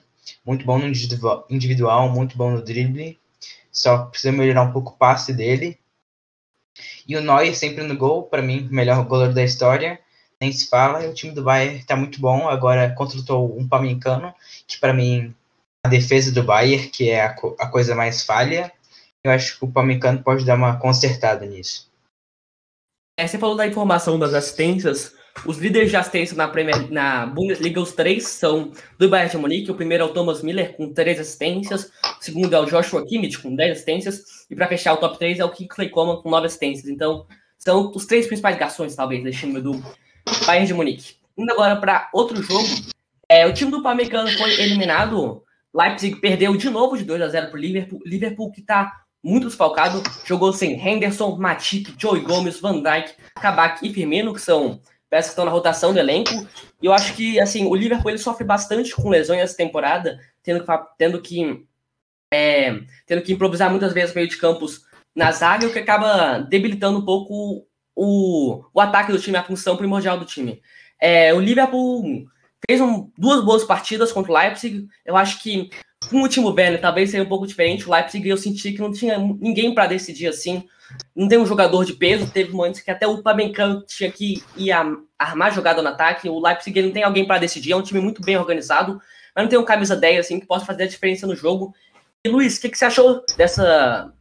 muito 0.46 0.66
bom 0.66 0.78
no 0.78 0.88
individual, 1.50 2.10
muito 2.10 2.38
bom 2.38 2.52
no 2.52 2.62
drible, 2.62 3.18
só 3.72 4.00
precisa 4.06 4.32
melhorar 4.32 4.64
um 4.64 4.72
pouco 4.74 4.92
o 4.92 4.98
passe 4.98 5.32
dele. 5.32 5.80
E 7.08 7.16
o 7.16 7.22
Neuer 7.22 7.56
sempre 7.56 7.84
no 7.84 7.96
gol, 7.96 8.24
para 8.24 8.42
mim, 8.42 8.68
melhor 8.70 9.06
goleiro 9.06 9.34
da 9.34 9.44
história, 9.44 10.00
nem 10.42 10.52
se 10.52 10.70
fala. 10.70 11.04
E 11.04 11.10
o 11.10 11.14
time 11.14 11.34
do 11.34 11.44
Bayern 11.44 11.78
está 11.78 11.96
muito 11.96 12.20
bom, 12.20 12.48
agora 12.48 12.94
contratou 12.94 13.58
um 13.58 13.68
Pamecano, 13.68 14.34
que 14.68 14.80
para 14.80 14.94
mim 14.94 15.34
a 15.86 15.90
defesa 15.90 16.32
do 16.32 16.44
Bayern, 16.44 16.90
que 16.90 17.10
é 17.10 17.24
a, 17.24 17.34
co 17.34 17.56
a 17.60 17.68
coisa 17.68 17.96
mais 17.96 18.24
falha. 18.24 18.72
Eu 19.24 19.32
acho 19.32 19.58
que 19.58 19.66
o 19.66 19.72
Pamecano 19.72 20.24
pode 20.24 20.46
dar 20.46 20.56
uma 20.56 20.78
consertada 20.78 21.46
nisso. 21.46 21.90
É, 23.20 23.26
você 23.28 23.38
falou 23.38 23.56
da 23.56 23.68
informação 23.68 24.20
das 24.20 24.34
assistências. 24.34 25.16
Os 25.46 25.58
líderes 25.58 25.92
de 25.92 25.96
assistência 25.96 26.36
na, 26.36 26.48
Premier, 26.48 26.92
na 26.92 27.26
Bundesliga, 27.26 27.80
os 27.80 27.92
três 27.92 28.28
são 28.28 28.72
do 28.98 29.10
Bayern 29.10 29.32
de 29.32 29.38
Munique. 29.38 29.72
O 29.72 29.76
primeiro 29.76 30.04
é 30.04 30.08
o 30.08 30.14
Thomas 30.14 30.42
Miller, 30.42 30.76
com 30.76 30.94
três 30.94 31.20
assistências. 31.20 31.92
O 32.20 32.24
segundo 32.24 32.56
é 32.56 32.60
o 32.60 32.66
Joshua 32.66 33.06
Kimmich, 33.06 33.40
com 33.40 33.56
dez 33.56 33.74
assistências. 33.74 34.46
E 34.50 34.56
para 34.56 34.68
fechar 34.68 34.94
o 34.94 34.98
top 34.98 35.18
3 35.18 35.40
é 35.40 35.46
o 35.46 35.52
Kingsley 35.52 35.90
Coman, 35.90 36.22
com 36.22 36.30
nove 36.30 36.48
assistências. 36.48 36.88
Então, 36.88 37.28
são 37.60 37.92
os 37.94 38.06
três 38.06 38.28
principais 38.28 38.58
garçons, 38.58 38.96
talvez, 38.96 39.24
desse 39.24 39.40
time 39.40 39.60
do 39.62 39.84
Bayern 40.46 40.68
de 40.68 40.74
Munique. 40.74 41.16
Indo 41.38 41.52
agora 41.52 41.76
para 41.76 42.10
outro 42.14 42.42
jogo. 42.42 42.68
É, 43.30 43.46
o 43.46 43.54
time 43.54 43.72
do 43.72 43.84
Pamecano 43.84 44.30
foi 44.32 44.52
eliminado. 44.60 45.44
Leipzig 45.74 46.20
perdeu 46.20 46.56
de 46.56 46.70
novo 46.70 46.98
de 46.98 47.04
2 47.04 47.22
a 47.22 47.28
0 47.28 47.48
para 47.48 47.58
o 47.58 47.62
Liverpool. 47.62 48.00
Liverpool 48.06 48.52
que 48.52 48.62
está 48.62 49.02
muito 49.24 49.48
desfalcado. 49.48 50.02
Jogou 50.26 50.54
sem 50.54 50.74
Henderson, 50.74 51.36
Matip, 51.36 51.94
Joey 51.98 52.22
Gomes, 52.22 52.60
Van 52.60 52.82
Dijk, 52.82 53.14
Kabak 53.36 53.86
e 53.88 53.94
Firmino, 53.94 54.34
que 54.34 54.42
são 54.42 54.80
peças 55.10 55.28
que 55.28 55.32
estão 55.32 55.46
na 55.46 55.52
rotação 55.52 55.94
do 55.94 56.00
elenco. 56.00 56.48
E 56.82 56.86
eu 56.86 56.94
acho 56.94 57.14
que, 57.14 57.40
assim, 57.40 57.66
o 57.66 57.76
Liverpool 57.76 58.12
ele 58.12 58.18
sofre 58.18 58.44
bastante 58.44 58.96
com 58.96 59.10
lesões 59.10 59.42
essa 59.42 59.58
temporada, 59.58 60.20
tendo 60.44 60.64
que, 60.64 60.72
tendo 60.98 61.22
que, 61.22 61.66
é, 62.34 62.80
tendo 63.06 63.22
que 63.22 63.34
improvisar 63.34 63.70
muitas 63.70 63.94
vezes 63.94 64.16
meio 64.16 64.28
de 64.28 64.38
campos 64.38 64.86
na 65.16 65.32
zaga, 65.32 65.68
o 65.68 65.74
que 65.74 65.80
acaba 65.80 66.40
debilitando 66.40 67.00
um 67.00 67.06
pouco 67.06 67.68
o, 67.98 68.64
o 68.72 68.80
ataque 68.80 69.12
do 69.12 69.20
time, 69.20 69.36
a 69.36 69.44
função 69.44 69.76
primordial 69.76 70.20
do 70.20 70.26
time. 70.26 70.62
É, 71.02 71.34
o 71.34 71.40
Liverpool 71.40 72.28
fez 72.70 72.80
um, 72.80 73.10
duas 73.18 73.44
boas 73.44 73.64
partidas 73.64 74.12
contra 74.12 74.32
o 74.32 74.36
Leipzig. 74.36 74.88
Eu 75.04 75.18
acho 75.18 75.42
que 75.42 75.72
com 76.12 76.22
o 76.22 76.28
Timo 76.30 76.50
Werner 76.50 76.80
talvez 76.80 77.10
seria 77.10 77.26
um 77.26 77.30
pouco 77.30 77.48
diferente. 77.48 77.88
O 77.88 77.92
Leipzig 77.92 78.30
eu 78.30 78.38
senti 78.38 78.72
que 78.72 78.80
não 78.80 78.92
tinha 78.92 79.18
ninguém 79.18 79.74
para 79.74 79.88
decidir 79.88 80.28
assim. 80.28 80.64
Não 81.16 81.28
tem 81.28 81.40
um 81.40 81.46
jogador 81.46 81.84
de 81.84 81.94
peso. 81.94 82.32
Teve 82.32 82.52
momentos 82.52 82.82
que 82.82 82.92
até 82.92 83.08
o 83.08 83.24
Pamecano 83.24 83.84
tinha 83.88 84.12
que 84.12 84.44
ir 84.56 84.72
armar 85.18 85.52
jogada 85.52 85.82
no 85.82 85.90
ataque. 85.90 86.30
O 86.30 86.40
Leipzig 86.40 86.80
não 86.84 86.92
tem 86.92 87.04
alguém 87.04 87.26
para 87.26 87.40
decidir. 87.40 87.72
É 87.72 87.76
um 87.76 87.82
time 87.82 88.00
muito 88.00 88.22
bem 88.22 88.38
organizado, 88.38 89.02
mas 89.36 89.44
não 89.44 89.50
tem 89.50 89.58
um 89.58 89.66
camisa 89.66 89.96
10 89.96 90.20
assim 90.20 90.40
que 90.40 90.46
possa 90.46 90.66
fazer 90.66 90.84
a 90.84 90.88
diferença 90.88 91.26
no 91.26 91.36
jogo. 91.36 91.74
E 92.24 92.30
Luiz, 92.30 92.58
o 92.58 92.62
que, 92.62 92.70
que 92.70 92.78
você 92.78 92.86
achou 92.86 93.24
dessa 93.36 94.14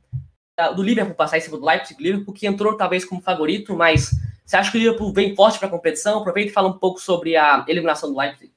do 0.75 0.83
Liverpool 0.83 1.14
passar 1.14 1.38
em 1.38 1.40
cima 1.40 1.59
do 1.59 1.66
Leipzig? 1.66 2.03
Liverpool 2.03 2.35
que 2.35 2.47
entrou 2.47 2.77
talvez 2.77 3.05
como 3.05 3.21
favorito, 3.21 3.77
mas 3.77 4.11
você 4.45 4.57
acha 4.57 4.71
que 4.71 4.79
o 4.79 4.81
Liverpool 4.81 5.12
vem 5.12 5.35
forte 5.35 5.59
para 5.59 5.69
a 5.69 5.71
competição? 5.71 6.21
Aproveita 6.21 6.51
e 6.51 6.55
fala 6.55 6.69
um 6.69 6.79
pouco 6.79 7.01
sobre 7.01 7.37
a 7.37 7.64
eliminação 7.69 8.12
do 8.12 8.19
Leipzig. 8.19 8.53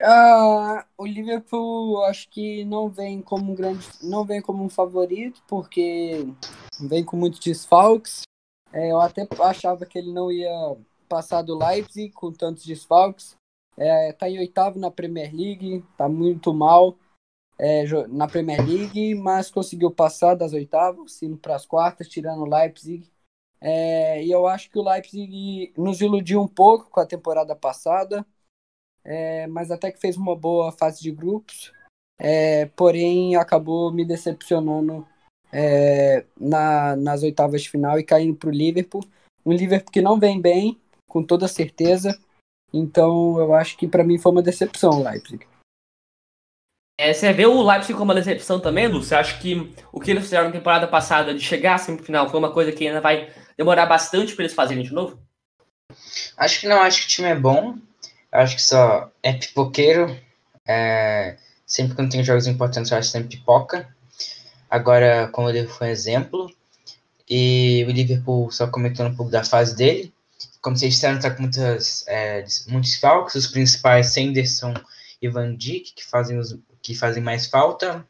Uh, 0.00 0.84
o 0.96 1.04
Liverpool 1.06 2.04
acho 2.04 2.28
que 2.28 2.64
não 2.64 2.88
vem 2.88 3.20
como 3.20 3.50
um 3.50 3.54
grande, 3.54 3.84
não 4.00 4.24
vem 4.24 4.40
como 4.40 4.62
um 4.62 4.68
favorito 4.68 5.42
porque 5.48 6.24
vem 6.80 7.04
com 7.04 7.16
muitos 7.16 7.40
desfalques. 7.40 8.22
É, 8.72 8.92
eu 8.92 9.00
até 9.00 9.26
achava 9.40 9.86
que 9.86 9.98
ele 9.98 10.12
não 10.12 10.30
ia 10.30 10.76
passar 11.08 11.42
do 11.42 11.58
Leipzig 11.58 12.12
com 12.12 12.30
tantos 12.30 12.64
desfalques. 12.64 13.34
É, 13.76 14.12
tá 14.12 14.28
em 14.28 14.38
oitavo 14.38 14.78
na 14.78 14.90
Premier 14.90 15.34
League, 15.34 15.84
tá 15.96 16.08
muito 16.08 16.52
mal 16.52 16.96
é, 17.58 17.84
na 18.08 18.28
Premier 18.28 18.64
League, 18.64 19.14
mas 19.14 19.50
conseguiu 19.50 19.90
passar 19.90 20.34
das 20.34 20.52
oitavas, 20.52 21.22
indo 21.22 21.36
para 21.36 21.56
as 21.56 21.66
quartas, 21.66 22.08
tirando 22.08 22.42
o 22.42 22.48
Leipzig. 22.48 23.10
É, 23.60 24.24
e 24.24 24.30
eu 24.30 24.46
acho 24.46 24.70
que 24.70 24.78
o 24.78 24.88
Leipzig 24.88 25.72
nos 25.76 26.00
iludiu 26.00 26.40
um 26.40 26.46
pouco 26.46 26.88
com 26.90 27.00
a 27.00 27.06
temporada 27.06 27.56
passada 27.56 28.24
é, 29.10 29.46
mas 29.46 29.70
até 29.70 29.90
que 29.90 29.98
fez 29.98 30.18
uma 30.18 30.36
boa 30.36 30.70
fase 30.70 31.00
de 31.00 31.10
grupos, 31.10 31.72
é, 32.18 32.66
porém 32.66 33.36
acabou 33.36 33.90
me 33.90 34.04
decepcionando 34.04 35.06
é, 35.50 36.26
na, 36.38 36.94
nas 36.94 37.22
oitavas 37.22 37.62
de 37.62 37.70
final 37.70 37.98
e 37.98 38.04
caindo 38.04 38.36
para 38.36 38.50
o 38.50 38.52
Liverpool. 38.52 39.02
Um 39.46 39.52
Liverpool 39.52 39.90
que 39.90 40.02
não 40.02 40.20
vem 40.20 40.38
bem, 40.38 40.78
com 41.08 41.22
toda 41.22 41.48
certeza. 41.48 42.20
Então 42.70 43.38
eu 43.38 43.54
acho 43.54 43.78
que 43.78 43.88
para 43.88 44.04
mim 44.04 44.18
foi 44.18 44.30
uma 44.30 44.42
decepção 44.42 45.00
o 45.00 45.02
Leipzig. 45.02 45.46
É, 46.98 47.12
você 47.14 47.32
vê 47.32 47.46
o 47.46 47.62
Leipzig 47.62 47.92
como 47.92 48.06
uma 48.06 48.14
decepção 48.14 48.58
também, 48.58 48.88
Lu? 48.88 49.02
Você 49.02 49.14
acha 49.14 49.38
que 49.38 49.72
o 49.92 50.00
que 50.00 50.10
eles 50.10 50.24
fizeram 50.24 50.46
na 50.46 50.52
temporada 50.52 50.88
passada 50.88 51.32
de 51.32 51.40
chegar 51.40 51.74
à 51.74 51.78
semifinal 51.78 52.28
foi 52.28 52.40
uma 52.40 52.52
coisa 52.52 52.72
que 52.72 52.86
ainda 52.86 53.00
vai 53.00 53.30
demorar 53.56 53.86
bastante 53.86 54.34
para 54.34 54.44
eles 54.44 54.54
fazerem 54.54 54.82
de 54.82 54.92
novo? 54.92 55.18
Acho 56.36 56.60
que 56.60 56.68
não, 56.68 56.82
acho 56.82 57.00
que 57.00 57.04
o 57.06 57.08
time 57.08 57.28
é 57.28 57.34
bom 57.36 57.78
acho 58.32 58.56
que 58.56 58.62
só 58.62 59.10
é 59.22 59.32
pipoqueiro. 59.32 60.18
É, 60.66 61.36
sempre 61.66 61.96
que 61.96 62.02
não 62.02 62.08
tem 62.08 62.24
jogos 62.24 62.46
importantes, 62.46 62.90
eu 62.90 62.98
acho 62.98 63.08
que 63.08 63.12
sempre 63.12 63.36
pipoca. 63.36 63.88
Agora, 64.70 65.28
como 65.28 65.50
Liverpool 65.50 65.76
foi 65.76 65.88
um 65.88 65.90
exemplo, 65.90 66.50
e 67.28 67.84
o 67.88 67.90
Liverpool, 67.90 68.50
só 68.50 68.66
comentando 68.66 69.12
um 69.12 69.16
pouco 69.16 69.32
da 69.32 69.44
fase 69.44 69.74
dele, 69.74 70.12
como 70.60 70.76
vocês 70.76 70.94
disseram, 70.94 71.16
está 71.16 71.30
com 71.30 71.42
muitas, 71.42 72.04
é, 72.06 72.44
muitos 72.68 72.96
falcos, 72.96 73.34
os 73.34 73.46
principais 73.46 74.12
Sanderson 74.12 74.74
e 75.20 75.28
Van 75.28 75.54
Dijk, 75.56 75.94
que 75.94 76.04
fazem, 76.04 76.38
os, 76.38 76.56
que 76.88 76.94
fazem 76.94 77.22
mais 77.22 77.46
falta. 77.46 78.02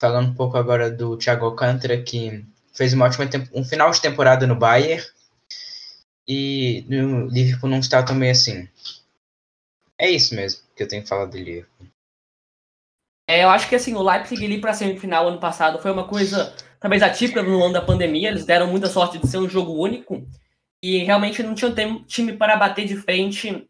Falando 0.00 0.30
um 0.30 0.34
pouco 0.34 0.56
agora 0.56 0.90
do 0.90 1.16
Thiago 1.16 1.46
Alcântara, 1.46 2.02
que 2.02 2.44
fez 2.72 2.92
uma 2.92 3.04
ótima 3.04 3.28
um 3.54 3.64
final 3.64 3.90
de 3.92 4.00
temporada 4.00 4.44
no 4.44 4.56
Bayern, 4.56 5.04
e 6.26 6.84
no 6.88 7.28
Liverpool 7.28 7.70
não 7.70 7.78
está 7.78 8.02
também 8.02 8.30
assim. 8.30 8.68
É 9.96 10.10
isso 10.10 10.34
mesmo 10.34 10.62
que 10.74 10.82
eu 10.82 10.88
tenho 10.88 11.02
que 11.02 11.08
falar 11.08 11.26
do 11.26 11.36
Liverpool. 11.36 11.86
É, 13.28 13.44
eu 13.44 13.50
acho 13.50 13.68
que 13.68 13.76
assim, 13.76 13.94
o 13.94 14.02
Leipzig 14.02 14.44
ir 14.44 14.60
para 14.60 14.72
a 14.72 14.74
semifinal 14.74 15.28
ano 15.28 15.38
passado 15.38 15.80
foi 15.80 15.90
uma 15.92 16.08
coisa 16.08 16.54
talvez 16.80 17.02
atípica 17.02 17.42
no 17.42 17.62
ano 17.62 17.74
da 17.74 17.80
pandemia. 17.82 18.30
Eles 18.30 18.44
deram 18.44 18.66
muita 18.66 18.88
sorte 18.88 19.18
de 19.18 19.28
ser 19.28 19.38
um 19.38 19.48
jogo 19.48 19.72
único 19.72 20.26
e 20.82 21.04
realmente 21.04 21.42
não 21.42 21.54
tinham 21.54 22.04
time 22.04 22.32
para 22.32 22.56
bater 22.56 22.84
de 22.84 22.96
frente 22.96 23.68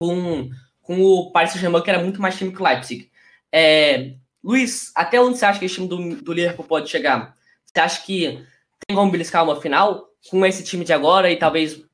com, 0.00 0.50
com 0.82 1.00
o 1.00 1.32
Paris 1.32 1.50
Saint-Germain, 1.50 1.82
que 1.82 1.90
era 1.90 2.02
muito 2.02 2.20
mais 2.20 2.36
time 2.36 2.52
que 2.52 2.60
o 2.60 2.64
Leipzig. 2.64 3.11
É, 3.52 4.16
Luiz, 4.42 4.90
até 4.94 5.20
onde 5.20 5.38
você 5.38 5.44
acha 5.44 5.58
que 5.58 5.66
esse 5.66 5.74
time 5.74 5.86
do, 5.86 6.16
do 6.22 6.32
Liverpool 6.32 6.64
pode 6.64 6.88
chegar? 6.88 7.36
Você 7.64 7.80
acha 7.80 8.02
que 8.04 8.44
tem 8.86 8.96
como 8.96 9.10
beliscar 9.10 9.44
uma 9.44 9.60
final 9.60 10.08
com 10.30 10.44
esse 10.44 10.64
time 10.64 10.84
de 10.84 10.92
agora 10.92 11.30
e 11.30 11.38
talvez 11.38 11.84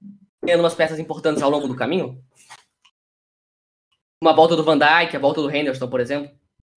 tendo 0.40 0.60
umas 0.60 0.74
peças 0.74 0.98
importantes 0.98 1.42
ao 1.42 1.50
longo 1.50 1.68
do 1.68 1.76
caminho? 1.76 2.22
Uma 4.22 4.34
volta 4.34 4.56
do 4.56 4.64
Van 4.64 4.78
Dijk, 4.78 5.16
a 5.16 5.20
volta 5.20 5.42
do 5.42 5.50
Henderson, 5.50 5.88
por 5.88 6.00
exemplo? 6.00 6.30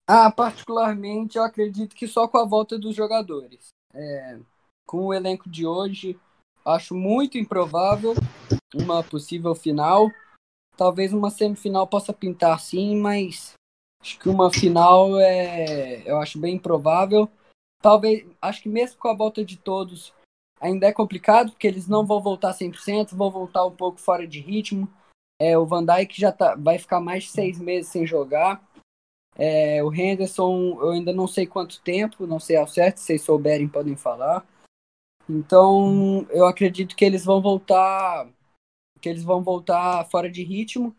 Ah, 0.06 0.30
particularmente, 0.30 1.38
eu 1.38 1.44
acredito 1.44 1.94
que 1.94 2.06
só 2.06 2.28
com 2.28 2.38
a 2.38 2.44
volta 2.44 2.78
dos 2.78 2.94
jogadores. 2.94 3.68
É, 3.94 4.38
com 4.86 5.06
o 5.06 5.14
elenco 5.14 5.48
de 5.48 5.66
hoje, 5.66 6.18
acho 6.64 6.94
muito 6.94 7.38
improvável 7.38 8.14
uma 8.74 9.02
possível 9.02 9.54
final. 9.54 10.10
Talvez 10.76 11.12
uma 11.12 11.30
semifinal 11.30 11.86
possa 11.86 12.12
pintar 12.12 12.60
sim, 12.60 12.96
mas 12.96 13.54
acho 14.02 14.18
que 14.18 14.28
uma 14.28 14.52
final 14.52 15.18
é, 15.18 16.02
eu 16.04 16.18
acho 16.18 16.38
bem 16.38 16.56
improvável. 16.56 17.30
talvez, 17.80 18.26
acho 18.40 18.62
que 18.62 18.68
mesmo 18.68 18.98
com 18.98 19.08
a 19.08 19.14
volta 19.14 19.44
de 19.44 19.56
todos, 19.56 20.12
ainda 20.60 20.86
é 20.86 20.92
complicado, 20.92 21.52
porque 21.52 21.66
eles 21.66 21.88
não 21.88 22.04
vão 22.04 22.20
voltar 22.20 22.52
100%, 22.52 23.14
vão 23.14 23.30
voltar 23.30 23.64
um 23.64 23.74
pouco 23.74 23.98
fora 23.98 24.26
de 24.26 24.40
ritmo. 24.40 24.88
É, 25.40 25.56
o 25.56 25.64
Van 25.64 25.84
Dijk 25.84 26.20
já 26.20 26.30
tá, 26.30 26.54
vai 26.54 26.78
ficar 26.78 27.00
mais 27.00 27.24
de 27.24 27.30
seis 27.30 27.58
meses 27.58 27.90
sem 27.90 28.06
jogar. 28.06 28.62
É, 29.34 29.82
o 29.82 29.92
Henderson, 29.92 30.78
eu 30.80 30.90
ainda 30.90 31.12
não 31.12 31.26
sei 31.26 31.46
quanto 31.46 31.80
tempo, 31.80 32.26
não 32.26 32.38
sei 32.38 32.56
ao 32.56 32.68
certo, 32.68 32.98
se 32.98 33.06
vocês 33.06 33.22
souberem 33.22 33.66
podem 33.66 33.96
falar. 33.96 34.46
Então, 35.28 36.26
eu 36.30 36.44
acredito 36.46 36.94
que 36.94 37.04
eles 37.04 37.24
vão 37.24 37.40
voltar 37.40 38.28
que 39.00 39.08
eles 39.08 39.24
vão 39.24 39.42
voltar 39.42 40.08
fora 40.08 40.30
de 40.30 40.44
ritmo. 40.44 40.94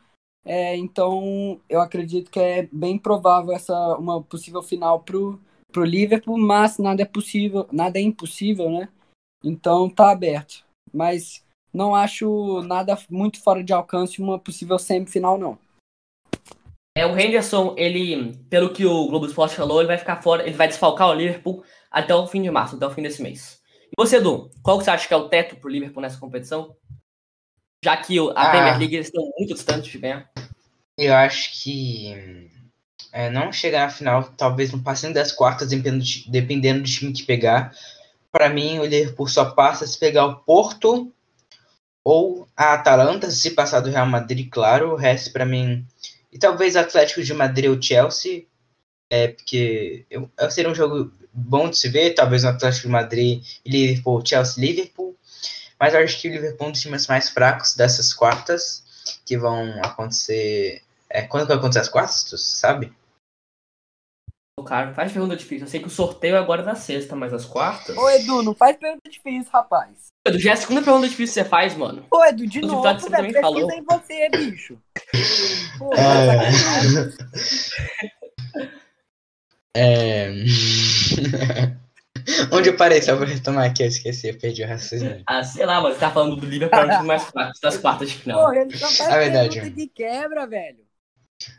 É, 0.46 0.76
então, 0.76 1.60
eu 1.70 1.80
acredito 1.80 2.30
que 2.30 2.40
é 2.40 2.68
bem 2.72 2.98
provável 2.98 3.54
essa 3.54 3.98
uma 3.98 4.22
possível 4.22 4.62
final 4.62 5.00
pro 5.00 5.40
pro 5.72 5.84
Liverpool, 5.84 6.38
mas 6.38 6.78
nada 6.78 7.02
é 7.02 7.06
possível, 7.06 7.68
nada 7.72 7.98
é 7.98 8.02
impossível, 8.02 8.70
né? 8.70 8.88
Então 9.44 9.90
tá 9.90 10.12
aberto. 10.12 10.64
Mas 10.94 11.44
não 11.74 11.96
acho 11.96 12.62
nada 12.62 12.98
muito 13.10 13.42
fora 13.42 13.64
de 13.64 13.74
alcance 13.74 14.22
uma 14.22 14.38
possível 14.38 14.78
semifinal, 14.78 15.38
não. 15.38 15.58
É, 16.96 17.08
o 17.08 17.18
Henderson, 17.18 17.74
ele, 17.76 18.38
pelo 18.52 18.72
que 18.72 18.86
o 18.86 19.08
Globo 19.08 19.26
Esporte 19.26 19.56
falou, 19.56 19.80
ele 19.80 19.88
vai 19.88 19.98
ficar 19.98 20.22
fora, 20.22 20.44
ele 20.44 20.56
vai 20.56 20.68
desfalcar 20.68 21.10
o 21.10 21.14
Liverpool 21.14 21.64
até 21.90 22.14
o 22.14 22.28
fim 22.28 22.44
de 22.44 22.52
março, 22.52 22.76
até 22.76 22.86
o 22.86 22.92
fim 22.92 23.02
desse 23.02 23.24
mês. 23.24 23.60
E 23.88 23.94
você, 23.98 24.18
Edu, 24.18 24.52
qual 24.62 24.78
que 24.78 24.84
você 24.84 24.92
acha 24.92 25.08
que 25.08 25.14
é 25.14 25.18
o 25.18 25.28
teto 25.28 25.56
pro 25.56 25.70
Liverpool 25.70 26.02
nessa 26.02 26.20
competição? 26.20 26.76
Já 27.84 27.98
que 27.98 28.18
a 28.18 28.32
ah, 28.36 28.50
Premier 28.50 28.78
League 28.78 28.96
eles 28.96 29.08
estão 29.08 29.30
muito 29.38 29.54
distantes 29.54 29.92
de 29.92 29.98
ganhar. 29.98 30.32
Eu 30.98 31.14
acho 31.16 31.62
que 31.62 32.50
é, 33.12 33.30
não 33.30 33.52
chegar 33.52 33.88
na 33.88 33.90
final, 33.90 34.24
talvez 34.38 34.72
no 34.72 34.82
passinho 34.82 35.14
das 35.14 35.32
quartas, 35.32 35.70
dependendo, 35.70 36.04
de, 36.04 36.32
dependendo 36.32 36.84
do 36.84 36.90
time 36.90 37.12
que 37.12 37.24
pegar. 37.24 37.76
Para 38.32 38.50
mim, 38.50 38.80
o 38.80 38.86
Liverpool 38.86 39.28
só 39.28 39.52
passa 39.52 39.86
se 39.86 40.00
pegar 40.00 40.26
o 40.26 40.38
Porto 40.38 41.12
ou 42.06 42.48
a 42.56 42.74
Atalanta, 42.74 43.30
se 43.30 43.52
passar 43.52 43.82
do 43.82 43.90
Real 43.90 44.06
Madrid, 44.06 44.48
claro. 44.50 44.94
O 44.94 44.96
resto, 44.96 45.32
para 45.34 45.46
mim, 45.46 45.86
e 46.32 46.40
talvez 46.40 46.76
Atlético 46.76 47.22
de 47.22 47.34
Madrid 47.34 47.70
ou 47.70 47.82
Chelsea, 47.82 48.46
é, 49.12 49.28
porque 49.28 50.06
eu, 50.10 50.30
seria 50.50 50.72
um 50.72 50.76
jogo 50.76 51.12
bom 51.34 51.70
de 51.70 51.78
se 51.78 51.90
ver, 51.90 52.16
talvez 52.16 52.44
o 52.44 52.48
Atlético 52.48 52.88
de 52.88 52.92
Madrid 52.92 53.44
e 53.66 53.70
Liverpool, 53.70 54.26
Chelsea 54.26 54.64
Liverpool, 54.64 55.16
mas 55.84 55.94
eu 55.94 56.00
acho 56.00 56.22
que 56.22 56.30
o 56.30 56.32
Liverpool 56.32 56.68
é 56.68 56.70
um 56.70 56.72
dos 56.72 56.80
times 56.80 57.08
mais 57.08 57.30
fracos 57.30 57.76
dessas 57.76 58.14
quartas, 58.14 58.86
que 59.26 59.38
vão 59.38 59.82
acontecer. 59.84 60.82
É, 61.10 61.24
quando 61.24 61.46
vai 61.46 61.58
acontecer 61.58 61.80
as 61.80 61.90
quartas, 61.90 62.24
tu 62.24 62.38
sabe? 62.38 62.94
Cara, 64.66 64.86
não 64.86 64.94
faz 64.94 65.12
pergunta 65.12 65.36
difícil. 65.36 65.66
Eu 65.66 65.70
sei 65.70 65.82
que 65.82 65.88
o 65.88 65.90
sorteio 65.90 66.38
é 66.38 66.40
agora 66.40 66.64
da 66.64 66.74
sexta, 66.74 67.18
mas 67.18 67.34
as 67.34 67.44
quartas. 67.44 67.98
Ô, 67.98 68.10
Edu, 68.12 68.42
não 68.44 68.56
faz 68.56 68.78
pergunta 68.78 69.10
difícil, 69.10 69.52
rapaz. 69.52 70.08
Edu, 70.26 70.40
já 70.40 70.52
é 70.52 70.54
a 70.54 70.56
segunda 70.56 70.82
pergunta 70.82 71.10
difícil 71.10 71.34
que 71.34 71.44
você 71.44 71.50
faz, 71.50 71.76
mano. 71.76 72.06
Ô, 72.10 72.24
Edu, 72.24 72.48
de 72.48 72.62
novo, 72.62 72.82
velho, 72.82 73.02
pesquisa 73.02 73.42
falou. 73.42 73.70
em 73.70 73.84
você, 73.84 74.30
bicho. 74.30 74.82
Pô, 75.78 75.92
é... 76.00 76.50
é... 79.76 81.74
Onde 82.52 82.70
eu 82.70 82.76
parei? 82.76 83.02
Só 83.02 83.16
vou 83.16 83.26
retomar 83.26 83.66
aqui, 83.66 83.84
eu 83.84 83.88
esqueci, 83.88 84.30
eu 84.30 84.38
perdi 84.38 84.64
o 84.64 84.68
raciocínio. 84.68 85.24
Ah, 85.26 85.44
sei 85.44 85.66
lá, 85.66 85.82
mano, 85.82 85.94
você 85.94 86.00
tá 86.00 86.12
falando 86.12 86.36
do 86.36 86.46
Liverpool 86.46 86.88
mais 87.04 87.24
fracos 87.24 87.60
das 87.60 87.78
quartas 87.78 88.10
de 88.10 88.18
final. 88.18 88.46
Porra, 88.46 88.62
ele 88.62 88.78
só 88.78 88.88
faz 88.88 89.10
é 89.10 89.20
verdade. 89.20 89.70
de 89.70 89.88
quebra, 89.88 90.48
velho. 90.48 90.84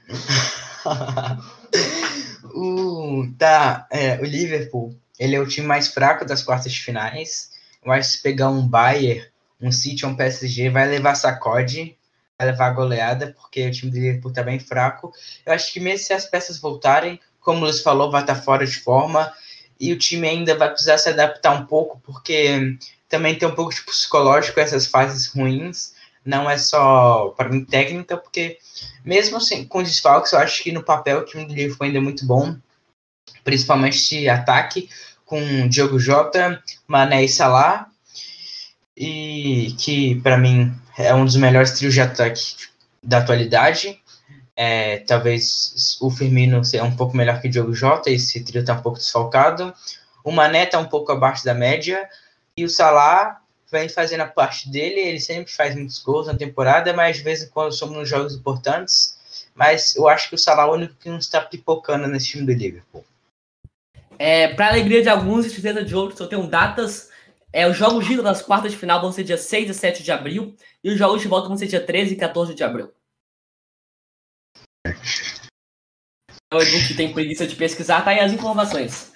o, 2.54 3.26
tá, 3.38 3.86
é, 3.90 4.18
o 4.20 4.24
Liverpool, 4.24 4.98
ele 5.18 5.36
é 5.36 5.40
o 5.40 5.46
time 5.46 5.66
mais 5.66 5.88
fraco 5.88 6.24
das 6.24 6.42
quartas 6.42 6.72
de 6.72 6.82
finais. 6.82 7.50
Eu 7.84 7.92
acho 7.92 8.08
que 8.08 8.16
se 8.16 8.22
pegar 8.22 8.48
um 8.48 8.66
Bayern, 8.66 9.26
um 9.60 9.70
City 9.70 10.06
um 10.06 10.16
PSG, 10.16 10.70
vai 10.70 10.88
levar 10.88 11.14
sacode, 11.14 11.96
vai 12.38 12.48
levar 12.48 12.70
goleada, 12.70 13.34
porque 13.38 13.66
o 13.66 13.70
time 13.70 13.90
do 13.90 13.98
Liverpool 13.98 14.32
tá 14.32 14.42
bem 14.42 14.58
fraco. 14.58 15.12
Eu 15.44 15.52
acho 15.52 15.72
que 15.72 15.80
mesmo 15.80 16.06
se 16.06 16.12
as 16.12 16.24
peças 16.24 16.58
voltarem, 16.58 17.20
como 17.40 17.58
o 17.58 17.64
Luiz 17.64 17.82
falou, 17.82 18.10
vai 18.10 18.22
estar 18.22 18.36
tá 18.36 18.42
fora 18.42 18.66
de 18.66 18.78
forma 18.78 19.32
e 19.78 19.92
o 19.92 19.98
time 19.98 20.28
ainda 20.28 20.56
vai 20.56 20.68
precisar 20.70 20.98
se 20.98 21.08
adaptar 21.08 21.52
um 21.52 21.66
pouco, 21.66 22.00
porque 22.04 22.76
também 23.08 23.34
tem 23.34 23.48
um 23.48 23.54
pouco 23.54 23.74
de 23.74 23.82
psicológico 23.82 24.60
essas 24.60 24.86
fases 24.86 25.26
ruins, 25.28 25.94
não 26.24 26.48
é 26.48 26.56
só 26.56 27.34
para 27.36 27.48
mim 27.48 27.64
técnica, 27.64 28.16
porque 28.16 28.58
mesmo 29.04 29.36
assim, 29.36 29.64
com 29.64 29.82
desfalques, 29.82 30.32
eu 30.32 30.38
acho 30.38 30.62
que 30.62 30.72
no 30.72 30.82
papel 30.82 31.18
o 31.18 31.24
time 31.24 31.44
do 31.44 31.54
Liverpool 31.54 31.86
ainda 31.86 31.98
é 31.98 32.02
muito 32.02 32.26
bom, 32.26 32.56
principalmente 33.42 34.08
de 34.08 34.28
ataque, 34.28 34.88
com 35.24 35.68
Diogo 35.68 35.98
Jota, 35.98 36.62
Mané 36.86 37.24
e 37.24 37.28
Salah, 37.28 37.86
e 38.96 39.74
que 39.78 40.20
para 40.20 40.38
mim 40.38 40.72
é 40.96 41.14
um 41.14 41.24
dos 41.24 41.36
melhores 41.36 41.72
trios 41.72 41.94
de 41.94 42.00
ataque 42.00 42.40
da 43.02 43.18
atualidade. 43.18 44.00
É, 44.56 44.98
talvez 44.98 45.98
o 46.00 46.10
Firmino 46.10 46.64
seja 46.64 46.84
um 46.84 46.94
pouco 46.94 47.16
melhor 47.16 47.40
que 47.40 47.48
o 47.48 47.50
Diogo 47.50 47.74
Jota, 47.74 48.10
esse 48.10 48.42
trio 48.44 48.60
está 48.60 48.74
um 48.74 48.82
pouco 48.82 48.98
desfalcado. 48.98 49.74
O 50.22 50.30
Mané 50.30 50.64
está 50.64 50.78
um 50.78 50.86
pouco 50.86 51.10
abaixo 51.12 51.44
da 51.44 51.54
média. 51.54 52.08
E 52.56 52.64
o 52.64 52.68
Salah 52.68 53.40
vem 53.70 53.88
fazendo 53.88 54.20
a 54.20 54.26
parte 54.26 54.70
dele, 54.70 55.00
ele 55.00 55.18
sempre 55.18 55.52
faz 55.52 55.74
muitos 55.74 55.98
gols 55.98 56.28
na 56.28 56.36
temporada, 56.36 56.92
mas 56.92 57.16
de 57.16 57.22
vez 57.22 57.42
em 57.42 57.48
quando 57.48 57.72
somos 57.72 57.96
nos 57.96 58.08
jogos 58.08 58.34
importantes. 58.34 59.18
Mas 59.54 59.96
eu 59.96 60.08
acho 60.08 60.28
que 60.28 60.36
o 60.36 60.38
Salah 60.38 60.64
é 60.64 60.66
o 60.66 60.74
único 60.74 60.94
que 60.94 61.08
não 61.08 61.18
está 61.18 61.40
pipocando 61.40 62.06
nesse 62.06 62.28
time 62.28 62.46
do 62.46 62.52
Liverpool. 62.52 63.04
É, 64.18 64.48
para 64.54 64.68
alegria 64.68 65.02
de 65.02 65.08
alguns 65.08 65.46
e 65.46 65.50
tristeza 65.50 65.84
de 65.84 65.94
outros, 65.94 66.20
eu 66.20 66.28
tenho 66.28 66.46
datas. 66.46 67.10
É, 67.52 67.68
os 67.68 67.76
jogos 67.76 68.06
de 68.06 68.20
das 68.20 68.42
quartas 68.42 68.72
de 68.72 68.78
final 68.78 69.00
vão 69.00 69.12
ser 69.12 69.24
dia 69.24 69.38
6 69.38 69.70
e 69.70 69.74
7 69.74 70.02
de 70.02 70.12
abril, 70.12 70.56
e 70.82 70.90
os 70.90 70.98
jogos 70.98 71.20
de 71.20 71.28
volta 71.28 71.48
vão 71.48 71.56
ser 71.56 71.66
dia 71.66 71.84
13 71.84 72.14
e 72.14 72.16
14 72.16 72.54
de 72.54 72.62
abril. 72.62 72.92
O 76.52 76.60
Edu 76.60 76.86
que 76.86 76.94
tem 76.94 77.12
preguiça 77.12 77.46
de 77.46 77.56
pesquisar, 77.56 78.02
tá 78.04 78.10
aí 78.10 78.20
as 78.20 78.32
informações. 78.32 79.12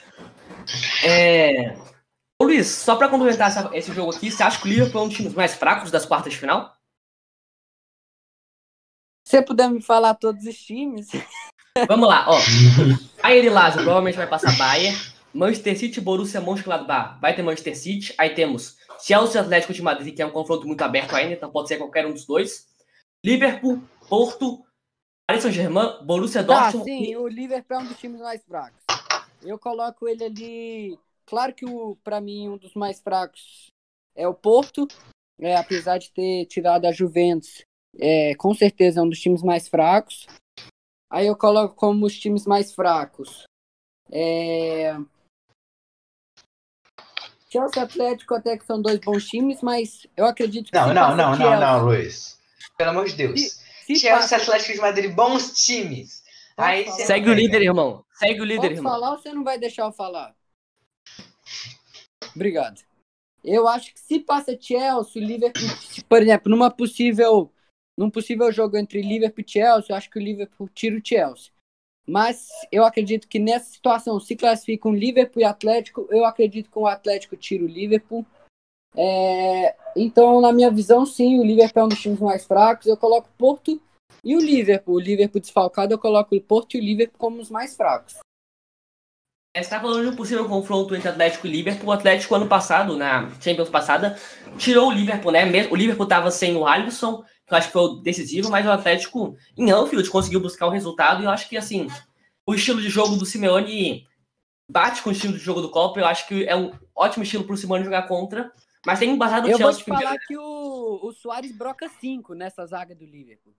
É... 1.05 1.77
Ô, 2.41 2.45
Luiz, 2.45 2.67
só 2.67 2.97
para 2.97 3.09
complementar 3.09 3.49
essa, 3.49 3.71
esse 3.73 3.93
jogo 3.93 4.15
aqui, 4.15 4.31
você 4.31 4.43
acha 4.43 4.61
que 4.61 4.67
o 4.67 4.69
Liverpool 4.69 5.01
é 5.01 5.05
um 5.05 5.09
dos 5.09 5.17
times 5.17 5.35
mais 5.35 5.55
fracos 5.55 5.91
das 5.91 6.07
quartas 6.07 6.33
de 6.33 6.39
final? 6.39 6.77
Se 9.27 9.37
você 9.37 9.43
puder 9.43 9.69
me 9.69 9.83
falar 9.83 10.15
todos 10.15 10.45
os 10.47 10.57
times. 10.57 11.09
Vamos 11.87 12.09
lá, 12.09 12.25
ó. 12.29 12.39
Bayern 13.23 13.47
e 13.47 13.51
Lazio 13.51 13.83
provavelmente 13.83 14.17
vai 14.17 14.27
passar 14.27 14.57
Bayern. 14.57 14.97
Manchester 15.35 15.79
City, 15.79 16.01
Borussia 16.01 16.41
Mönchengladbach 16.41 17.21
vai 17.21 17.37
ter 17.37 17.43
Manchester 17.43 17.77
City. 17.77 18.15
Aí 18.17 18.31
temos 18.31 18.79
Chelsea 19.01 19.41
Atlético 19.41 19.73
de 19.73 19.83
Madrid, 19.83 20.15
que 20.15 20.23
é 20.23 20.27
um 20.27 20.31
confronto 20.31 20.67
muito 20.67 20.83
aberto 20.83 21.15
ainda, 21.15 21.35
então 21.35 21.51
pode 21.51 21.69
ser 21.69 21.77
qualquer 21.77 22.07
um 22.07 22.13
dos 22.13 22.25
dois. 22.25 22.67
Liverpool, 23.25 23.83
Porto, 24.09 24.65
Paris 25.29 25.43
Saint-Germain, 25.43 26.03
Borussia 26.05 26.43
tá, 26.43 26.71
Dortmund. 26.71 26.91
sim, 26.91 27.15
o 27.17 27.29
Liverpool 27.29 27.77
é 27.77 27.81
um 27.81 27.87
dos 27.87 27.99
times 27.99 28.19
mais 28.19 28.43
fracos. 28.43 28.83
Eu 29.43 29.59
coloco 29.59 30.09
ele 30.09 30.25
ali. 30.25 30.99
Claro 31.27 31.55
que 31.55 31.67
o 31.67 31.97
para 32.03 32.19
mim 32.19 32.49
um 32.49 32.57
dos 32.57 32.73
mais 32.73 32.99
fracos 32.99 33.67
é 34.17 34.27
o 34.27 34.33
Porto, 34.33 34.89
é, 35.39 35.55
apesar 35.55 35.99
de 35.99 36.11
ter 36.11 36.47
tirado 36.47 36.87
a 36.87 36.93
Juventus, 36.93 37.63
é, 37.99 38.35
com 38.37 38.55
certeza 38.55 39.01
é 39.01 39.03
um 39.03 39.09
dos 39.09 39.21
times 39.21 39.43
mais 39.43 39.69
fracos. 39.69 40.27
Aí 41.11 41.27
eu 41.27 41.37
coloco 41.37 41.75
como 41.75 42.07
os 42.07 42.19
times 42.19 42.47
mais 42.47 42.73
fracos. 42.73 43.45
É... 44.11 44.97
Chelsea 47.51 47.83
Atlético 47.83 48.35
até 48.35 48.57
que 48.57 48.65
são 48.65 48.81
dois 48.81 48.99
bons 48.99 49.27
times, 49.27 49.61
mas 49.61 50.07
eu 50.17 50.25
acredito 50.25 50.71
que. 50.71 50.75
Não, 50.75 50.95
não, 50.95 51.15
não, 51.15 51.37
não, 51.37 51.61
não, 51.61 51.85
Luiz. 51.85 52.39
Pelo 52.79 52.91
amor 52.91 53.07
de 53.07 53.17
Deus. 53.17 53.68
Chelsea, 53.97 54.19
passa... 54.19 54.37
Atlético 54.37 54.73
de 54.73 54.81
Madrid, 54.81 55.13
bons 55.13 55.65
times. 55.65 56.23
Aí 56.57 56.91
Segue 56.91 57.31
o 57.31 57.35
líder, 57.35 57.63
irmão. 57.63 58.05
Segue 58.15 58.41
o 58.41 58.45
líder, 58.45 58.63
Pode 58.63 58.75
irmão. 58.75 58.93
falar 58.93 59.11
ou 59.13 59.19
você 59.19 59.33
não 59.33 59.45
vai 59.45 59.59
deixar 59.59 59.85
eu 59.85 59.93
falar? 59.93 60.35
Obrigado. 62.35 62.83
Eu 63.45 63.69
acho 63.69 63.95
que 63.95 64.01
se 64.01 64.19
passa 64.19 64.59
Chelsea, 64.61 65.23
Liverpool, 65.23 65.69
por 66.09 66.21
exemplo, 66.21 66.51
numa 66.51 66.71
possível, 66.71 67.53
num 67.97 68.11
possível 68.11 68.51
jogo 68.51 68.77
entre 68.77 69.01
Liverpool 69.01 69.45
e 69.47 69.51
Chelsea, 69.51 69.87
eu 69.91 69.97
acho 69.97 70.11
que 70.11 70.19
o 70.19 70.23
Liverpool 70.23 70.69
tira 70.75 70.97
o 70.97 71.01
Chelsea. 71.03 71.53
Mas 72.07 72.49
eu 72.73 72.85
acredito 72.85 73.29
que 73.29 73.39
nessa 73.39 73.71
situação, 73.71 74.19
se 74.19 74.35
classificam 74.35 74.95
Liverpool 74.95 75.43
e 75.43 75.45
Atlético, 75.45 76.09
eu 76.11 76.25
acredito 76.25 76.71
que 76.71 76.79
o 76.79 76.87
Atlético 76.87 77.37
tira 77.37 77.63
o 77.63 77.69
Liverpool. 77.69 78.27
É, 78.97 79.75
então, 79.97 80.41
na 80.41 80.53
minha 80.53 80.71
visão, 80.71 81.05
sim, 81.05 81.39
o 81.39 81.45
Liverpool 81.45 81.83
é 81.83 81.85
um 81.87 81.89
dos 81.89 82.01
times 82.01 82.21
mais 82.21 82.45
fracos. 82.45 82.87
Eu 82.87 82.97
coloco 82.97 83.29
Porto 83.37 83.81
e 84.25 84.37
o 84.37 84.41
Liverpool. 84.41 84.97
O 84.97 85.01
Liverpool 85.01 85.41
desfalcado, 85.41 85.93
eu 85.93 85.99
coloco 85.99 86.35
o 86.35 86.41
Porto 86.41 86.77
e 86.77 86.81
o 86.81 86.85
Liverpool 86.85 87.19
como 87.19 87.41
os 87.41 87.51
mais 87.51 87.77
fracos. 87.77 88.17
É, 89.55 89.63
você 89.63 89.67
está 89.67 89.81
falando 89.81 90.03
de 90.03 90.09
um 90.09 90.17
possível 90.17 90.49
confronto 90.49 90.95
entre 90.95 91.09
Atlético 91.09 91.47
e 91.47 91.51
Liverpool. 91.51 91.89
O 91.89 91.93
Atlético, 91.93 92.35
ano 92.35 92.47
passado, 92.47 92.97
na 92.97 93.31
Champions 93.41 93.69
passada, 93.69 94.19
tirou 94.57 94.89
o 94.89 94.93
Liverpool, 94.93 95.33
né? 95.33 95.45
O 95.71 95.77
Liverpool 95.77 96.05
estava 96.05 96.31
sem 96.31 96.57
o 96.57 96.67
Alisson, 96.67 97.23
que 97.47 97.55
eu 97.55 97.59
acho 97.59 97.69
que 97.69 97.73
foi 97.73 97.83
o 97.83 97.95
decisivo, 97.97 98.51
mas 98.51 98.67
o 98.67 98.71
Atlético, 98.71 99.37
em 99.57 99.71
Anfield, 99.71 100.09
conseguiu 100.11 100.41
buscar 100.41 100.67
o 100.67 100.71
resultado. 100.71 101.23
E 101.23 101.25
eu 101.25 101.31
acho 101.31 101.49
que, 101.49 101.57
assim, 101.57 101.89
o 102.47 102.55
estilo 102.55 102.81
de 102.81 102.89
jogo 102.89 103.17
do 103.17 103.27
Simeone 103.27 104.07
bate 104.71 105.03
com 105.03 105.09
o 105.09 105.13
estilo 105.13 105.33
de 105.33 105.39
jogo 105.39 105.63
do 105.63 105.71
Klopp. 105.71 105.97
Eu 105.97 106.07
acho 106.07 106.29
que 106.29 106.45
é 106.45 106.55
um 106.55 106.73
ótimo 106.95 107.25
estilo 107.25 107.45
pro 107.45 107.57
Simone 107.57 107.85
jogar 107.85 108.07
contra. 108.07 108.53
Mas 108.87 108.99
tem 108.99 109.11
embasado 109.11 109.47
o 109.47 109.51
Eu 109.51 109.59
vou 109.59 109.73
Chelsea 109.73 109.79
te 109.81 109.85
primeiro. 109.85 110.07
falar 110.09 110.19
que 110.27 110.37
o, 110.37 111.01
o 111.03 111.13
Soares 111.13 111.53
broca 111.53 111.89
5 112.01 112.35
nessa 112.35 112.65
zaga 112.67 112.95
do 112.95 113.05
Liverpool. 113.05 113.55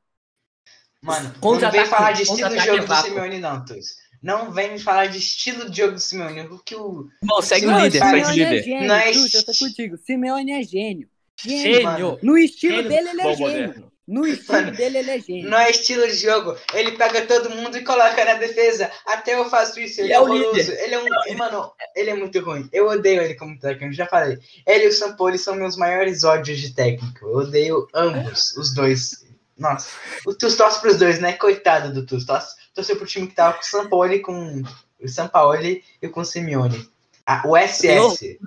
Mano, 1.02 1.34
não 1.42 1.72
vem 1.72 1.86
falar 1.86 2.12
de 2.12 2.24
estilo 2.24 2.50
de 2.50 2.60
jogo 2.60 2.84
é 2.84 2.86
do. 2.86 2.96
Simeone, 2.96 3.40
não, 3.40 3.64
Tus. 3.66 3.86
Não 4.22 4.52
vem 4.52 4.72
me 4.74 4.80
falar 4.80 5.06
de 5.08 5.18
estilo 5.18 5.70
de 5.70 5.78
jogo 5.78 5.94
do 5.94 6.00
Simeone. 6.00 6.42
O 6.42 6.60
que 6.60 6.76
o. 6.76 7.08
Bom, 7.24 7.42
segue 7.42 7.68
o 7.68 7.72
Não, 7.72 7.84
líder, 7.86 8.00
segue 8.00 8.22
o 8.22 8.26
Simeone 8.26 8.42
é 8.42 8.50
líder. 8.50 8.64
gênio, 8.64 8.88
Não 8.88 8.96
é 8.96 9.12
Bruce, 9.14 9.36
eu 9.38 9.46
tô 9.46 9.52
contigo. 9.58 9.98
Simeone 9.98 10.52
é 10.52 10.64
gênio. 10.64 11.10
Gênio. 11.42 11.82
Gênio. 11.82 12.20
No 12.22 12.38
estilo 12.38 12.76
Gênio 12.78 12.90
dele, 12.90 13.10
ele 13.10 13.22
é 13.22 13.24
futebol 13.24 13.50
gênio. 13.50 13.68
moderno. 13.68 13.89
No 14.10 14.26
estilo 14.26 14.72
dele, 14.72 14.98
ele 14.98 15.12
é 15.12 15.20
gênio. 15.20 15.50
Não 15.50 15.58
é 15.60 15.70
estilo 15.70 16.08
de 16.08 16.16
jogo. 16.16 16.58
Ele 16.74 16.94
pega 16.94 17.28
todo 17.28 17.52
mundo 17.52 17.78
e 17.78 17.84
coloca 17.84 18.26
na 18.26 18.34
defesa. 18.34 18.92
Até 19.06 19.36
eu 19.36 19.48
faço 19.50 19.80
isso. 19.80 20.02
Ele 20.02 20.10
E 20.10 20.12
é 20.12 20.16
é 20.16 20.20
o 20.20 20.24
horroroso. 20.24 20.56
líder. 20.56 20.84
Ele 20.84 20.96
é 20.96 21.00
um. 21.00 21.38
Mano, 21.38 21.72
ele 21.96 22.10
é 22.10 22.16
muito 22.16 22.40
ruim. 22.40 22.68
Eu 22.74 22.88
odeio 22.88 23.22
ele 23.22 23.36
como 23.36 23.60
técnico. 23.60 23.94
Já 23.94 24.08
falei. 24.08 24.40
Ele 24.66 24.86
e 24.86 24.88
o 24.88 24.92
Sampoli 24.92 25.38
são 25.38 25.56
meus 25.56 25.78
maiores 25.78 26.24
ódios 26.24 26.58
de 26.58 26.74
técnico. 26.74 27.26
Eu 27.28 27.36
odeio 27.38 27.88
ambos, 27.94 28.58
os 28.58 28.74
dois. 28.74 29.24
Nossa. 29.56 29.90
O 30.26 30.34
Tus 30.34 30.56
torce 30.56 30.82
pros 30.82 30.98
dois, 30.98 31.20
né? 31.20 31.34
Coitado 31.34 31.94
do 31.94 32.04
Tus. 32.06 32.26
Torce, 32.26 32.56
torceu 32.74 32.96
pro 32.96 33.06
time 33.06 33.28
que 33.28 33.36
tava 33.36 33.54
com 33.58 33.62
o 33.62 33.66
Sampoli, 33.66 34.20
com 34.22 34.64
o 35.00 35.08
Sampaoli 35.08 35.84
e 36.02 36.08
com 36.08 36.22
o 36.22 36.26
Simeone. 36.26 36.90
Ah, 37.26 37.44
o 37.46 37.56
SS. 37.56 38.40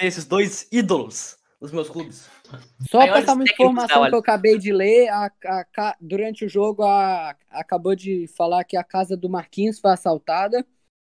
Esses 0.00 0.24
dois 0.24 0.66
ídolos 0.72 1.36
dos 1.60 1.72
meus 1.72 1.90
clubes. 1.90 2.22
Só 2.88 2.98
Maiores 2.98 3.20
passar 3.26 3.34
uma 3.34 3.44
informação 3.44 4.08
que 4.08 4.14
eu 4.14 4.18
acabei 4.18 4.58
de 4.58 4.72
ler. 4.72 5.08
a- 5.08 5.30
a 5.76 5.96
durante 6.00 6.44
o 6.44 6.48
jogo, 6.48 6.82
a- 6.84 7.36
acabou 7.50 7.94
de 7.94 8.26
falar 8.36 8.64
que 8.64 8.76
a 8.76 8.84
casa 8.84 9.16
do 9.16 9.28
Marquinhos 9.28 9.78
foi 9.78 9.90
assaltada. 9.90 10.64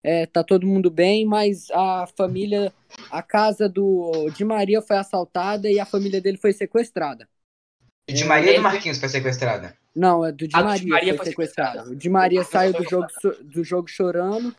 É, 0.03 0.27
tá 0.27 0.45
todo 0.45 0.67
mundo 0.67 0.91
bem, 0.91 1.25
mas 1.25 1.71
a 1.71 2.07
família, 2.07 2.73
a 3.11 3.23
casa 3.23 3.69
do 3.69 4.29
de 4.31 4.45
Maria 4.45 4.83
foi 4.83 4.97
assaltada 4.97 5.71
e 5.71 5.81
a 5.81 5.87
família 5.87 6.21
dele 6.21 6.37
foi 6.37 6.53
sequestrada. 6.53 7.27
De 8.07 8.23
Maria 8.25 8.53
É, 8.53 8.57
do 8.57 8.63
Marquinhos 8.63 8.99
foi 8.99 9.09
sequestrada. 9.09 9.75
Não, 9.97 10.25
é 10.25 10.31
do 10.31 10.47
de 10.47 10.55
Maria, 10.55 10.79
Di 10.79 10.87
Maria 10.89 11.15
foi 11.15 11.17
foi 11.19 11.27
sequestrado. 11.27 11.71
sequestrada. 11.71 11.91
O 11.91 11.97
de 11.97 12.09
Maria 12.11 12.45
saiu 12.45 12.73
do 12.75 12.85
jogo, 12.85 13.07
do 13.45 13.65
jogo 13.65 13.89
chorando 13.89 14.55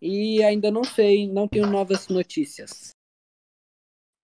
e 0.00 0.42
ainda 0.44 0.70
não 0.70 0.84
sei, 0.84 1.26
não 1.26 1.48
tenho 1.48 1.66
novas 1.66 2.06
notícias. 2.06 2.90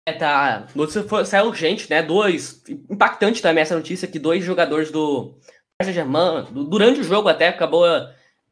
É, 0.09 0.13
tá. 0.15 0.67
Notícia 0.75 1.03
foi, 1.03 1.25
saiu 1.25 1.47
urgente, 1.47 1.89
né? 1.91 2.03
Dois. 2.03 2.63
Impactante 2.91 3.43
também 3.43 3.63
essa 3.63 3.75
notícia 3.77 4.09
que 4.09 4.19
dois 4.19 4.45
jogadores 4.45 4.91
do 4.91 5.35
Paris 5.79 5.95
Saint-Germain, 5.95 6.47
du- 6.51 6.65
durante 6.65 7.01
o 7.01 7.05
jogo 7.05 7.29
até, 7.29 7.49
acabou 7.49 7.85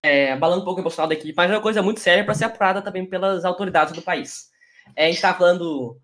é, 0.02 0.32
abalando 0.32 0.62
um 0.62 0.64
pouco 0.64 0.80
o 0.80 0.82
emocional 0.82 1.08
da 1.08 1.14
equipe, 1.14 1.34
mas 1.36 1.50
é 1.50 1.54
uma 1.54 1.60
coisa 1.62 1.82
muito 1.82 2.00
séria 2.00 2.24
para 2.24 2.34
ser 2.34 2.44
apurada 2.44 2.82
também 2.82 3.06
pelas 3.06 3.44
autoridades 3.44 3.94
do 3.94 4.02
país. 4.02 4.50
É, 4.94 5.06
a 5.06 5.10
gente 5.10 5.20
tá 5.20 5.32
falando. 5.34 5.96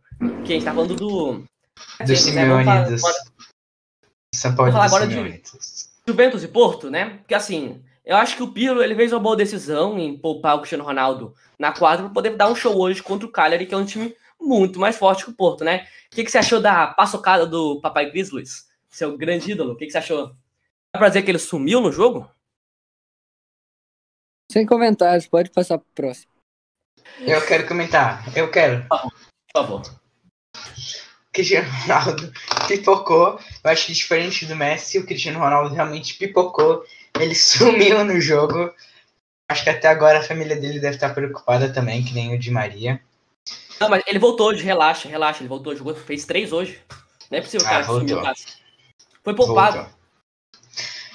Que 0.45 0.53
a 0.53 0.57
gente 0.57 0.65
tá 0.65 0.73
falando 0.73 0.95
do. 0.95 1.45
Do 2.05 2.17
Simeone, 2.17 2.65
falar 2.65 2.89
do 2.89 2.95
agora- 2.95 3.15
São 4.35 4.55
Paulo 4.55 4.73
falar 4.73 4.87
agora 4.87 5.07
de-. 5.07 5.43
Juventus 6.07 6.43
e 6.45 6.49
Porto, 6.49 6.91
né? 6.91 7.19
Porque 7.19 7.35
assim, 7.35 7.83
eu 8.05 8.17
acho 8.17 8.37
que 8.37 8.43
o 8.43 8.49
Pirlo 8.53 8.83
ele 8.83 8.95
fez 8.95 9.13
uma 9.13 9.21
boa 9.21 9.37
decisão 9.37 9.99
em 9.99 10.17
poupar 10.17 10.55
o 10.57 10.59
Cristiano 10.59 10.85
Ronaldo 10.85 11.35
na 11.59 11.73
quadra 11.73 12.05
para 12.05 12.15
poder 12.15 12.31
dar 12.37 12.49
um 12.49 12.55
show 12.55 12.77
hoje 12.77 13.03
contra 13.03 13.27
o 13.27 13.31
Cagliari, 13.31 13.67
que 13.67 13.75
é 13.75 13.77
um 13.77 13.85
time 13.85 14.15
muito 14.43 14.79
mais 14.79 14.97
forte 14.97 15.25
que 15.25 15.31
o 15.31 15.35
Porto, 15.35 15.65
né? 15.65 15.87
O 16.13 16.15
que, 16.15 16.25
que 16.25 16.31
você 16.31 16.39
achou 16.39 16.61
da 16.61 16.89
paçocada 16.89 17.47
do 17.47 17.81
Papai 17.81 18.11
Luiz? 18.11 18.69
Seu 18.89 19.17
grande 19.17 19.53
ídolo, 19.53 19.73
o 19.73 19.77
que, 19.77 19.87
que 19.87 19.93
você 19.93 19.99
achou? 19.99 20.29
Dá 20.95 20.99
pra 20.99 21.09
dizer 21.09 21.23
que 21.23 21.31
ele 21.31 21.39
sumiu 21.39 21.81
no 21.81 21.91
jogo? 21.91 22.31
Sem 24.51 24.67
comentários, 24.67 25.27
pode 25.27 25.51
passar 25.51 25.79
pro 25.79 25.89
próximo. 25.95 26.31
Eu 27.21 27.45
quero 27.47 27.67
comentar. 27.67 28.37
Eu 28.37 28.51
quero. 28.51 28.87
Por 28.89 29.11
favor. 29.57 29.83
Cristiano 31.33 31.71
Ronaldo 31.71 32.33
pipocou. 32.69 33.41
Eu 33.65 33.71
acho 33.71 33.87
que 33.87 33.93
diferente 33.93 34.45
do 34.45 34.55
Messi, 34.55 34.99
o 34.99 35.07
Cristiano 35.07 35.39
Ronaldo 35.39 35.75
realmente 35.75 36.19
pipocou. 36.19 36.85
Ele 37.19 37.35
sumiu 37.35 38.05
no 38.05 38.21
jogo. 38.21 38.71
Acho 39.51 39.65
que 39.65 39.71
até 39.71 39.89
agora 39.89 40.19
a 40.19 40.23
família 40.23 40.57
dele 40.57 40.79
deve 40.79 40.97
estar 40.97 41.15
preocupada 41.15 41.73
também, 41.73 42.05
que 42.05 42.13
nem 42.13 42.35
o 42.35 42.39
de 42.39 42.51
Maria. 42.51 43.03
Não, 43.83 43.89
mas 43.91 44.03
ele 44.07 44.19
voltou 44.19 44.49
hoje, 44.49 44.63
relaxa, 44.63 45.09
relaxa. 45.09 45.41
Ele 45.41 45.49
voltou, 45.49 45.75
jogou, 45.75 45.95
fez 45.95 46.25
três 46.25 46.53
hoje. 46.53 46.79
Não 47.31 47.39
é 47.39 47.41
possível, 47.41 47.67
Ah, 47.67 47.71
cara, 47.71 47.83
que 47.83 47.89
voltou. 47.89 48.09
sumiu. 48.09 48.23
cara. 48.23 48.37
Foi 49.25 49.35
poupado. 49.35 49.77
Voltou. 49.79 50.03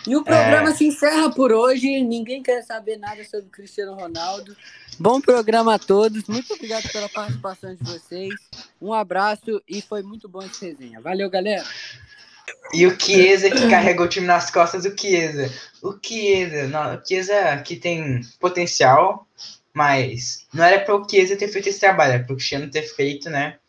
E 0.07 0.15
o 0.15 0.23
programa 0.23 0.69
É. 0.69 0.73
se 0.73 0.85
encerra 0.87 1.29
por 1.29 1.51
hoje. 1.51 2.01
Ninguém 2.01 2.41
quer 2.41 2.61
saber 2.63 2.97
nada 2.97 3.23
sobre 3.25 3.47
o 3.47 3.51
Cristiano 3.51 3.93
Ronaldo. 3.93 4.55
Bom 4.97 5.19
programa 5.19 5.75
a 5.75 5.79
todos. 5.79 6.23
Muito 6.27 6.53
obrigado 6.53 6.89
pela 6.91 7.09
participação 7.09 7.75
de 7.75 7.83
vocês. 7.83 8.33
Um 8.81 8.93
abraço 8.93 9.61
e 9.67 9.81
foi 9.81 10.01
muito 10.03 10.29
bom 10.29 10.41
esse 10.41 10.65
resenha. 10.65 11.01
Valeu, 11.01 11.29
galera. 11.29 11.63
E 12.73 12.85
o 12.87 12.97
Chiesa 12.97 13.49
que 13.51 13.69
carregou 13.69 14.05
o 14.05 14.09
time 14.09 14.25
nas 14.25 14.49
costas, 14.49 14.85
o 14.85 14.97
Chiesa. 14.97 15.51
O 15.83 15.93
Chiesa, 16.01 16.67
não, 16.69 16.95
o 16.95 17.05
Chiesa 17.05 17.57
que 17.57 17.75
tem 17.75 18.21
potencial, 18.39 19.27
mas 19.77 20.47
não 20.51 20.63
era 20.63 20.83
para 20.83 20.95
o 20.95 21.07
Chiesa 21.07 21.37
ter 21.37 21.47
feito 21.49 21.69
esse 21.69 21.79
trabalho, 21.79 22.13
era 22.13 22.23
para 22.23 22.33
o 22.33 22.35
Cristiano 22.35 22.67
ter 22.67 22.81
feito, 22.81 23.29
né? 23.29 23.59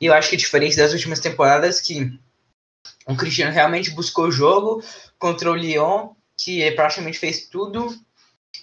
E 0.00 0.06
eu 0.06 0.12
acho 0.12 0.28
que 0.28 0.36
diferente 0.36 0.76
das 0.76 0.92
últimas 0.92 1.20
temporadas, 1.20 1.80
que 1.80 2.18
o 3.06 3.16
Cristiano 3.16 3.52
realmente 3.52 3.92
buscou 3.92 4.26
o 4.26 4.32
jogo 4.32 4.82
contra 5.20 5.48
o 5.48 5.54
Lyon, 5.54 6.14
que 6.36 6.60
ele 6.60 6.74
praticamente 6.74 7.16
fez 7.16 7.46
tudo, 7.46 7.96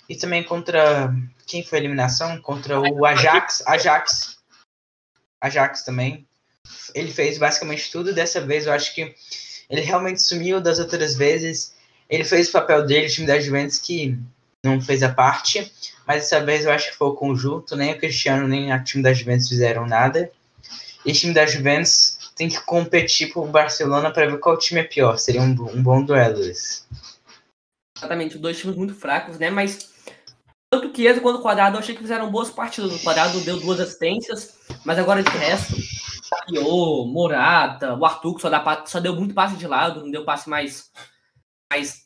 e 0.10 0.16
também 0.18 0.44
contra 0.44 1.16
quem 1.48 1.64
foi 1.64 1.78
a 1.78 1.82
eliminação? 1.82 2.42
Contra 2.42 2.78
o 2.82 3.06
Ajax, 3.06 3.64
Ajax, 3.66 4.38
Ajax 5.40 5.84
também. 5.84 6.28
Ele 6.94 7.14
fez 7.14 7.38
basicamente 7.38 7.90
tudo. 7.90 8.14
Dessa 8.14 8.42
vez 8.42 8.66
eu 8.66 8.74
acho 8.74 8.94
que 8.94 9.16
ele 9.70 9.82
realmente 9.82 10.22
sumiu 10.22 10.60
das 10.60 10.80
outras 10.80 11.16
vezes. 11.16 11.74
Ele 12.10 12.26
fez 12.26 12.50
o 12.50 12.52
papel 12.52 12.86
dele, 12.86 13.08
o 13.08 13.10
time 13.10 13.26
da 13.26 13.40
Juventus 13.40 13.78
que 13.78 14.20
não 14.65 14.82
fez 14.82 15.04
a 15.04 15.10
parte, 15.10 15.72
mas 16.06 16.22
dessa 16.24 16.43
vez 16.43 16.65
eu 16.65 16.72
acho 16.72 16.91
que 16.91 16.98
foi 16.98 17.08
o 17.08 17.15
conjunto, 17.15 17.76
nem 17.76 17.93
o 17.93 17.98
Cristiano 17.98 18.48
nem 18.48 18.74
o 18.74 18.84
time 18.84 19.04
da 19.04 19.13
Juventus 19.13 19.48
fizeram 19.48 19.86
nada. 19.86 20.32
E 21.06 21.12
o 21.12 21.13
time 21.13 21.34
da 21.34 21.45
Juventus 21.45 22.32
tem 22.36 22.50
que 22.50 22.60
competir 22.62 23.32
com 23.32 23.41
o 23.41 23.52
Barcelona 23.52 24.12
para 24.12 24.26
ver 24.26 24.39
qual 24.39 24.58
time 24.58 24.82
é 24.82 24.84
pior. 24.84 25.17
Seria 25.17 25.41
um, 25.41 25.52
um 25.52 25.82
bom 25.82 26.04
duelo 26.04 26.41
esse. 26.43 26.84
Exatamente, 27.98 28.38
dois 28.38 28.58
times 28.58 28.76
muito 28.76 28.93
fracos, 28.93 29.38
né? 29.38 29.50
Mas 29.50 29.89
tanto 30.72 30.88
o 30.88 31.22
quanto 31.22 31.39
o 31.39 31.41
Quadrado, 31.41 31.76
eu 31.76 31.80
achei 31.80 31.95
que 31.95 32.02
fizeram 32.02 32.30
boas 32.30 32.50
partidas. 32.50 32.93
O 32.93 33.04
Quadrado 33.04 33.41
deu 33.41 33.60
duas 33.60 33.80
assistências, 33.80 34.56
mas 34.86 35.00
agora 35.00 35.24
de 35.24 35.30
resto, 35.32 35.76
Tapiô, 36.30 37.06
Morata, 37.06 37.95
o 37.95 38.06
Arthur, 38.06 38.36
que 38.36 38.41
só, 38.41 38.50
dá, 38.50 38.84
só 38.86 39.00
deu 39.00 39.15
muito 39.15 39.34
passe 39.34 39.56
de 39.56 39.65
lado, 39.65 40.02
não 40.02 40.12
deu 40.12 40.24
passe 40.24 40.48
mais, 40.48 40.91
mais, 41.72 42.06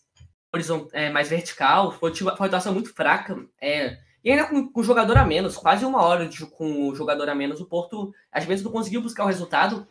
horizont, 0.54 0.88
é, 0.94 1.10
mais 1.10 1.30
vertical. 1.30 1.92
Foi, 1.92 2.14
foi 2.14 2.26
uma 2.26 2.46
atuação 2.46 2.74
muito 2.74 2.94
fraca. 2.94 3.36
É, 3.60 3.98
e 4.24 4.32
ainda 4.32 4.46
com, 4.46 4.72
com 4.72 4.84
jogador 4.84 5.18
a 5.18 5.26
menos, 5.26 5.58
quase 5.58 5.86
uma 5.86 6.02
hora 6.04 6.28
de, 6.28 6.46
com 6.46 6.88
o 6.88 6.96
jogador 6.96 7.28
a 7.30 7.36
menos, 7.36 7.60
o 7.60 7.66
Porto 7.66 8.14
às 8.32 8.46
vezes 8.46 8.64
não 8.64 8.72
conseguiu 8.72 9.02
buscar 9.02 9.24
o 9.24 9.28
resultado. 9.28 9.88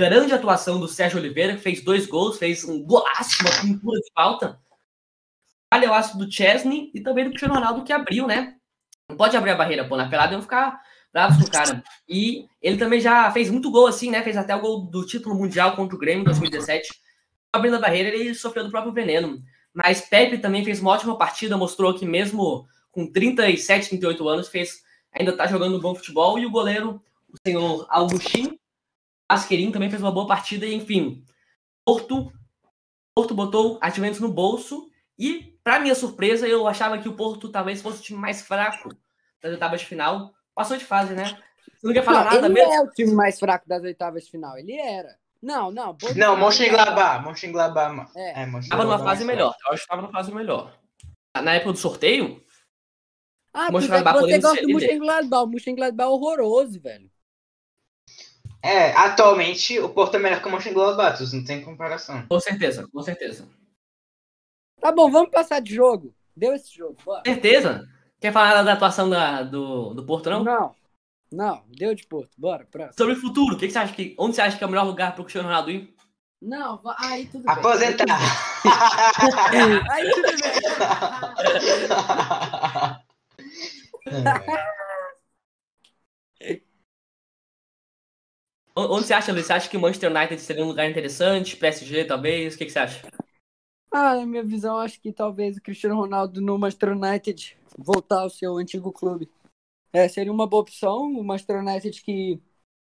Grande 0.00 0.32
atuação 0.32 0.78
do 0.78 0.88
Sérgio 0.88 1.18
Oliveira, 1.18 1.54
que 1.54 1.62
fez 1.62 1.82
dois 1.82 2.06
gols, 2.06 2.38
fez 2.38 2.64
um 2.64 2.82
golaço, 2.84 3.42
uma 3.42 3.60
pintura 3.60 4.00
de 4.00 4.10
falta 4.14 4.60
palhaço 5.70 6.16
do 6.16 6.30
Chesney 6.30 6.90
e 6.94 7.00
também 7.00 7.24
do 7.24 7.30
Cristiano 7.30 7.54
Ronaldo 7.54 7.84
que 7.84 7.92
abriu, 7.92 8.26
né? 8.26 8.54
Não 9.08 9.16
pode 9.16 9.36
abrir 9.36 9.50
a 9.50 9.56
barreira, 9.56 9.86
pô, 9.86 9.96
na 9.96 10.08
pelada 10.08 10.32
iam 10.32 10.42
ficar 10.42 10.80
bravos 11.12 11.38
com 11.38 11.44
o 11.44 11.50
cara. 11.50 11.82
E 12.08 12.46
ele 12.60 12.76
também 12.76 13.00
já 13.00 13.30
fez 13.30 13.50
muito 13.50 13.70
gol 13.70 13.86
assim, 13.86 14.10
né? 14.10 14.22
Fez 14.22 14.36
até 14.36 14.54
o 14.54 14.60
gol 14.60 14.86
do 14.86 15.06
título 15.06 15.34
mundial 15.34 15.76
contra 15.76 15.96
o 15.96 15.98
Grêmio 15.98 16.22
em 16.22 16.24
2017. 16.24 16.88
Abrindo 17.52 17.76
a 17.76 17.80
barreira, 17.80 18.08
ele 18.10 18.34
sofreu 18.34 18.64
do 18.64 18.70
próprio 18.70 18.92
veneno. 18.92 19.42
Mas 19.74 20.00
Pepe 20.00 20.38
também 20.38 20.64
fez 20.64 20.80
uma 20.80 20.90
ótima 20.90 21.16
partida, 21.16 21.56
mostrou 21.56 21.94
que 21.94 22.06
mesmo 22.06 22.66
com 22.90 23.10
37, 23.10 23.90
38 23.90 24.28
anos, 24.28 24.48
fez 24.48 24.82
ainda 25.12 25.36
tá 25.36 25.46
jogando 25.46 25.80
bom 25.80 25.94
futebol. 25.94 26.38
E 26.38 26.46
o 26.46 26.50
goleiro, 26.50 27.02
o 27.32 27.36
senhor 27.46 27.86
Augustin 27.88 28.58
Asquerim, 29.28 29.70
também 29.70 29.90
fez 29.90 30.02
uma 30.02 30.12
boa 30.12 30.26
partida. 30.26 30.66
E 30.66 30.74
enfim, 30.74 31.24
Porto, 31.84 32.32
Porto 33.14 33.34
botou 33.34 33.78
a 33.80 33.90
Juventus 33.90 34.20
no 34.20 34.32
bolso 34.32 34.90
e, 35.18 35.58
para 35.62 35.80
minha 35.80 35.94
surpresa, 35.94 36.46
eu 36.46 36.66
achava 36.66 36.98
que 36.98 37.08
o 37.08 37.14
Porto 37.14 37.48
talvez 37.48 37.82
fosse 37.82 38.00
o 38.00 38.02
time 38.02 38.18
mais 38.18 38.42
fraco 38.42 38.88
das 39.40 39.52
oitavas 39.52 39.80
de 39.80 39.86
final. 39.86 40.32
Passou 40.54 40.76
de 40.76 40.84
fase, 40.84 41.14
né? 41.14 41.24
Você 41.76 41.86
não 41.86 41.92
quer 41.92 42.02
falar 42.02 42.24
Não, 42.24 42.30
nada 42.32 42.46
ele 42.46 42.54
mesmo? 42.54 42.72
é 42.72 42.80
o 42.80 42.90
time 42.90 43.12
mais 43.12 43.38
fraco 43.38 43.68
das 43.68 43.82
oitavas 43.82 44.24
de 44.24 44.30
final. 44.30 44.58
Ele 44.58 44.72
era. 44.72 45.16
Não, 45.40 45.70
não. 45.70 45.94
Borussia 45.94 46.26
Não, 46.26 46.36
Mönchengladbach. 46.36 47.24
Mönchengladbach. 47.24 48.10
É. 48.16 48.30
É, 48.30 48.32
Tava 48.34 48.46
Mönchengladbach 48.50 48.84
numa 48.86 48.98
fase 48.98 49.24
mais 49.24 49.36
melhor. 49.36 49.56
Eu 49.66 49.72
acho 49.72 49.82
que 49.82 49.88
tava 49.88 50.02
numa 50.02 50.12
fase 50.12 50.34
melhor. 50.34 50.78
Na 51.42 51.54
época 51.54 51.72
do 51.72 51.78
sorteio, 51.78 52.44
Ah, 53.54 53.70
porque 53.70 53.72
Mönchengladbach 53.88 54.20
você 54.20 54.38
gosta 54.38 54.62
do. 54.62 54.68
Mönchengladbach. 54.72 55.44
O 55.44 55.46
Mönchengladbach 55.46 56.06
é 56.08 56.10
horroroso, 56.12 56.80
velho. 56.80 57.10
É, 58.60 58.90
atualmente 58.92 59.78
o 59.78 59.88
Porto 59.88 60.16
é 60.16 60.18
melhor 60.18 60.42
que 60.42 60.48
o 60.48 60.50
Mönchengladbach, 60.50 61.20
não 61.32 61.44
tem 61.44 61.62
comparação. 61.62 62.26
com 62.26 62.40
certeza, 62.40 62.88
com 62.92 63.02
certeza. 63.02 63.48
Tá 64.80 64.90
bom, 64.90 65.10
vamos 65.10 65.30
passar 65.30 65.60
de 65.60 65.74
jogo. 65.74 66.12
Deu 66.36 66.52
esse 66.54 66.74
jogo, 66.76 66.96
bora. 67.04 67.22
Certeza. 67.24 67.88
Quer 68.20 68.32
falar 68.32 68.62
da 68.62 68.72
atuação 68.72 69.08
da, 69.08 69.42
do, 69.44 69.94
do 69.94 70.04
Porto, 70.04 70.28
não? 70.28 70.42
Não, 70.42 70.74
não, 71.30 71.62
deu 71.68 71.94
de 71.94 72.06
Porto. 72.06 72.30
Bora, 72.38 72.64
próximo. 72.64 72.94
Sobre 72.96 73.14
o 73.14 73.20
futuro, 73.20 73.54
o 73.54 73.58
que, 73.58 73.66
que 73.66 73.72
você 73.72 73.78
acha 73.78 73.92
que. 73.92 74.14
Onde 74.18 74.34
você 74.34 74.42
acha 74.42 74.56
que 74.56 74.64
é 74.64 74.66
o 74.66 74.70
melhor 74.70 74.86
lugar 74.86 75.12
para 75.12 75.20
o 75.20 75.24
Cristiano 75.24 75.48
Ronaldo 75.48 75.70
ir? 75.70 75.94
Não, 76.40 76.80
aí 76.98 77.26
tudo 77.26 77.44
bem. 77.44 77.54
Aposentar. 77.54 78.06
Aí 79.90 80.10
tudo 80.12 80.28
bem. 80.28 80.52
Onde 88.76 89.06
você 89.06 89.14
acha, 89.14 89.32
Luiz? 89.32 89.46
Você 89.46 89.52
acha 89.52 89.68
que 89.68 89.76
o 89.76 89.80
Manchester 89.80 90.14
United 90.14 90.40
seria 90.40 90.64
um 90.64 90.68
lugar 90.68 90.88
interessante? 90.88 91.56
PSG, 91.56 92.04
talvez? 92.04 92.54
O 92.54 92.58
que, 92.58 92.66
que 92.66 92.70
você 92.70 92.78
acha? 92.78 93.02
Ah, 93.90 94.14
na 94.14 94.24
minha 94.24 94.44
visão, 94.44 94.78
acho 94.78 95.00
que 95.00 95.12
talvez 95.12 95.56
o 95.56 95.62
Cristiano 95.62 95.96
Ronaldo 95.96 96.40
no 96.40 96.56
Manchester 96.56 96.96
United 96.96 97.56
voltar 97.76 98.20
ao 98.20 98.30
seu 98.30 98.56
antigo 98.56 98.92
clube. 98.92 99.28
É, 99.92 100.08
seria 100.08 100.32
uma 100.32 100.46
boa 100.46 100.62
opção. 100.62 101.12
O 101.12 101.24
Manchester 101.24 101.58
United 101.58 102.02
que 102.02 102.40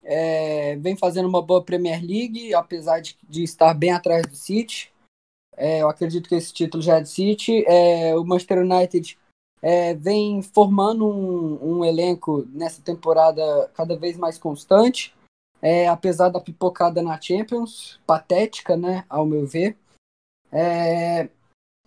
é, 0.03 0.75
vem 0.77 0.95
fazendo 0.95 1.27
uma 1.27 1.41
boa 1.41 1.63
Premier 1.63 2.01
League, 2.01 2.53
apesar 2.53 2.99
de, 3.01 3.17
de 3.27 3.43
estar 3.43 3.73
bem 3.73 3.91
atrás 3.91 4.25
do 4.25 4.35
City. 4.35 4.91
É, 5.55 5.81
eu 5.81 5.89
acredito 5.89 6.29
que 6.29 6.35
esse 6.35 6.53
título 6.53 6.83
já 6.83 6.97
é 6.97 7.01
do 7.01 7.07
City. 7.07 7.65
É, 7.67 8.15
o 8.15 8.23
Manchester 8.23 8.59
United 8.59 9.17
é, 9.61 9.93
vem 9.95 10.41
formando 10.41 11.07
um, 11.07 11.79
um 11.79 11.85
elenco 11.85 12.47
nessa 12.49 12.81
temporada 12.81 13.69
cada 13.73 13.97
vez 13.97 14.15
mais 14.17 14.37
constante. 14.37 15.15
É, 15.61 15.87
apesar 15.87 16.29
da 16.29 16.39
pipocada 16.39 17.01
na 17.01 17.19
Champions, 17.19 17.99
patética, 18.05 18.77
né, 18.77 19.03
ao 19.09 19.25
meu 19.25 19.45
ver. 19.45 19.75
É, 20.51 21.29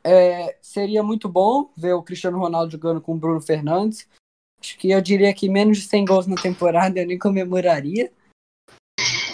é, 0.02 0.58
seria 0.60 1.02
muito 1.02 1.28
bom 1.28 1.70
ver 1.76 1.92
o 1.92 2.02
Cristiano 2.02 2.38
Ronaldo 2.38 2.72
jogando 2.72 3.00
com 3.00 3.12
o 3.12 3.18
Bruno 3.18 3.40
Fernandes. 3.40 4.08
Acho 4.60 4.78
que 4.78 4.90
eu 4.90 5.00
diria 5.00 5.32
que 5.32 5.48
menos 5.48 5.78
de 5.78 5.88
100 5.88 6.04
gols 6.04 6.26
na 6.26 6.36
temporada 6.36 7.00
eu 7.00 7.06
nem 7.06 7.18
comemoraria. 7.18 8.12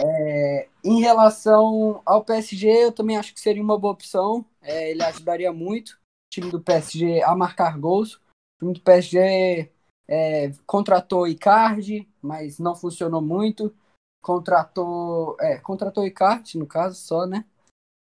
É, 0.00 0.68
em 0.84 1.00
relação 1.00 2.00
ao 2.04 2.24
PSG, 2.24 2.84
eu 2.84 2.92
também 2.92 3.16
acho 3.16 3.34
que 3.34 3.40
seria 3.40 3.62
uma 3.62 3.78
boa 3.78 3.92
opção. 3.92 4.44
É, 4.62 4.90
ele 4.90 5.02
ajudaria 5.02 5.52
muito 5.52 5.90
o 5.90 5.98
time 6.30 6.50
do 6.50 6.60
PSG 6.60 7.22
a 7.22 7.34
marcar 7.34 7.78
gols. 7.78 8.14
O 8.14 8.20
time 8.60 8.74
do 8.74 8.80
PSG 8.80 9.70
é, 10.06 10.52
contratou 10.64 11.26
Icardi, 11.26 12.08
mas 12.22 12.58
não 12.58 12.76
funcionou 12.76 13.20
muito. 13.20 13.74
Contratou, 14.22 15.36
é, 15.40 15.58
contratou 15.58 16.06
Icardi, 16.06 16.58
no 16.58 16.66
caso, 16.66 16.96
só, 16.96 17.26
né? 17.26 17.44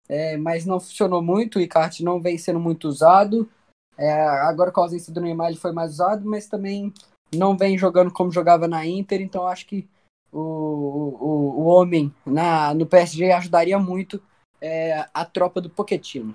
É, 0.08 0.36
mas 0.36 0.64
não 0.64 0.78
funcionou 0.78 1.22
muito. 1.22 1.58
O 1.58 1.62
Icardi 1.62 2.04
não 2.04 2.20
vem 2.20 2.38
sendo 2.38 2.60
muito 2.60 2.86
usado. 2.86 3.50
É, 3.98 4.12
agora 4.12 4.70
com 4.70 4.80
a 4.80 4.84
ausência 4.84 5.12
do 5.12 5.20
Neymar 5.20 5.48
ele 5.48 5.58
foi 5.58 5.72
mais 5.72 5.92
usado, 5.92 6.28
mas 6.28 6.46
também 6.46 6.92
não 7.36 7.56
vem 7.56 7.78
jogando 7.78 8.10
como 8.10 8.30
jogava 8.30 8.66
na 8.66 8.86
Inter. 8.86 9.20
Então 9.20 9.46
acho 9.46 9.66
que 9.66 9.88
o, 10.32 10.40
o, 10.40 11.60
o 11.60 11.64
homem 11.66 12.12
na, 12.24 12.74
no 12.74 12.86
PSG 12.86 13.32
ajudaria 13.32 13.78
muito 13.78 14.22
é, 14.60 15.06
a 15.12 15.24
tropa 15.24 15.60
do 15.60 15.70
Pochettino. 15.70 16.34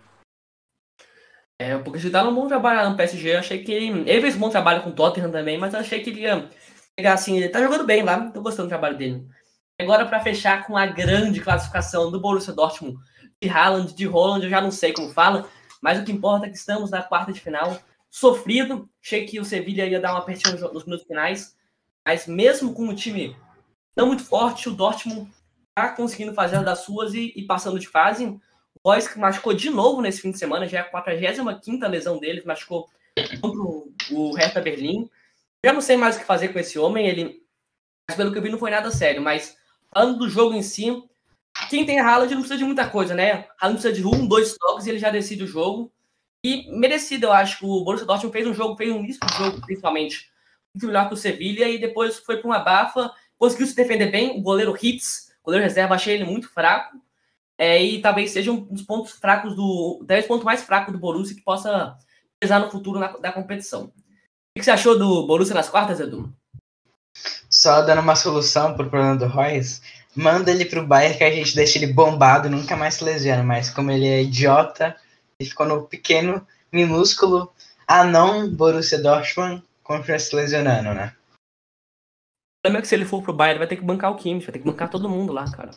É, 1.60 1.76
o 1.76 1.84
Pochettino 1.84 2.12
tá 2.12 2.24
num 2.24 2.34
bom 2.34 2.48
trabalho 2.48 2.90
no 2.90 2.98
PSG. 2.98 3.36
Eu 3.36 3.40
achei 3.40 3.64
que 3.64 3.72
ele, 3.72 4.10
ele 4.10 4.22
fez 4.22 4.36
um 4.36 4.40
bom 4.40 4.50
trabalho 4.50 4.82
com 4.84 4.90
o 4.90 4.96
Tottenham 4.96 5.32
também, 5.32 5.58
mas 5.58 5.74
eu 5.74 5.80
achei 5.80 6.02
que 6.02 6.10
ele 6.10 6.22
ia 6.22 6.50
pegar 6.96 7.14
assim. 7.14 7.38
Ele 7.38 7.50
tá 7.50 7.62
jogando 7.62 7.86
bem 7.86 8.04
lá, 8.04 8.32
tô 8.32 8.42
gostando 8.42 8.68
do 8.68 8.70
trabalho 8.70 8.98
dele. 8.98 9.28
Agora, 9.80 10.06
para 10.06 10.20
fechar 10.20 10.66
com 10.66 10.78
a 10.78 10.86
grande 10.86 11.42
classificação 11.42 12.12
do 12.12 12.20
Borussia 12.20 12.54
Dortmund, 12.54 12.98
de 13.42 13.50
Haaland, 13.50 13.94
de 13.96 14.06
Holland, 14.06 14.44
eu 14.44 14.50
já 14.50 14.62
não 14.62 14.72
sei 14.72 14.94
como 14.94 15.10
fala, 15.10 15.48
mas 15.82 16.00
o 16.00 16.04
que 16.04 16.12
importa 16.12 16.46
é 16.46 16.50
que 16.50 16.58
estamos 16.58 16.92
na 16.92 17.02
quarta 17.02 17.34
de 17.34 17.40
final. 17.40 17.78
Sofrido, 18.12 18.89
achei 19.02 19.26
que 19.26 19.39
o 19.39 19.45
Sevilla 19.45 19.86
ia 19.86 20.00
dar 20.00 20.12
uma 20.12 20.19
apertinha 20.19 20.54
nos- 20.54 20.86
minutos 20.86 21.08
finais, 21.08 21.56
mas 22.06 22.28
mesmo 22.28 22.74
com 22.74 22.88
o 22.89 22.95
time 22.95 23.36
não 23.95 24.08
muito 24.08 24.24
forte, 24.24 24.69
o 24.69 24.74
Dortmund 24.74 25.32
tá 25.74 25.89
conseguindo 25.89 26.34
fazer 26.34 26.58
as 26.58 26.65
das 26.65 26.80
suas 26.80 27.13
e, 27.13 27.32
e 27.36 27.43
passando 27.45 27.80
de 27.80 27.88
fase. 27.88 28.26
O 28.84 28.89
Royce 28.89 29.12
que 29.12 29.17
machucou 29.19 29.54
de 29.54 29.69
novo 29.69 30.02
nesse 30.02 30.21
fim 30.21 30.32
de 30.32 30.38
semana, 30.38 30.67
já 30.67 30.80
é 30.80 30.82
a 30.82 30.89
45 30.89 31.88
lesão 31.88 32.19
dele, 32.19 32.43
machucou 32.45 32.89
contra 33.41 33.60
o 33.62 33.91
o 34.12 34.34
Hertha 34.36 34.60
Berlim. 34.60 35.10
Já 35.65 35.71
não 35.71 35.80
sei 35.82 35.95
mais 35.95 36.15
o 36.17 36.19
que 36.19 36.26
fazer 36.26 36.50
com 36.50 36.60
esse 36.60 36.78
homem, 36.78 37.08
ele, 37.08 37.43
mas 38.10 38.17
pelo 38.17 38.32
que 38.32 38.38
eu 38.38 38.41
vi 38.41 38.50
não 38.50 38.58
foi 38.60 38.71
nada 38.71 38.91
sério, 38.91 39.21
mas 39.21 39.56
falando 39.93 40.17
do 40.19 40.28
jogo 40.30 40.54
em 40.54 40.62
si, 40.63 41.02
quem 41.69 41.86
tem 41.86 42.00
Haaland 42.00 42.34
não 42.34 42.41
precisa 42.41 42.58
de 42.58 42.65
muita 42.65 42.89
coisa, 42.89 43.13
né? 43.13 43.47
Haaland 43.60 43.80
precisa 43.80 43.93
de 43.93 44.06
um, 44.06 44.28
dois 44.28 44.58
toques 44.58 44.86
e 44.86 44.89
ele 44.89 45.00
já 45.00 45.10
decide 45.10 45.43
o 45.43 45.47
jogo. 45.47 45.91
E 46.43 46.71
merecido, 46.71 47.27
eu 47.27 47.34
acho 47.34 47.65
o 47.65 47.84
Borussia 47.84 48.06
Dortmund 48.06 48.34
fez 48.34 48.47
um 48.47 48.54
jogo, 48.54 48.75
fez 48.75 48.91
um 48.91 48.99
início 48.99 49.19
de 49.25 49.38
jogo, 49.38 49.62
principalmente, 49.62 50.32
muito 50.73 50.88
melhor 50.88 51.08
que 51.08 51.13
o 51.13 51.17
Sevilla, 51.17 51.67
e 51.67 51.77
depois 51.77 52.17
foi 52.17 52.38
para 52.38 52.47
uma 52.47 52.60
bafa, 52.60 53.12
conseguiu 53.38 53.67
se 53.67 53.75
defender 53.75 54.10
bem, 54.12 54.39
o 54.39 54.41
goleiro 54.41 54.75
Hitz, 54.82 55.32
o 55.41 55.45
goleiro 55.45 55.63
reserva, 55.65 55.95
achei 55.95 56.15
ele 56.15 56.23
muito 56.23 56.49
fraco, 56.49 56.97
é, 57.58 57.82
e 57.82 58.01
talvez 58.01 58.32
seja 58.32 58.51
um 58.51 58.60
dos 58.60 58.82
pontos 58.82 59.12
fracos 59.12 59.56
do, 59.56 60.04
talvez 60.08 60.25
o 60.25 60.27
ponto 60.27 60.45
mais 60.45 60.63
fraco 60.63 60.91
do 60.91 60.97
Borussia 60.97 61.36
que 61.36 61.43
possa 61.43 61.95
pesar 62.39 62.60
no 62.60 62.71
futuro 62.71 62.99
na, 62.99 63.10
da 63.17 63.32
competição. 63.32 63.84
O 63.84 64.60
que 64.60 64.63
você 64.63 64.71
achou 64.71 64.97
do 64.97 65.27
Borussia 65.27 65.54
nas 65.54 65.69
quartas, 65.69 65.99
Edu? 65.99 66.34
Só 67.49 67.84
dando 67.84 68.01
uma 68.01 68.15
solução 68.15 68.73
pro 68.73 68.89
problema 68.89 69.15
do 69.15 69.27
Royce, 69.27 69.82
manda 70.15 70.49
ele 70.49 70.65
pro 70.65 70.88
Bayern 70.88 71.17
que 71.17 71.23
a 71.23 71.32
gente 71.32 71.56
deixa 71.56 71.77
ele 71.77 71.93
bombado, 71.93 72.49
nunca 72.49 72.75
mais 72.75 72.95
se 72.95 73.04
lesiona. 73.04 73.43
Mas 73.43 73.69
como 73.69 73.91
ele 73.91 74.08
é 74.08 74.23
idiota, 74.23 74.95
ele 75.41 75.49
ficou 75.49 75.65
no 75.65 75.84
pequeno, 75.84 76.45
minúsculo, 76.71 77.51
anão 77.88 78.49
Borussia 78.49 79.01
Dortmund, 79.01 79.63
continua 79.84 80.19
se 80.19 80.36
lesionando, 80.36 80.93
né? 80.93 81.13
O 82.60 82.63
problema 82.63 82.80
é 82.80 82.82
que 82.84 82.88
se 82.88 82.93
ele 82.93 83.06
for 83.06 83.23
pro 83.23 83.34
Bayern, 83.34 83.54
ele 83.54 83.60
vai 83.60 83.67
ter 83.67 83.75
que 83.75 83.84
bancar 83.84 84.12
o 84.12 84.15
Kimmich, 84.15 84.45
vai 84.45 84.54
ter 84.54 84.60
que 84.60 84.65
bancar 84.65 84.88
todo 84.88 85.10
mundo 85.10 85.34
lá, 85.34 85.49
cara. 85.49 85.71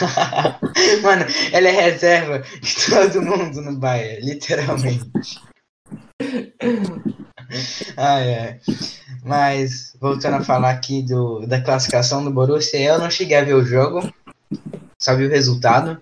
Mano, 1.02 1.26
ele 1.52 1.68
é 1.68 1.70
reserva 1.70 2.38
de 2.38 2.86
todo 2.86 3.20
mundo 3.20 3.60
no 3.60 3.76
Bayern, 3.76 4.24
literalmente. 4.24 5.10
Ai, 7.94 8.34
ai. 8.34 8.60
Mas, 9.22 9.94
voltando 10.00 10.36
a 10.36 10.44
falar 10.44 10.70
aqui 10.70 11.02
do, 11.02 11.46
da 11.46 11.60
classificação 11.60 12.24
do 12.24 12.30
Borussia, 12.30 12.80
eu 12.80 12.98
não 12.98 13.10
cheguei 13.10 13.36
a 13.36 13.44
ver 13.44 13.54
o 13.54 13.64
jogo, 13.64 14.10
só 14.98 15.14
vi 15.14 15.26
o 15.26 15.30
resultado. 15.30 16.00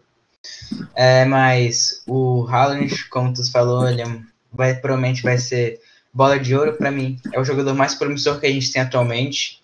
É, 0.97 1.27
mas 1.27 2.03
o 2.07 2.47
Haaland, 2.49 3.05
como 3.11 3.35
tu 3.35 3.49
falou, 3.53 3.87
ele 3.87 4.01
é- 4.01 4.21
vai, 4.51 4.75
provavelmente 4.75 5.23
vai 5.23 5.37
ser 5.37 5.79
bola 6.13 6.41
de 6.41 6.57
ouro 6.57 6.73
para 6.73 6.91
mim. 6.91 7.21
É 7.35 7.39
o 7.39 7.45
jogador 7.45 7.75
mais 7.75 7.95
promissor 7.95 8.41
que 8.41 8.47
a 8.47 8.51
gente 8.51 8.73
tem 8.73 8.81
atualmente. 8.81 9.61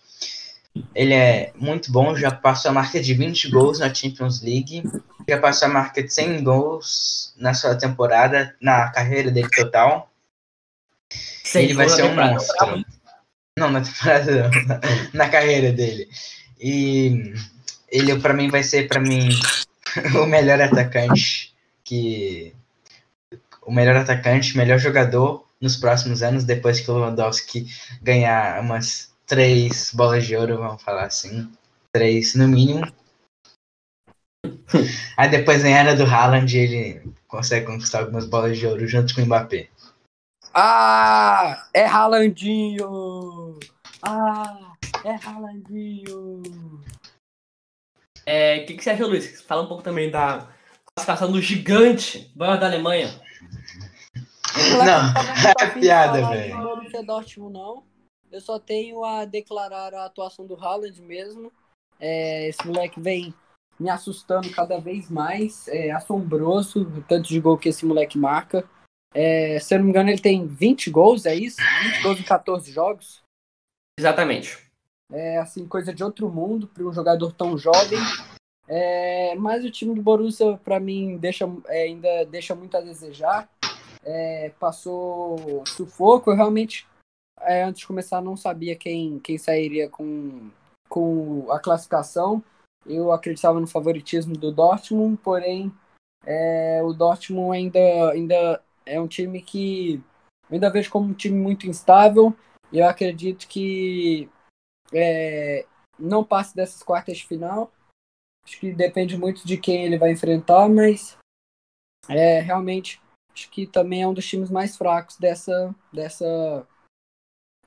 Ele 0.95 1.15
é 1.15 1.53
muito 1.57 1.91
bom, 1.91 2.15
já 2.15 2.31
passou 2.31 2.71
a 2.71 2.75
marca 2.75 3.01
de 3.01 3.15
20 3.15 3.49
gols 3.49 3.79
na 3.79 3.93
Champions 3.93 4.43
League, 4.43 4.83
já 5.27 5.39
passou 5.39 5.69
a 5.69 5.71
marca 5.71 6.03
de 6.03 6.13
100 6.13 6.45
gols 6.45 7.33
na 7.39 7.55
sua 7.55 7.75
temporada, 7.75 8.55
na 8.61 8.91
carreira 8.91 9.31
dele 9.31 9.49
total. 9.49 10.11
ele 11.55 11.75
vai 11.75 11.89
ser 11.89 12.05
um 12.05 12.15
monstro. 12.15 12.85
Não, 13.59 13.71
na 13.71 13.81
temporada 13.81 14.51
não, 14.51 14.67
na, 14.67 14.81
na 15.13 15.29
carreira 15.31 15.73
dele. 15.73 16.09
E 16.61 17.35
ele 17.89 18.19
para 18.19 18.35
mim 18.35 18.49
vai 18.49 18.63
ser 18.63 18.87
para 18.89 19.01
mim 19.01 19.29
o 20.23 20.27
melhor 20.27 20.61
atacante 20.61 21.55
que 21.85 22.55
o 23.65 23.73
melhor 23.73 23.97
atacante, 23.97 24.57
melhor 24.57 24.79
jogador 24.79 25.47
nos 25.61 25.77
próximos 25.77 26.23
anos 26.23 26.45
depois 26.45 26.81
que 26.81 26.91
o 26.91 26.95
Lewandowski 26.95 27.67
ganhar 28.03 28.61
umas 28.61 29.13
três 29.27 29.93
bolas 29.95 30.27
de 30.27 30.37
ouro, 30.37 30.59
vamos 30.59 30.83
falar 30.83 31.05
assim, 31.05 31.51
três 31.93 32.35
no 32.35 32.49
mínimo. 32.49 32.91
Aí 35.17 35.29
depois 35.29 35.63
na 35.63 35.71
era 35.71 35.95
do 35.95 36.05
Haaland 36.05 36.57
ele 36.57 37.15
consegue 37.29 37.67
conquistar 37.67 38.01
algumas 38.01 38.27
bolas 38.27 38.59
de 38.59 38.67
ouro 38.67 38.87
junto 38.87 39.15
com 39.15 39.23
o 39.23 39.27
Mbappé. 39.27 39.69
Ah, 40.53 41.67
é 41.73 41.87
Haalandinho! 41.87 43.59
Ah, 44.03 44.75
é 45.05 45.13
Haalandinho! 45.25 46.43
É, 48.25 48.59
o 48.59 48.67
que, 48.67 48.75
que 48.75 48.85
você 48.85 48.91
achou, 48.91 49.09
Luiz? 49.09 49.41
Fala 49.43 49.63
um 49.63 49.69
pouco 49.69 49.83
também 49.83 50.11
da 50.11 50.49
classificação 50.95 51.33
do 51.33 51.41
gigante 51.41 52.31
Bayern 52.35 52.61
da 52.61 52.67
Alemanha. 52.67 53.09
Não, 54.85 55.13
é 55.61 55.81
piada, 55.81 56.29
velho. 56.29 56.57
Não. 57.51 57.85
Eu 58.31 58.41
só 58.41 58.59
tenho 58.59 59.05
a 59.05 59.27
declarar 59.27 59.93
a 59.93 60.07
atuação 60.07 60.47
do 60.47 60.55
Haaland 60.55 61.01
mesmo. 61.03 61.53
É, 62.01 62.49
esse 62.49 62.67
moleque 62.67 62.99
vem 62.99 63.35
me 63.79 63.91
assustando 63.91 64.51
cada 64.51 64.79
vez 64.79 65.11
mais. 65.11 65.69
É 65.69 65.91
assombroso 65.91 66.83
o 66.83 67.03
tanto 67.03 67.29
de 67.29 67.39
gol 67.39 67.59
que 67.59 67.69
esse 67.69 67.85
moleque 67.85 68.17
marca. 68.17 68.67
É, 69.15 69.59
se 69.61 69.75
eu 69.75 69.79
não 69.79 69.85
me 69.85 69.91
engano, 69.91 70.09
ele 70.09 70.21
tem 70.21 70.47
20 70.47 70.91
gols, 70.91 71.27
é 71.27 71.35
isso? 71.35 71.59
20 71.83 72.03
gols 72.03 72.21
em 72.21 72.23
14 72.23 72.73
jogos. 72.73 73.23
Exatamente. 73.99 74.59
É 75.13 75.39
assim, 75.39 75.69
coisa 75.69 75.93
de 75.93 76.03
outro 76.03 76.31
mundo 76.31 76.67
para 76.67 76.85
um 76.85 76.93
jogador 76.93 77.33
tão 77.33 77.59
jovem. 77.59 77.99
É, 78.67 79.35
mas 79.35 79.65
o 79.65 79.71
time 79.71 79.95
do 79.95 80.03
Borussia, 80.03 80.59
para 80.65 80.81
mim, 80.81 81.19
deixa, 81.19 81.45
é, 81.67 81.83
ainda 81.83 82.25
deixa 82.25 82.55
muito 82.55 82.77
a 82.77 82.81
desejar. 82.81 83.49
É, 84.03 84.51
passou 84.59 85.63
sufoco. 85.67 86.31
Eu 86.31 86.37
realmente 86.37 86.87
é, 87.41 87.65
antes 87.65 87.81
de 87.81 87.87
começar, 87.87 88.21
não 88.23 88.37
sabia 88.37 88.77
quem, 88.77 89.19
quem 89.19 89.37
sairia 89.37 89.89
com, 89.89 90.51
com 90.89 91.51
a 91.51 91.59
classificação. 91.59 92.43
Eu 92.87 93.13
acreditava 93.13 93.61
no 93.61 93.67
favoritismo 93.67 94.37
do 94.37 94.53
Dortmund, 94.53 95.17
porém 95.19 95.73
é, 96.25 96.81
o 96.83 96.93
Dortmund 96.93 97.57
ainda, 97.57 98.11
ainda 98.11 98.63
é 98.87 99.01
um 99.01 99.09
time 99.09 99.43
que 99.43 100.03
eu 100.51 100.55
ainda 100.55 100.71
vejo 100.71 100.91
como 100.91 101.09
um 101.09 101.15
time 101.15 101.39
muito 101.39 101.67
instável. 101.67 102.35
E 102.73 102.79
eu 102.79 102.87
acredito 102.87 103.47
que 103.49 104.29
é, 104.93 105.67
não 105.99 106.25
passe 106.25 106.55
dessas 106.55 106.83
quartas 106.83 107.19
de 107.19 107.27
final. 107.27 107.73
Acho 108.45 108.59
que 108.59 108.73
depende 108.73 109.17
muito 109.17 109.47
de 109.47 109.57
quem 109.57 109.85
ele 109.85 109.99
vai 109.99 110.11
enfrentar, 110.11 110.69
mas 110.69 111.17
é, 112.09 112.41
realmente 112.41 113.01
acho 113.33 113.51
que 113.51 113.67
também 113.67 114.03
é 114.03 114.09
um 114.09 114.15
dos 114.15 114.27
times 114.27 114.51
mais 114.51 114.77
fracos 114.77 115.17
dessa, 115.17 115.75
dessa, 115.93 116.67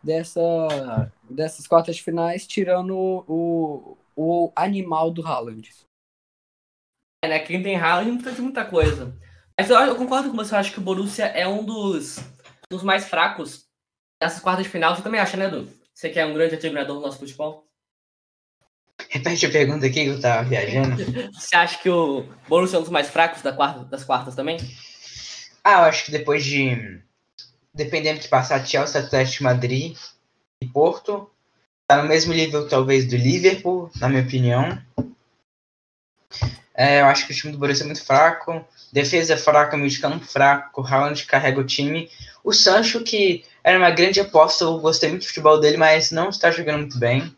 dessa, 0.04 1.12
dessas 1.30 1.66
quartas 1.66 1.96
de 1.96 2.04
finais, 2.04 2.46
tirando 2.46 2.96
o, 2.96 3.98
o, 4.16 4.52
animal 4.56 5.12
do 5.12 5.26
Haaland. 5.26 5.72
É, 7.24 7.30
né? 7.30 7.40
Quem 7.40 7.64
tem 7.64 7.76
Haaland 7.76 8.24
não 8.24 8.34
de 8.34 8.42
muita 8.42 8.66
coisa. 8.66 9.18
Mas 9.58 9.70
eu, 9.70 9.78
eu, 9.78 9.96
concordo 9.96 10.30
com 10.30 10.36
você, 10.36 10.54
eu 10.54 10.60
acho 10.60 10.74
que 10.74 10.80
o 10.80 10.84
Borussia 10.84 11.26
é 11.28 11.48
um 11.48 11.66
dos, 11.66 12.18
dos 12.70 12.84
mais 12.84 13.08
fracos 13.08 13.66
dessas 14.22 14.42
quartas 14.42 14.66
de 14.66 14.72
final. 14.72 14.96
Você 14.96 15.02
também 15.02 15.20
acha, 15.20 15.38
né, 15.38 15.46
Edu? 15.46 15.85
Você 15.96 16.10
que 16.10 16.20
é 16.20 16.26
um 16.26 16.34
grande 16.34 16.56
admirador 16.56 16.98
do 16.98 17.02
nosso 17.02 17.20
futebol? 17.20 17.66
Repete 19.10 19.46
a 19.46 19.50
pergunta 19.50 19.86
aqui 19.86 20.04
que 20.04 20.10
eu 20.10 20.20
tava 20.20 20.44
viajando. 20.44 20.98
Você 21.32 21.56
acha 21.56 21.78
que 21.82 21.90
o 21.90 22.26
Borussia 22.50 22.76
é 22.76 22.80
um 22.80 22.84
dos 22.84 22.92
mais 22.92 23.10
fracos 23.10 23.42
da 23.42 23.54
quarta, 23.54 23.86
das 23.86 24.04
quartas 24.04 24.36
também? 24.36 24.58
Ah, 25.64 25.80
eu 25.80 25.86
acho 25.86 26.04
que 26.06 26.12
depois 26.12 26.44
de. 26.44 27.02
Dependendo 27.74 28.20
de 28.20 28.28
passar 28.28 28.66
Chelsea, 28.66 29.00
Atlético 29.00 29.46
Madrid 29.46 29.98
e 30.62 30.68
Porto, 30.68 31.30
tá 31.88 32.02
no 32.02 32.10
mesmo 32.10 32.34
nível 32.34 32.68
talvez 32.68 33.08
do 33.08 33.16
Liverpool, 33.16 33.90
na 34.00 34.10
minha 34.10 34.24
opinião. 34.24 34.78
É, 36.74 37.00
eu 37.00 37.06
acho 37.06 37.26
que 37.26 37.32
o 37.32 37.36
time 37.36 37.54
do 37.54 37.58
Borussia 37.58 37.84
é 37.84 37.86
muito 37.86 38.04
fraco. 38.04 38.66
Defesa 38.92 39.38
fraca, 39.38 39.78
meio 39.78 39.90
de 39.90 40.00
campo 40.00 40.26
fraco. 40.26 40.82
Haaland 40.82 41.26
carrega 41.26 41.60
o 41.60 41.66
time. 41.66 42.10
O 42.44 42.52
Sancho, 42.52 43.02
que 43.02 43.46
era 43.66 43.80
uma 43.80 43.90
grande 43.90 44.20
aposta, 44.20 44.64
eu 44.64 44.78
gostei 44.78 45.10
muito 45.10 45.24
do 45.24 45.28
futebol 45.28 45.60
dele, 45.60 45.76
mas 45.76 46.12
não 46.12 46.30
está 46.30 46.52
jogando 46.52 46.82
muito 46.82 47.00
bem. 47.00 47.36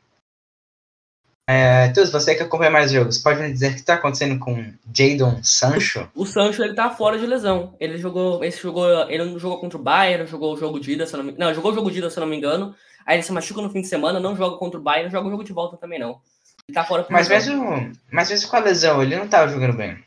É, 1.50 1.88
Tuz, 1.94 2.12
você 2.12 2.36
que 2.36 2.44
acompanha 2.44 2.70
mais 2.70 2.92
jogos, 2.92 3.18
pode 3.18 3.42
me 3.42 3.50
dizer 3.50 3.70
o 3.70 3.74
que 3.76 3.80
está 3.80 3.94
acontecendo 3.94 4.38
com 4.38 4.74
Jadon 4.94 5.42
Sancho? 5.42 6.12
O 6.14 6.26
Sancho 6.26 6.62
ele 6.62 6.74
tá 6.74 6.90
fora 6.90 7.18
de 7.18 7.26
lesão. 7.26 7.74
Ele 7.80 7.98
jogou, 7.98 8.44
esse 8.44 8.62
jogou, 8.62 9.10
ele 9.10 9.24
não 9.24 9.40
jogou 9.40 9.58
contra 9.62 9.80
o 9.80 9.82
Bayern, 9.82 10.28
jogou 10.28 10.54
o 10.54 10.58
jogo 10.58 10.82
de 10.82 10.92
ida, 10.92 11.08
se 11.08 11.16
não, 11.16 11.24
me, 11.24 11.32
não, 11.38 11.54
jogou 11.54 11.72
o 11.72 11.76
jogo 11.76 11.90
de 11.90 12.00
ida, 12.00 12.10
se 12.10 12.20
eu 12.20 12.22
não 12.22 12.28
me 12.28 12.36
engano. 12.36 12.76
Aí 13.06 13.16
ele 13.16 13.24
se 13.24 13.32
machuca 13.32 13.62
no 13.62 13.70
fim 13.70 13.80
de 13.80 13.88
semana, 13.88 14.20
não 14.20 14.36
joga 14.36 14.58
contra 14.58 14.78
o 14.78 14.84
Bayern, 14.84 15.10
joga 15.10 15.30
o 15.30 15.32
jogo 15.32 15.46
de 15.46 15.54
volta 15.54 15.78
também 15.78 15.98
não. 15.98 16.20
Ele 16.68 16.76
tá 16.76 16.84
fora 16.84 17.06
Mas 17.10 17.30
mesmo, 17.30 17.94
mas 18.12 18.30
mesmo 18.30 18.50
com 18.50 18.58
a 18.58 18.60
lesão, 18.60 19.02
ele 19.02 19.16
não 19.16 19.24
estava 19.24 19.50
jogando 19.50 19.78
bem. 19.78 19.98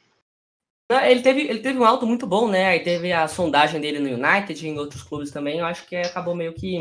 Ele 0.91 1.23
teve, 1.23 1.43
ele 1.43 1.61
teve 1.61 1.79
um 1.79 1.85
alto 1.85 2.05
muito 2.05 2.27
bom, 2.27 2.49
né? 2.49 2.67
Aí 2.67 2.81
teve 2.81 3.13
a 3.13 3.29
sondagem 3.29 3.81
dele 3.81 4.01
no 4.01 4.09
United 4.09 4.67
e 4.67 4.69
em 4.69 4.79
outros 4.79 5.03
clubes 5.03 5.31
também. 5.31 5.59
Eu 5.59 5.67
acho 5.67 5.87
que 5.87 5.95
acabou 5.95 6.35
meio 6.35 6.53
que 6.53 6.79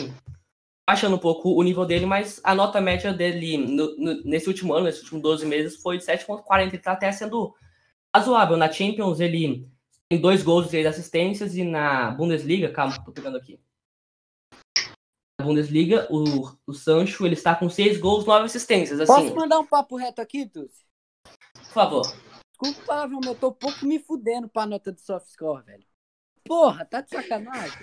baixando 0.90 1.16
um 1.16 1.20
pouco 1.20 1.52
o 1.52 1.62
nível 1.62 1.86
dele, 1.86 2.08
mas 2.08 2.42
a 2.44 2.56
nota 2.56 2.82
média 2.82 3.14
dele 3.14 3.58
no, 3.58 3.96
no, 3.98 4.24
nesse 4.24 4.48
último 4.48 4.74
ano, 4.74 4.86
nesses 4.86 5.04
últimos 5.04 5.22
12 5.22 5.46
meses, 5.46 5.80
foi 5.80 6.00
de 6.00 6.06
7,40. 6.06 6.62
Ele 6.62 6.78
tá 6.80 6.94
até 6.94 7.12
sendo 7.12 7.54
razoável. 8.16 8.58
Na 8.58 8.72
Champions, 8.72 9.20
ele 9.20 9.70
tem 10.10 10.20
dois 10.20 10.42
gols 10.42 10.66
e 10.66 10.70
três 10.70 10.88
assistências, 10.88 11.56
e 11.56 11.64
na 11.64 12.10
Bundesliga, 12.10 12.72
calma, 12.72 12.98
tô 13.06 13.12
pegando 13.12 13.38
aqui. 13.38 13.60
Na 15.40 15.46
Bundesliga, 15.46 16.08
o, 16.10 16.50
o 16.66 16.74
Sancho 16.74 17.24
ele 17.28 17.36
está 17.36 17.54
com 17.54 17.70
seis 17.70 18.00
gols, 18.00 18.26
nove 18.26 18.46
assistências. 18.46 19.00
Assim, 19.00 19.14
Posso 19.14 19.36
mandar 19.36 19.60
um 19.60 19.68
papo 19.68 19.96
reto 19.96 20.20
aqui, 20.20 20.48
Tuzi? 20.48 20.84
Por 21.54 21.74
favor. 21.74 22.29
Palavrão, 22.86 23.20
mas 23.24 23.34
eu 23.34 23.36
tô 23.36 23.50
um 23.50 23.54
pouco 23.54 23.86
me 23.86 24.00
fudendo 24.00 24.50
pra 24.50 24.66
nota 24.66 24.92
do 24.92 25.00
soft 25.00 25.28
score, 25.28 25.64
velho. 25.64 25.86
Porra, 26.46 26.84
tá 26.84 27.02
de 27.02 27.10
sacanagem. 27.10 27.78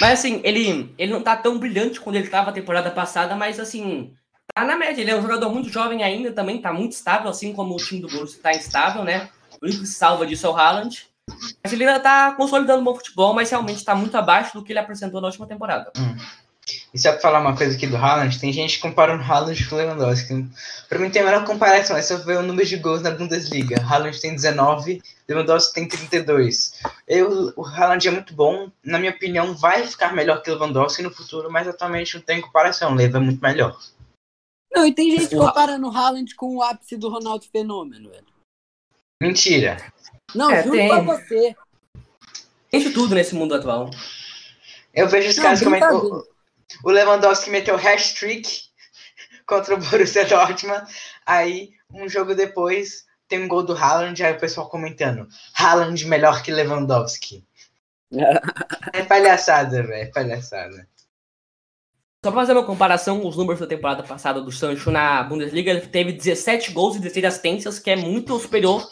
mas 0.00 0.18
assim, 0.18 0.40
ele, 0.42 0.94
ele 0.98 1.12
não 1.12 1.22
tá 1.22 1.36
tão 1.36 1.58
brilhante 1.58 2.00
quando 2.00 2.16
ele 2.16 2.28
tava 2.28 2.50
a 2.50 2.52
temporada 2.52 2.90
passada, 2.90 3.36
mas 3.36 3.60
assim, 3.60 4.14
tá 4.54 4.64
na 4.64 4.76
média. 4.76 5.00
Ele 5.00 5.10
é 5.10 5.16
um 5.16 5.22
jogador 5.22 5.50
muito 5.50 5.68
jovem 5.68 6.02
ainda, 6.02 6.32
também 6.32 6.60
tá 6.60 6.72
muito 6.72 6.92
estável, 6.92 7.30
assim 7.30 7.52
como 7.52 7.74
o 7.74 7.78
time 7.78 8.00
do 8.00 8.08
Borussia 8.08 8.42
tá 8.42 8.52
instável, 8.52 9.04
né? 9.04 9.30
O 9.60 9.66
único 9.66 9.82
que 9.82 9.86
salva 9.86 10.26
disso 10.26 10.46
é 10.46 10.50
o 10.50 10.56
Haaland. 10.56 11.08
Mas 11.62 11.72
ele 11.72 11.84
ainda 11.84 12.00
tá 12.00 12.32
consolidando 12.32 12.80
um 12.80 12.84
bom 12.84 12.94
futebol, 12.94 13.32
mas 13.34 13.50
realmente 13.50 13.84
tá 13.84 13.94
muito 13.94 14.16
abaixo 14.16 14.54
do 14.54 14.64
que 14.64 14.72
ele 14.72 14.78
apresentou 14.78 15.20
na 15.20 15.28
última 15.28 15.46
temporada. 15.46 15.92
Hum. 15.96 16.16
E 16.92 16.98
só 16.98 17.12
pra 17.12 17.20
falar 17.20 17.40
uma 17.40 17.56
coisa 17.56 17.76
aqui 17.76 17.86
do 17.86 17.96
Haaland, 17.96 18.38
tem 18.38 18.52
gente 18.52 18.78
comparando 18.78 19.22
o 19.22 19.26
Haaland 19.26 19.68
com 19.68 19.74
o 19.74 19.78
Lewandowski. 19.78 20.46
Pra 20.88 20.98
mim 20.98 21.10
tem 21.10 21.22
a 21.22 21.24
menor 21.24 21.44
comparação, 21.44 21.96
é 21.96 22.02
só 22.02 22.16
ver 22.16 22.38
o 22.38 22.42
número 22.42 22.68
de 22.68 22.76
gols 22.76 23.02
na 23.02 23.10
Bundesliga. 23.10 23.80
Haaland 23.82 24.20
tem 24.20 24.34
19, 24.34 25.02
Lewandowski 25.28 25.74
tem 25.74 25.88
32. 25.88 26.74
Eu, 27.06 27.52
o 27.56 27.64
Haaland 27.64 28.06
é 28.06 28.10
muito 28.10 28.34
bom, 28.34 28.70
na 28.84 28.98
minha 28.98 29.12
opinião, 29.12 29.54
vai 29.54 29.86
ficar 29.86 30.14
melhor 30.14 30.42
que 30.42 30.50
o 30.50 30.54
Lewandowski 30.54 31.02
no 31.02 31.10
futuro, 31.10 31.50
mas 31.50 31.68
atualmente 31.68 32.16
não 32.16 32.22
tem 32.22 32.40
comparação, 32.40 32.92
o 32.92 32.94
Lewa 32.94 33.16
é 33.16 33.20
muito 33.20 33.40
melhor. 33.40 33.78
Não, 34.72 34.86
e 34.86 34.94
tem 34.94 35.10
gente 35.10 35.34
comparando 35.34 35.88
o 35.88 35.96
Haaland 35.96 36.34
com 36.34 36.56
o 36.56 36.62
ápice 36.62 36.96
do 36.96 37.08
Ronaldo 37.08 37.44
Fenômeno, 37.50 38.10
velho. 38.10 38.26
Mentira. 39.20 39.76
Não, 40.34 40.50
é, 40.50 40.62
juro 40.62 40.76
tem. 40.76 40.88
pra 40.88 41.00
você. 41.00 41.56
Tem 42.70 42.80
de 42.80 42.90
tudo 42.90 43.14
nesse 43.14 43.34
mundo 43.34 43.54
atual. 43.54 43.90
Eu 44.94 45.08
vejo 45.08 45.28
os 45.28 45.38
caras 45.38 45.62
comentando 45.62 46.26
o 46.84 46.90
Lewandowski 46.90 47.50
meteu 47.50 47.76
hat-trick 47.76 48.70
contra 49.46 49.74
o 49.74 49.78
Borussia 49.78 50.24
Dortmund. 50.24 50.84
Aí, 51.26 51.70
um 51.92 52.08
jogo 52.08 52.34
depois, 52.34 53.04
tem 53.28 53.42
um 53.42 53.48
gol 53.48 53.62
do 53.62 53.76
Haaland, 53.76 54.22
aí 54.22 54.32
o 54.32 54.40
pessoal 54.40 54.68
comentando, 54.68 55.28
Haaland 55.58 56.06
melhor 56.06 56.42
que 56.42 56.52
Lewandowski. 56.52 57.44
é 58.92 59.02
palhaçada, 59.04 59.82
velho, 59.82 59.92
é 59.94 60.06
palhaçada. 60.06 60.88
Só 62.22 62.30
pra 62.30 62.42
fazer 62.42 62.52
uma 62.52 62.66
comparação, 62.66 63.26
os 63.26 63.36
números 63.36 63.60
da 63.60 63.66
temporada 63.66 64.02
passada 64.02 64.42
do 64.42 64.52
Sancho 64.52 64.90
na 64.90 65.22
Bundesliga, 65.22 65.70
ele 65.70 65.86
teve 65.86 66.12
17 66.12 66.70
gols 66.72 66.96
e 66.96 67.00
16 67.00 67.24
assistências, 67.24 67.78
que 67.78 67.90
é 67.90 67.96
muito 67.96 68.38
superior 68.38 68.86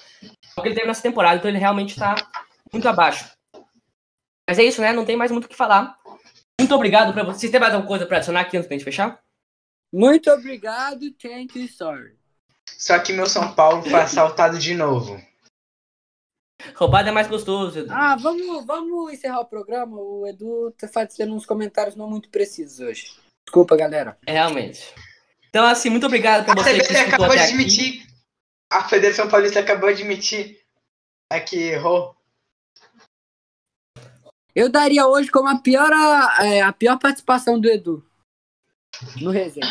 ao 0.57 0.63
que 0.63 0.69
ele 0.69 0.75
teve 0.75 0.87
nessa 0.87 1.03
temporada, 1.03 1.37
então 1.37 1.51
ele 1.51 1.59
realmente 1.59 1.95
tá 1.95 2.15
muito 2.73 2.89
abaixo. 2.89 3.31
Mas 4.49 4.59
é 4.59 4.65
isso, 4.65 4.81
né? 4.81 4.95
Não 4.95 5.05
tem 5.05 5.15
mais 5.15 5.31
muito 5.31 5.45
o 5.45 5.49
que 5.49 5.57
falar. 5.57 5.99
Muito 6.69 6.77
obrigado 6.77 7.15
para 7.15 7.25
você. 7.25 7.49
Tem 7.49 7.59
mais 7.59 7.73
alguma 7.73 7.89
coisa 7.89 8.05
para 8.05 8.19
adicionar 8.19 8.43
aqui 8.43 8.55
antes 8.55 8.69
da 8.69 8.75
gente 8.75 8.85
fechar? 8.85 9.23
Muito 9.91 10.31
obrigado, 10.31 11.11
thank 11.13 11.59
you, 11.59 11.67
sorry. 11.67 12.15
Só 12.77 12.99
que 12.99 13.11
meu 13.11 13.25
São 13.25 13.55
Paulo 13.55 13.83
foi 13.83 13.99
assaltado 13.99 14.59
de 14.59 14.75
novo. 14.75 15.19
Roubado 16.75 17.09
é 17.09 17.13
mais 17.13 17.27
gostoso, 17.27 17.79
Edu. 17.79 17.91
Ah, 17.91 18.17
vamos, 18.17 18.67
vamos 18.67 19.11
encerrar 19.11 19.41
o 19.41 19.47
programa. 19.47 19.97
O 19.97 20.27
Edu 20.27 20.71
tá 20.73 20.87
fazendo 20.87 21.35
uns 21.35 21.47
comentários 21.47 21.97
não 21.97 22.07
muito 22.07 22.29
precisos 22.29 22.81
hoje. 22.81 23.15
Desculpa, 23.47 23.75
galera. 23.75 24.19
É, 24.27 24.33
realmente. 24.33 24.95
Então, 25.49 25.65
assim, 25.65 25.89
muito 25.89 26.05
obrigado 26.05 26.45
pra 26.45 26.55
você 26.55 26.81
que 26.81 26.95
acabou 26.95 27.31
de 27.31 27.39
admitir. 27.39 28.03
Aqui. 28.03 28.13
A 28.71 28.85
Federação 28.87 29.27
Paulista 29.27 29.61
acabou 29.61 29.89
de 29.89 30.03
admitir 30.03 30.61
aqui 31.33 31.57
errou. 31.57 32.15
Eu 34.59 34.69
daria 34.69 35.07
hoje 35.07 35.31
como 35.31 35.49
a 35.49 35.57
pior, 35.57 35.89
é, 36.41 36.61
a 36.63 36.73
pior 36.73 36.99
participação 36.99 37.61
do 37.61 37.71
Edu. 37.71 38.05
No 39.21 39.31
resenha. 39.31 39.71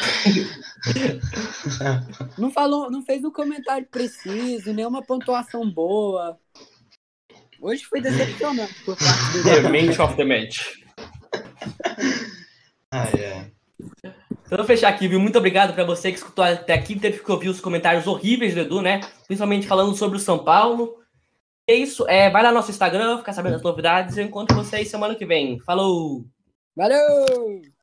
não 2.40 2.50
falou, 2.50 2.90
não 2.90 3.04
fez 3.04 3.22
um 3.26 3.30
comentário 3.30 3.86
preciso, 3.92 4.72
nenhuma 4.72 5.04
pontuação 5.04 5.70
boa. 5.70 6.40
Hoje 7.60 7.84
foi 7.84 8.00
decepcionante 8.00 8.82
por 8.86 8.96
parte 8.96 9.34
do 9.34 9.44
The 9.44 10.04
of 10.04 10.16
the 10.16 10.24
Match. 10.24 10.60
Ai, 12.90 13.12
ai. 13.26 13.52
Então, 14.46 14.58
vou 14.58 14.66
fechar 14.66 14.88
aqui, 14.88 15.10
viu? 15.10 15.20
Muito 15.20 15.38
obrigado 15.38 15.74
para 15.74 15.84
você 15.84 16.14
que 16.14 16.18
escutou 16.18 16.46
até 16.46 16.74
aqui, 16.74 16.98
teve 16.98 17.20
que 17.20 17.30
ouvir 17.30 17.50
os 17.50 17.60
comentários 17.60 18.08
horríveis 18.08 18.54
do 18.54 18.62
Edu, 18.62 18.82
né? 18.82 19.02
Principalmente 19.26 19.68
falando 19.68 19.94
sobre 19.98 20.16
o 20.16 20.22
São 20.22 20.46
Paulo. 20.46 20.96
É 21.68 21.74
isso. 21.74 22.08
É, 22.08 22.30
vai 22.30 22.42
lá 22.42 22.50
no 22.50 22.56
nosso 22.56 22.72
Instagram, 22.72 23.18
ficar 23.18 23.34
sabendo 23.34 23.54
das 23.54 23.62
novidades. 23.62 24.18
Eu 24.18 24.26
encontro 24.26 24.56
vocês 24.56 24.88
semana 24.88 25.16
que 25.16 25.26
vem. 25.26 25.60
Falou! 25.60 26.26
Valeu! 26.76 27.77